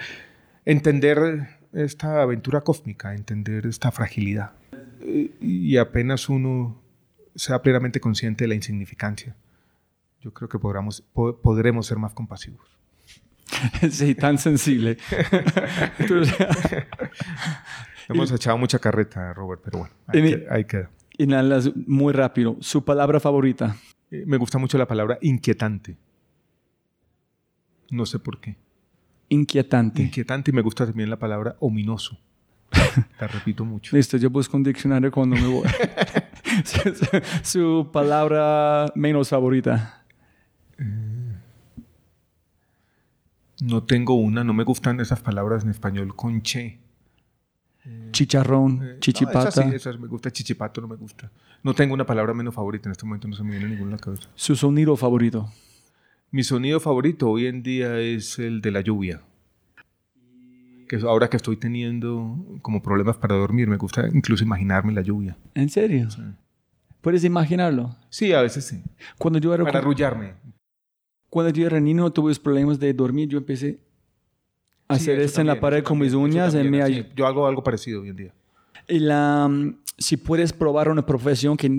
Entender 0.65 1.47
esta 1.73 2.21
aventura 2.21 2.61
cósmica, 2.61 3.13
entender 3.13 3.65
esta 3.65 3.91
fragilidad. 3.91 4.53
Y 5.41 5.77
apenas 5.77 6.29
uno 6.29 6.81
sea 7.35 7.61
plenamente 7.61 7.99
consciente 7.99 8.43
de 8.43 8.49
la 8.49 8.55
insignificancia, 8.55 9.35
yo 10.21 10.33
creo 10.33 10.49
que 10.49 10.59
podremos, 10.59 11.01
podremos 11.41 11.87
ser 11.87 11.97
más 11.97 12.13
compasivos. 12.13 12.77
Sí, 13.91 14.15
tan 14.15 14.37
sensible. 14.37 14.97
Hemos 18.09 18.31
echado 18.31 18.57
mucha 18.57 18.79
carreta, 18.79 19.33
Robert, 19.33 19.61
pero 19.63 19.79
bueno, 19.79 19.93
ahí, 20.49 20.65
queda. 20.65 20.89
Y 21.17 21.27
nada, 21.27 21.59
muy 21.87 22.13
rápido, 22.13 22.57
su 22.61 22.85
palabra 22.85 23.19
favorita. 23.19 23.75
Eh, 24.11 24.23
me 24.25 24.37
gusta 24.37 24.57
mucho 24.57 24.77
la 24.77 24.87
palabra 24.87 25.17
inquietante. 25.21 25.97
No 27.89 28.05
sé 28.05 28.19
por 28.19 28.39
qué. 28.39 28.55
Inquietante. 29.29 30.03
Inquietante 30.03 30.51
y 30.51 30.53
me 30.53 30.61
gusta 30.61 30.85
también 30.85 31.09
la 31.09 31.19
palabra 31.19 31.57
ominoso. 31.59 32.17
la 33.19 33.27
repito 33.27 33.65
mucho. 33.65 33.95
Listo, 33.95 34.17
yo 34.17 34.29
busco 34.29 34.55
un 34.55 34.63
diccionario 34.63 35.11
cuando 35.11 35.35
me 35.35 35.47
voy. 35.47 35.67
su, 37.43 37.89
palabra 37.91 38.85
menos 38.95 39.29
favorita. 39.29 40.05
No 43.61 43.83
tengo 43.83 44.15
una, 44.15 44.43
no 44.43 44.53
me 44.53 44.63
gustan 44.63 44.99
esas 44.99 45.21
palabras 45.21 45.63
en 45.63 45.69
español 45.69 46.15
con 46.15 46.41
che. 46.41 46.79
Chicharrón, 48.11 48.81
eh, 48.83 48.97
chichipata. 48.99 49.65
No, 49.65 49.79
sí, 49.79 49.89
me 49.99 50.07
gusta 50.07 50.29
chichipato, 50.29 50.81
no 50.81 50.87
me 50.87 50.95
gusta. 50.95 51.31
No 51.63 51.73
tengo 51.73 51.93
una 51.93 52.05
palabra 52.05 52.33
menos 52.33 52.53
favorita 52.53 52.89
en 52.89 52.91
este 52.91 53.05
momento, 53.05 53.27
no 53.27 53.35
se 53.35 53.43
me 53.43 53.51
viene 53.51 53.69
ninguna 53.69 53.91
a 53.91 53.95
la 53.95 53.97
cabeza. 53.97 54.29
¿Su 54.35 54.55
sonido 54.55 54.95
favorito? 54.97 55.49
Mi 56.29 56.43
sonido 56.43 56.79
favorito 56.79 57.29
hoy 57.29 57.47
en 57.47 57.63
día 57.63 57.97
es 57.99 58.37
el 58.39 58.61
de 58.61 58.71
la 58.71 58.81
lluvia. 58.81 59.21
Que 60.89 60.97
ahora 60.97 61.29
que 61.29 61.37
estoy 61.37 61.57
teniendo 61.57 62.59
como 62.61 62.81
problemas 62.81 63.17
para 63.17 63.35
dormir, 63.35 63.67
me 63.67 63.77
gusta 63.77 64.07
incluso 64.13 64.43
imaginarme 64.43 64.93
la 64.93 65.01
lluvia. 65.01 65.37
¿En 65.53 65.69
serio? 65.69 66.09
¿Puedes 67.01 67.23
imaginarlo? 67.23 67.95
Sí, 68.09 68.33
a 68.33 68.41
veces 68.41 68.65
sí. 68.65 68.83
Cuando 69.17 69.39
yo 69.39 69.53
era 69.53 69.63
para 69.63 69.79
arrullarme. 69.79 70.33
Cuando 71.29 71.51
yo 71.51 71.65
era 71.67 71.79
niño 71.79 72.11
tuve 72.11 72.33
problemas 72.35 72.79
de 72.79 72.93
dormir, 72.93 73.29
yo 73.29 73.37
empecé 73.37 73.79
hacer 74.87 75.19
esto 75.19 75.41
en 75.41 75.47
la 75.47 75.59
pared 75.59 75.83
con 75.83 75.99
mis 75.99 76.13
uñas. 76.13 76.53
En 76.53 76.69
mi... 76.69 76.79
yo 77.15 77.27
hago 77.27 77.45
algo 77.47 77.63
parecido 77.63 78.01
hoy 78.01 78.09
en 78.09 78.15
día. 78.15 78.33
Y 78.87 78.99
la, 78.99 79.49
si 79.97 80.17
puedes 80.17 80.53
probar 80.53 80.89
una 80.89 81.05
profesión 81.05 81.57
que 81.57 81.69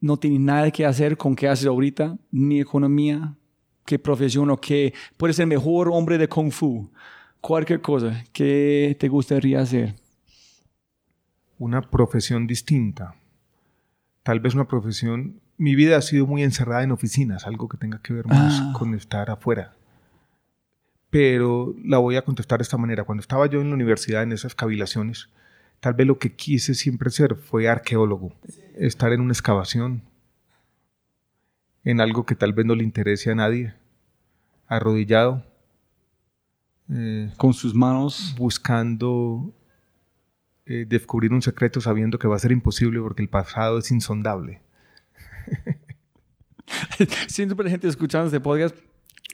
no 0.00 0.16
tiene 0.16 0.38
nada 0.38 0.70
que 0.70 0.86
hacer 0.86 1.16
con 1.16 1.36
qué 1.36 1.48
haces 1.48 1.66
ahorita, 1.66 2.16
ni 2.30 2.60
economía, 2.60 3.36
qué 3.84 3.98
profesión 3.98 4.50
o 4.50 4.60
qué, 4.60 4.94
puedes 5.16 5.36
ser 5.36 5.46
mejor 5.46 5.88
hombre 5.92 6.18
de 6.18 6.28
kung 6.28 6.50
fu, 6.50 6.90
cualquier 7.40 7.80
cosa, 7.80 8.24
¿qué 8.32 8.96
te 8.98 9.08
gustaría 9.08 9.60
hacer? 9.60 9.94
Una 11.58 11.82
profesión 11.82 12.46
distinta. 12.46 13.14
Tal 14.22 14.40
vez 14.40 14.54
una 14.54 14.66
profesión... 14.66 15.40
Mi 15.56 15.74
vida 15.74 15.96
ha 15.96 16.02
sido 16.02 16.26
muy 16.26 16.42
encerrada 16.42 16.82
en 16.82 16.92
oficinas, 16.92 17.46
algo 17.46 17.68
que 17.68 17.76
tenga 17.76 18.00
que 18.00 18.12
ver 18.12 18.26
más 18.26 18.60
ah. 18.60 18.72
con 18.76 18.94
estar 18.94 19.30
afuera 19.30 19.74
pero 21.14 21.76
la 21.84 21.98
voy 21.98 22.16
a 22.16 22.22
contestar 22.22 22.58
de 22.58 22.64
esta 22.64 22.76
manera. 22.76 23.04
Cuando 23.04 23.20
estaba 23.20 23.46
yo 23.46 23.60
en 23.60 23.68
la 23.68 23.74
universidad, 23.76 24.24
en 24.24 24.32
esas 24.32 24.56
cavilaciones, 24.56 25.30
tal 25.78 25.94
vez 25.94 26.08
lo 26.08 26.18
que 26.18 26.34
quise 26.34 26.74
siempre 26.74 27.08
ser 27.08 27.36
fue 27.36 27.68
arqueólogo, 27.68 28.32
estar 28.74 29.12
en 29.12 29.20
una 29.20 29.32
excavación, 29.32 30.02
en 31.84 32.00
algo 32.00 32.26
que 32.26 32.34
tal 32.34 32.52
vez 32.52 32.66
no 32.66 32.74
le 32.74 32.82
interese 32.82 33.30
a 33.30 33.36
nadie, 33.36 33.74
arrodillado. 34.66 35.46
Eh, 36.90 37.30
Con 37.36 37.54
sus 37.54 37.76
manos. 37.76 38.34
Buscando 38.36 39.54
eh, 40.66 40.84
descubrir 40.84 41.32
un 41.32 41.42
secreto 41.42 41.80
sabiendo 41.80 42.18
que 42.18 42.26
va 42.26 42.34
a 42.34 42.40
ser 42.40 42.50
imposible 42.50 42.98
porque 42.98 43.22
el 43.22 43.28
pasado 43.28 43.78
es 43.78 43.92
insondable. 43.92 44.62
Siempre 47.28 47.70
gente 47.70 47.88
escuchando 47.88 48.26
este 48.26 48.40
podcast 48.40 48.74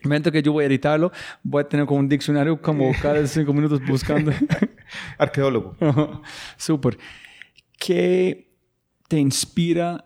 momento 0.04 0.32
que 0.32 0.42
yo 0.42 0.52
voy 0.52 0.64
a 0.64 0.66
editarlo, 0.66 1.12
voy 1.42 1.62
a 1.62 1.68
tener 1.68 1.86
como 1.86 2.00
un 2.00 2.08
diccionario 2.08 2.60
como 2.60 2.92
cada 3.00 3.26
cinco 3.26 3.52
minutos 3.52 3.80
buscando. 3.86 4.32
Arqueólogo. 5.18 5.76
Súper. 6.56 6.98
¿Qué 7.78 8.50
te 9.08 9.18
inspira 9.18 10.04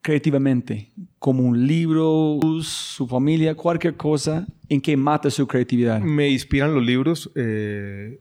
creativamente? 0.00 0.92
Como 1.18 1.42
un 1.42 1.66
libro, 1.66 2.38
su 2.62 3.06
familia, 3.06 3.54
cualquier 3.54 3.96
cosa, 3.96 4.46
¿en 4.68 4.80
qué 4.80 4.96
mata 4.96 5.30
su 5.30 5.46
creatividad? 5.46 6.00
Me 6.00 6.28
inspiran 6.28 6.74
los 6.74 6.84
libros. 6.84 7.30
Eh, 7.34 8.20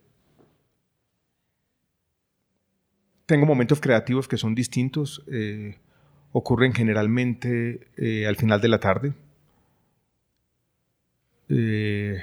tengo 3.25 3.45
momentos 3.45 3.79
creativos 3.79 4.27
que 4.27 4.37
son 4.37 4.55
distintos. 4.55 5.23
Eh, 5.31 5.77
ocurren 6.37 6.73
generalmente 6.73 7.87
eh, 7.95 8.27
al 8.27 8.35
final 8.35 8.59
de 8.59 8.67
la 8.67 8.81
tarde 8.81 9.13
eh, 11.47 12.21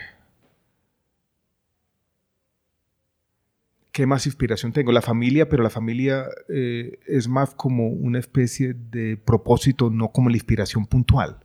¿Qué 3.91 4.07
más 4.07 4.27
inspiración 4.27 4.73
tengo? 4.73 4.93
La 4.93 5.01
familia, 5.01 5.49
pero 5.49 5.63
la 5.63 5.71
familia 5.71 6.27
eh, 6.49 6.99
es 7.07 7.27
más 7.29 7.55
como 7.55 7.89
una 7.89 8.19
especie 8.19 8.75
de 8.75 9.17
propósito, 9.17 9.91
no 9.91 10.13
como 10.13 10.29
la 10.29 10.37
inspiración 10.37 10.87
puntual. 10.87 11.41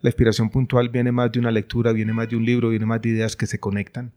La 0.00 0.10
inspiración 0.10 0.50
puntual 0.50 0.90
viene 0.90 1.10
más 1.10 1.32
de 1.32 1.38
una 1.38 1.50
lectura, 1.50 1.92
viene 1.92 2.12
más 2.12 2.28
de 2.28 2.36
un 2.36 2.44
libro, 2.44 2.68
viene 2.68 2.84
más 2.84 3.00
de 3.00 3.08
ideas 3.10 3.34
que 3.36 3.46
se 3.46 3.58
conectan. 3.58 4.12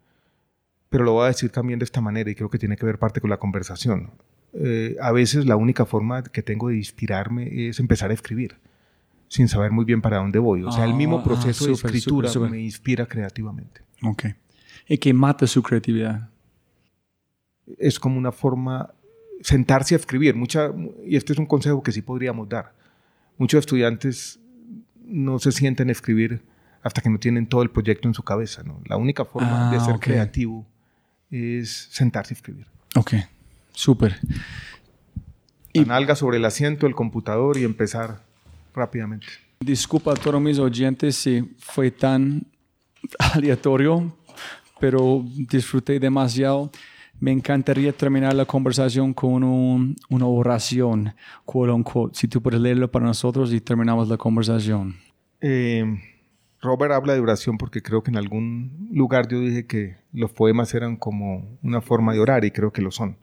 pero 0.90 1.04
lo 1.04 1.14
voy 1.14 1.26
a 1.26 1.28
decir 1.28 1.50
también 1.50 1.80
de 1.80 1.86
esta 1.86 2.02
manera 2.02 2.30
y 2.30 2.36
creo 2.36 2.50
que 2.50 2.58
tiene 2.58 2.78
que 2.78 2.86
ver 2.86 3.00
parte 3.00 3.20
con 3.22 3.30
la 3.30 3.38
conversación. 3.38 4.12
Eh, 4.54 4.96
a 5.02 5.12
veces 5.12 5.46
la 5.46 5.56
única 5.56 5.86
forma 5.86 6.24
que 6.24 6.42
tengo 6.42 6.70
de 6.70 6.78
inspirarme 6.78 7.68
es 7.70 7.80
empezar 7.80 8.12
a 8.12 8.14
escribir 8.14 8.58
sin 9.30 9.48
saber 9.50 9.72
muy 9.72 9.84
bien 9.86 10.02
para 10.02 10.18
dónde 10.18 10.40
voy. 10.40 10.64
O 10.64 10.72
sea, 10.72 10.86
el 10.86 10.94
mismo 10.94 11.20
Ah, 11.20 11.24
proceso 11.24 11.66
ah, 11.66 11.68
de 11.68 11.76
súper, 11.76 11.96
escritura 11.96 12.30
súper, 12.30 12.48
súper. 12.48 12.52
me 12.52 12.64
inspira 12.64 13.06
creativamente. 13.06 13.82
Ok. 14.02 14.26
Y 14.88 14.98
que 15.00 15.14
mata 15.14 15.46
su 15.48 15.62
creatividad. 15.62 16.30
Es 17.78 18.00
como 18.00 18.18
una 18.18 18.32
forma, 18.32 18.94
sentarse 19.42 19.96
a 19.96 19.98
escribir. 19.98 20.36
Mucha, 20.36 20.72
y 21.06 21.18
este 21.18 21.34
es 21.34 21.40
un 21.40 21.46
consejo 21.46 21.84
que 21.84 21.92
sí 21.92 22.02
podríamos 22.02 22.48
dar. 22.48 22.74
Muchos 23.38 23.60
estudiantes 23.60 24.40
no 25.04 25.40
se 25.40 25.52
sienten 25.52 25.90
a 25.90 25.92
escribir 25.92 26.42
hasta 26.82 27.02
que 27.02 27.10
no 27.10 27.20
tienen 27.20 27.48
todo 27.48 27.64
el 27.64 27.70
proyecto 27.70 28.08
en 28.08 28.14
su 28.14 28.24
cabeza. 28.24 28.64
¿no? 28.64 28.80
La 28.86 28.96
única 28.96 29.26
forma 29.26 29.70
Ah, 29.70 29.74
de 29.74 29.80
ser 29.82 29.96
ok. 29.96 30.02
creativo 30.04 30.66
es 31.30 31.90
sentarse 31.92 32.34
a 32.34 32.38
escribir. 32.38 32.68
Ok. 32.96 33.14
Súper. 33.78 34.16
Y- 35.72 35.82
nalga 35.82 36.16
sobre 36.16 36.38
el 36.38 36.46
asiento, 36.46 36.88
el 36.88 36.96
computador 36.96 37.58
y 37.58 37.64
empezar 37.64 38.24
rápidamente. 38.74 39.28
Disculpa 39.60 40.14
a 40.14 40.16
todos 40.16 40.42
mis 40.42 40.58
oyentes 40.58 41.16
si 41.16 41.56
fue 41.60 41.92
tan 41.92 42.48
aleatorio, 43.34 44.18
pero 44.80 45.24
disfruté 45.48 46.00
demasiado. 46.00 46.72
Me 47.20 47.32
encantaría 47.32 47.94
terminar 47.94 48.34
la 48.34 48.46
conversación 48.46 49.14
con 49.14 49.44
un- 49.44 49.96
una 50.10 50.26
oración, 50.26 51.14
quote 51.46 51.72
unquote. 51.72 52.18
Si 52.18 52.28
tú 52.28 52.42
puedes 52.42 52.60
leerlo 52.60 52.90
para 52.90 53.06
nosotros 53.06 53.54
y 53.54 53.62
terminamos 53.62 54.08
la 54.10 54.18
conversación. 54.18 54.96
Eh, 55.42 55.86
Robert 56.62 56.94
habla 56.94 57.14
de 57.14 57.20
oración 57.20 57.60
porque 57.60 57.84
creo 57.84 58.02
que 58.02 58.10
en 58.10 58.18
algún 58.18 58.88
lugar 58.92 59.28
yo 59.28 59.40
dije 59.40 59.68
que 59.68 59.98
los 60.14 60.32
poemas 60.32 60.74
eran 60.74 60.96
como 60.96 61.60
una 61.62 61.82
forma 61.82 62.14
de 62.14 62.20
orar 62.20 62.44
y 62.44 62.50
creo 62.50 62.72
que 62.74 62.82
lo 62.82 62.90
son. 62.90 63.18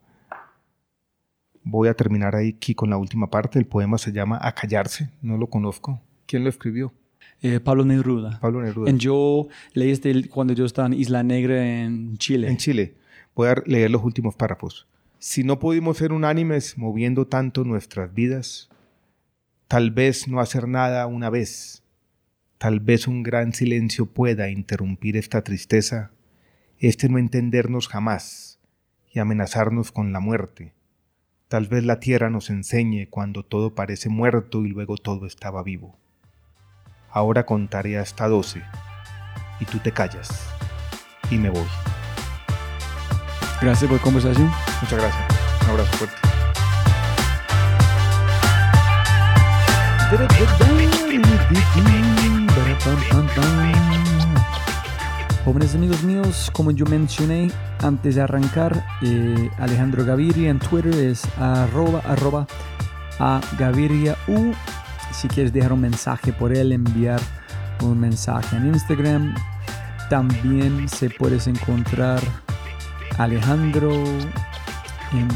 Voy 1.65 1.89
a 1.89 1.95
terminar 1.95 2.36
aquí 2.36 2.74
con 2.74 2.91
la 2.91 2.99
última 2.99 3.31
parte. 3.31 3.59
El 3.59 3.66
poema 3.66 3.97
se 3.99 4.12
llama 4.12 4.39
A 4.41 4.55
callarse, 4.55 5.11
no 5.23 5.39
lo 5.39 5.49
conozco. 5.49 6.01
¿Quién 6.27 6.45
lo 6.45 6.51
escribió? 6.51 6.93
Eh, 7.41 7.59
Pablo 7.59 7.85
Neruda. 7.85 8.39
Pablo 8.39 8.62
Neruda. 8.62 8.91
En 8.91 8.99
yo 8.99 9.49
leí 9.73 9.91
este 9.91 10.28
cuando 10.28 10.53
yo 10.53 10.66
estaba 10.66 10.86
en 10.86 10.95
Isla 10.95 11.23
Negra 11.23 11.66
en 11.66 12.19
Chile. 12.19 12.49
En 12.49 12.59
Chile. 12.59 12.95
Voy 13.35 13.49
a 13.49 13.57
leer 13.65 13.91
los 13.91 14.05
últimos 14.05 14.36
párrafos. 14.36 14.86
Si 15.19 15.43
no 15.43 15.59
pudimos 15.59 15.97
ser 15.97 16.12
unánimes 16.12 16.77
moviendo 16.77 17.27
tanto 17.27 17.65
nuestras 17.65 18.12
vidas, 18.12 18.69
tal 19.69 19.91
vez 19.91 20.28
no 20.28 20.39
hacer 20.39 20.69
nada 20.69 21.07
una 21.07 21.31
vez, 21.31 21.82
tal 22.59 22.78
vez 22.81 23.09
un 23.09 23.23
gran 23.23 23.55
silencio 23.55 24.05
pueda 24.05 24.51
interrumpir 24.51 25.16
esta 25.16 25.43
tristeza, 25.43 26.11
este 26.78 27.09
no 27.09 27.16
entendernos 27.16 27.89
jamás 27.89 28.61
y 29.12 29.19
amenazarnos 29.19 29.93
con 29.93 30.12
la 30.12 30.20
muerte. 30.20 30.73
Tal 31.55 31.68
vez 31.68 31.85
la 31.85 32.01
tierra 32.01 32.31
nos 32.31 32.51
enseñe 32.51 33.06
cuando 33.09 33.44
todo 33.44 33.76
parece 33.76 34.09
muerto 34.09 34.64
y 34.64 34.70
luego 34.70 34.97
todo 34.97 35.24
estaba 35.24 35.62
vivo. 35.62 35.97
Ahora 37.12 37.47
contaré 37.47 37.97
hasta 37.97 38.26
doce 38.26 38.60
y 39.60 39.64
tú 39.64 39.78
te 39.78 39.93
callas 39.93 40.52
y 41.31 41.39
me 41.39 41.51
voy. 41.51 41.68
Gracias 43.62 43.89
por 43.89 43.98
la 43.98 44.02
conversación. 44.02 44.51
Muchas 44.82 44.98
gracias. 44.98 45.24
Un 45.62 45.70
abrazo 45.70 45.93
fuerte. 45.97 46.16
Jóvenes 55.45 55.75
amigos 55.75 56.03
míos, 56.05 56.51
como 56.55 56.71
yo 56.71 56.87
mencioné 56.87 57.51
antes 57.83 58.15
de 58.15 58.23
arrancar, 58.23 58.83
eh, 59.03 59.51
Alejandro 59.59 60.03
Gaviria 60.03 60.49
en 60.49 60.59
Twitter 60.59 60.95
es 60.95 61.23
arroba, 61.39 62.01
arroba 62.07 62.47
a 63.19 63.43
U. 64.27 64.53
Si 65.12 65.29
quieres 65.29 65.53
dejar 65.53 65.75
un 65.75 65.83
mensaje 65.83 66.33
por 66.33 66.57
él, 66.57 66.73
enviar 66.73 67.21
un 67.83 68.01
mensaje 68.01 68.57
en 68.57 68.69
Instagram. 68.69 69.35
También 70.09 70.89
se 70.89 71.11
puedes 71.11 71.47
encontrar 71.47 72.23
Alejandro 73.19 73.93
en 75.12 75.29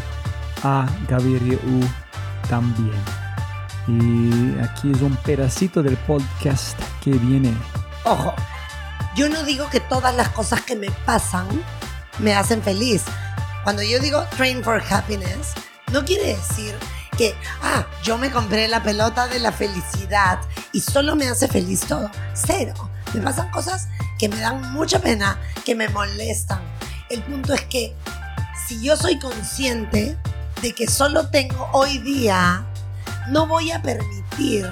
a 0.63 0.89
U 1.07 1.81
también. 2.49 2.97
Y 3.87 4.59
aquí 4.63 4.91
es 4.91 5.03
un 5.03 5.15
pedacito 5.17 5.83
del 5.83 5.99
podcast 5.99 6.81
que 7.03 7.11
viene. 7.11 7.53
Ojo, 8.05 8.35
yo 9.17 9.29
no 9.29 9.43
digo 9.43 9.69
que 9.71 9.81
todas 9.81 10.15
las 10.15 10.29
cosas 10.31 10.63
que 10.63 10.77
me 10.77 10.91
pasan 11.05 11.47
me 12.19 12.35
hacen 12.35 12.63
feliz. 12.63 13.05
Cuando 13.65 13.83
yo 13.83 13.99
digo 13.99 14.25
train 14.37 14.63
for 14.63 14.83
happiness, 14.89 15.53
no 15.93 16.05
quiere 16.05 16.37
decir 16.37 16.75
que, 17.17 17.35
ah, 17.63 17.85
yo 18.03 18.17
me 18.17 18.31
compré 18.31 18.69
la 18.69 18.83
pelota 18.83 19.27
de 19.27 19.41
la 19.41 19.51
felicidad 19.51 20.39
y 20.73 20.81
solo 20.81 21.17
me 21.17 21.29
hace 21.29 21.49
feliz 21.49 21.81
todo. 21.81 22.11
Cero. 22.35 22.75
Me 23.15 23.21
pasan 23.21 23.51
cosas 23.51 23.89
que 24.19 24.29
me 24.29 24.39
dan 24.39 24.73
mucha 24.73 25.01
pena, 25.01 25.39
que 25.65 25.75
me 25.75 25.89
molestan. 25.89 26.61
El 27.09 27.23
punto 27.23 27.55
es 27.55 27.63
que 27.63 27.97
si 28.67 28.83
yo 28.83 28.97
soy 28.97 29.19
consciente 29.19 30.17
de 30.63 30.75
que 30.75 30.87
solo 30.87 31.29
tengo 31.31 31.69
hoy 31.73 31.99
día, 31.99 32.65
no 33.29 33.47
voy 33.47 33.73
a 33.73 33.81
permitir 33.83 34.71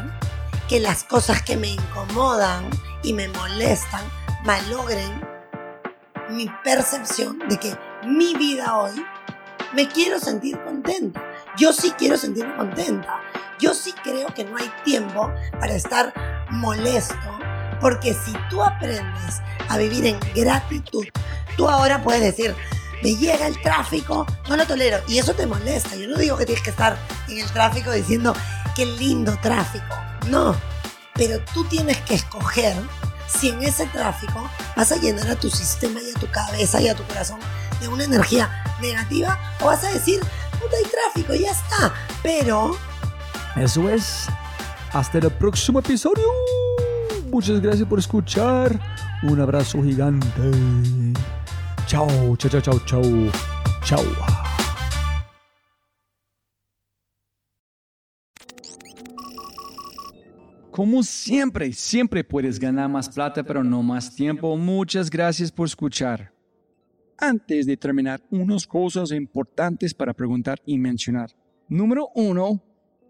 que 0.68 0.80
las 0.80 1.02
cosas 1.02 1.42
que 1.42 1.56
me 1.56 1.68
incomodan 1.68 2.68
y 3.02 3.12
me 3.12 3.28
molestan 3.28 4.02
malogren 4.46 5.20
mi 6.30 6.48
percepción 6.62 7.40
de 7.48 7.58
que 7.58 7.76
mi 8.04 8.34
vida 8.34 8.78
hoy 8.78 9.04
me 9.74 9.88
quiero 9.88 10.20
sentir 10.20 10.58
contenta. 10.62 11.22
Yo 11.58 11.72
sí 11.72 11.92
quiero 11.98 12.16
sentirme 12.16 12.56
contenta. 12.56 13.20
Yo 13.58 13.74
sí 13.74 13.92
creo 14.04 14.28
que 14.28 14.44
no 14.44 14.56
hay 14.56 14.70
tiempo 14.84 15.32
para 15.58 15.74
estar 15.74 16.14
molesto, 16.50 17.16
porque 17.80 18.14
si 18.14 18.32
tú 18.48 18.62
aprendes 18.62 19.42
a 19.68 19.78
vivir 19.78 20.06
en 20.06 20.20
gratitud, 20.34 21.04
tú 21.56 21.68
ahora 21.68 22.02
puedes 22.02 22.22
decir, 22.22 22.54
me 23.02 23.16
llega 23.16 23.48
el 23.48 23.60
tráfico, 23.62 24.26
no 24.48 24.56
lo 24.56 24.66
tolero, 24.66 24.98
y 25.08 25.18
eso 25.18 25.34
te 25.34 25.46
molesta. 25.46 25.96
Yo 25.96 26.06
no 26.06 26.16
digo 26.16 26.36
que 26.36 26.46
tienes 26.46 26.62
que 26.62 26.70
estar 26.70 26.96
en 27.28 27.40
el 27.40 27.50
tráfico 27.50 27.90
diciendo, 27.90 28.32
qué 28.76 28.86
lindo 28.86 29.36
tráfico. 29.42 29.96
No, 30.28 30.54
pero 31.14 31.40
tú 31.52 31.64
tienes 31.64 31.98
que 32.02 32.14
escoger 32.14 32.76
si 33.26 33.48
en 33.48 33.62
ese 33.62 33.86
tráfico 33.86 34.48
vas 34.76 34.92
a 34.92 34.96
llenar 34.96 35.28
a 35.28 35.36
tu 35.36 35.50
sistema 35.50 36.00
y 36.00 36.10
a 36.10 36.18
tu 36.18 36.30
cabeza 36.30 36.80
y 36.80 36.88
a 36.88 36.94
tu 36.94 37.02
corazón 37.04 37.38
de 37.80 37.88
una 37.88 38.04
energía 38.04 38.50
negativa 38.80 39.38
o 39.60 39.66
vas 39.66 39.84
a 39.84 39.90
decir, 39.90 40.20
puta, 40.52 40.76
hay 40.76 40.90
tráfico, 40.90 41.34
ya 41.34 41.50
está. 41.50 41.94
Pero 42.22 42.76
Eso 43.56 43.88
es. 43.88 44.26
Hasta 44.92 45.18
el 45.18 45.30
próximo 45.30 45.80
episodio. 45.80 46.24
Muchas 47.30 47.60
gracias 47.60 47.86
por 47.88 47.98
escuchar. 47.98 48.78
Un 49.22 49.40
abrazo 49.40 49.82
gigante. 49.82 50.50
Chao, 51.86 52.36
chao, 52.36 52.50
chao, 52.50 52.60
chao, 52.60 52.80
chao. 52.86 53.02
Chao. 53.84 54.35
Como 60.76 61.02
siempre, 61.02 61.72
siempre 61.72 62.22
puedes 62.22 62.60
ganar 62.60 62.90
más 62.90 63.08
plata, 63.08 63.42
pero 63.42 63.64
no 63.64 63.82
más 63.82 64.14
tiempo. 64.14 64.58
Muchas 64.58 65.08
gracias 65.08 65.50
por 65.50 65.68
escuchar. 65.68 66.34
Antes 67.16 67.64
de 67.64 67.78
terminar, 67.78 68.20
unas 68.30 68.66
cosas 68.66 69.10
importantes 69.12 69.94
para 69.94 70.12
preguntar 70.12 70.60
y 70.66 70.76
mencionar. 70.76 71.30
Número 71.66 72.10
uno, 72.14 72.62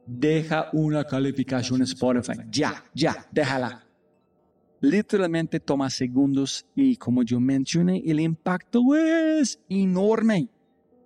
deja 0.07 0.69
una 0.75 1.03
calificación 1.03 1.83
Spotify. 1.83 2.39
Ya, 2.53 2.85
ya, 2.95 3.27
déjala. 3.33 3.85
Literalmente 4.81 5.59
toma 5.59 5.91
segundos 5.91 6.65
y 6.77 6.95
como 6.95 7.25
yo 7.25 7.41
mencioné, 7.41 8.01
el 8.07 8.21
impacto 8.21 8.95
es 8.95 9.59
enorme. 9.69 10.49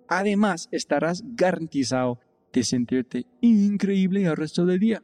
Además, 0.07 0.69
estarás 0.71 1.23
garantizado 1.25 2.19
de 2.53 2.63
sentirte 2.63 3.25
increíble 3.41 4.25
el 4.25 4.35
resto 4.35 4.63
del 4.63 4.79
día. 4.79 5.01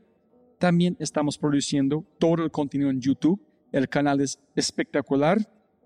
También 0.60 0.98
estamos 1.00 1.38
produciendo 1.38 2.04
todo 2.18 2.44
el 2.44 2.52
contenido 2.52 2.90
en 2.90 3.00
YouTube. 3.00 3.40
El 3.72 3.88
canal 3.88 4.22
es 4.22 4.40
espectacular. 4.56 5.38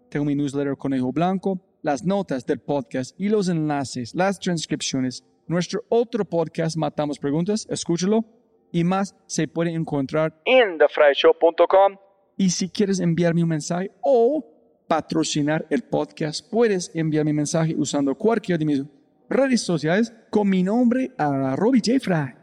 Tengo 0.10 0.26
mi 0.26 0.36
newsletter 0.36 0.78
Conejo 0.78 1.12
Blanco, 1.12 1.60
las 1.82 2.04
notas 2.04 2.46
del 2.46 2.60
podcast 2.60 3.20
y 3.20 3.30
los 3.30 3.50
enlaces, 3.50 4.16
las 4.16 4.40
transcripciones. 4.40 5.26
Nuestro 5.48 5.84
otro 5.90 6.24
podcast, 6.24 6.78
Matamos 6.78 7.20
Preguntas, 7.20 7.68
escúchalo. 7.70 8.24
Y 8.72 8.86
más 8.86 9.16
se 9.26 9.50
puede 9.50 9.74
encontrar 9.74 10.42
en 10.46 10.78
thefryshow.com. 10.78 11.98
Y 12.38 12.52
si 12.52 12.70
quieres 12.70 13.02
enviarme 13.02 13.44
un 13.44 13.50
mensaje 13.50 13.92
o 14.02 14.46
patrocinar 14.88 15.66
el 15.70 15.84
podcast, 15.84 16.50
puedes 16.50 16.90
enviar 16.96 17.26
mi 17.26 17.34
mensaje 17.34 17.76
usando 17.78 18.16
cualquiera 18.16 18.58
de 18.58 18.66
mis 18.66 18.84
redes 19.30 19.62
sociales 19.62 20.14
con 20.30 20.48
mi 20.50 20.64
nombre 20.64 21.12
a 21.18 21.58
Robbie 21.58 21.82
J. 21.86 22.00
Fry. 22.00 22.41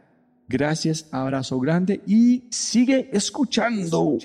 Gracias, 0.48 1.06
abrazo 1.12 1.60
grande 1.60 2.00
y 2.06 2.44
sigue 2.50 3.10
escuchando. 3.12 4.16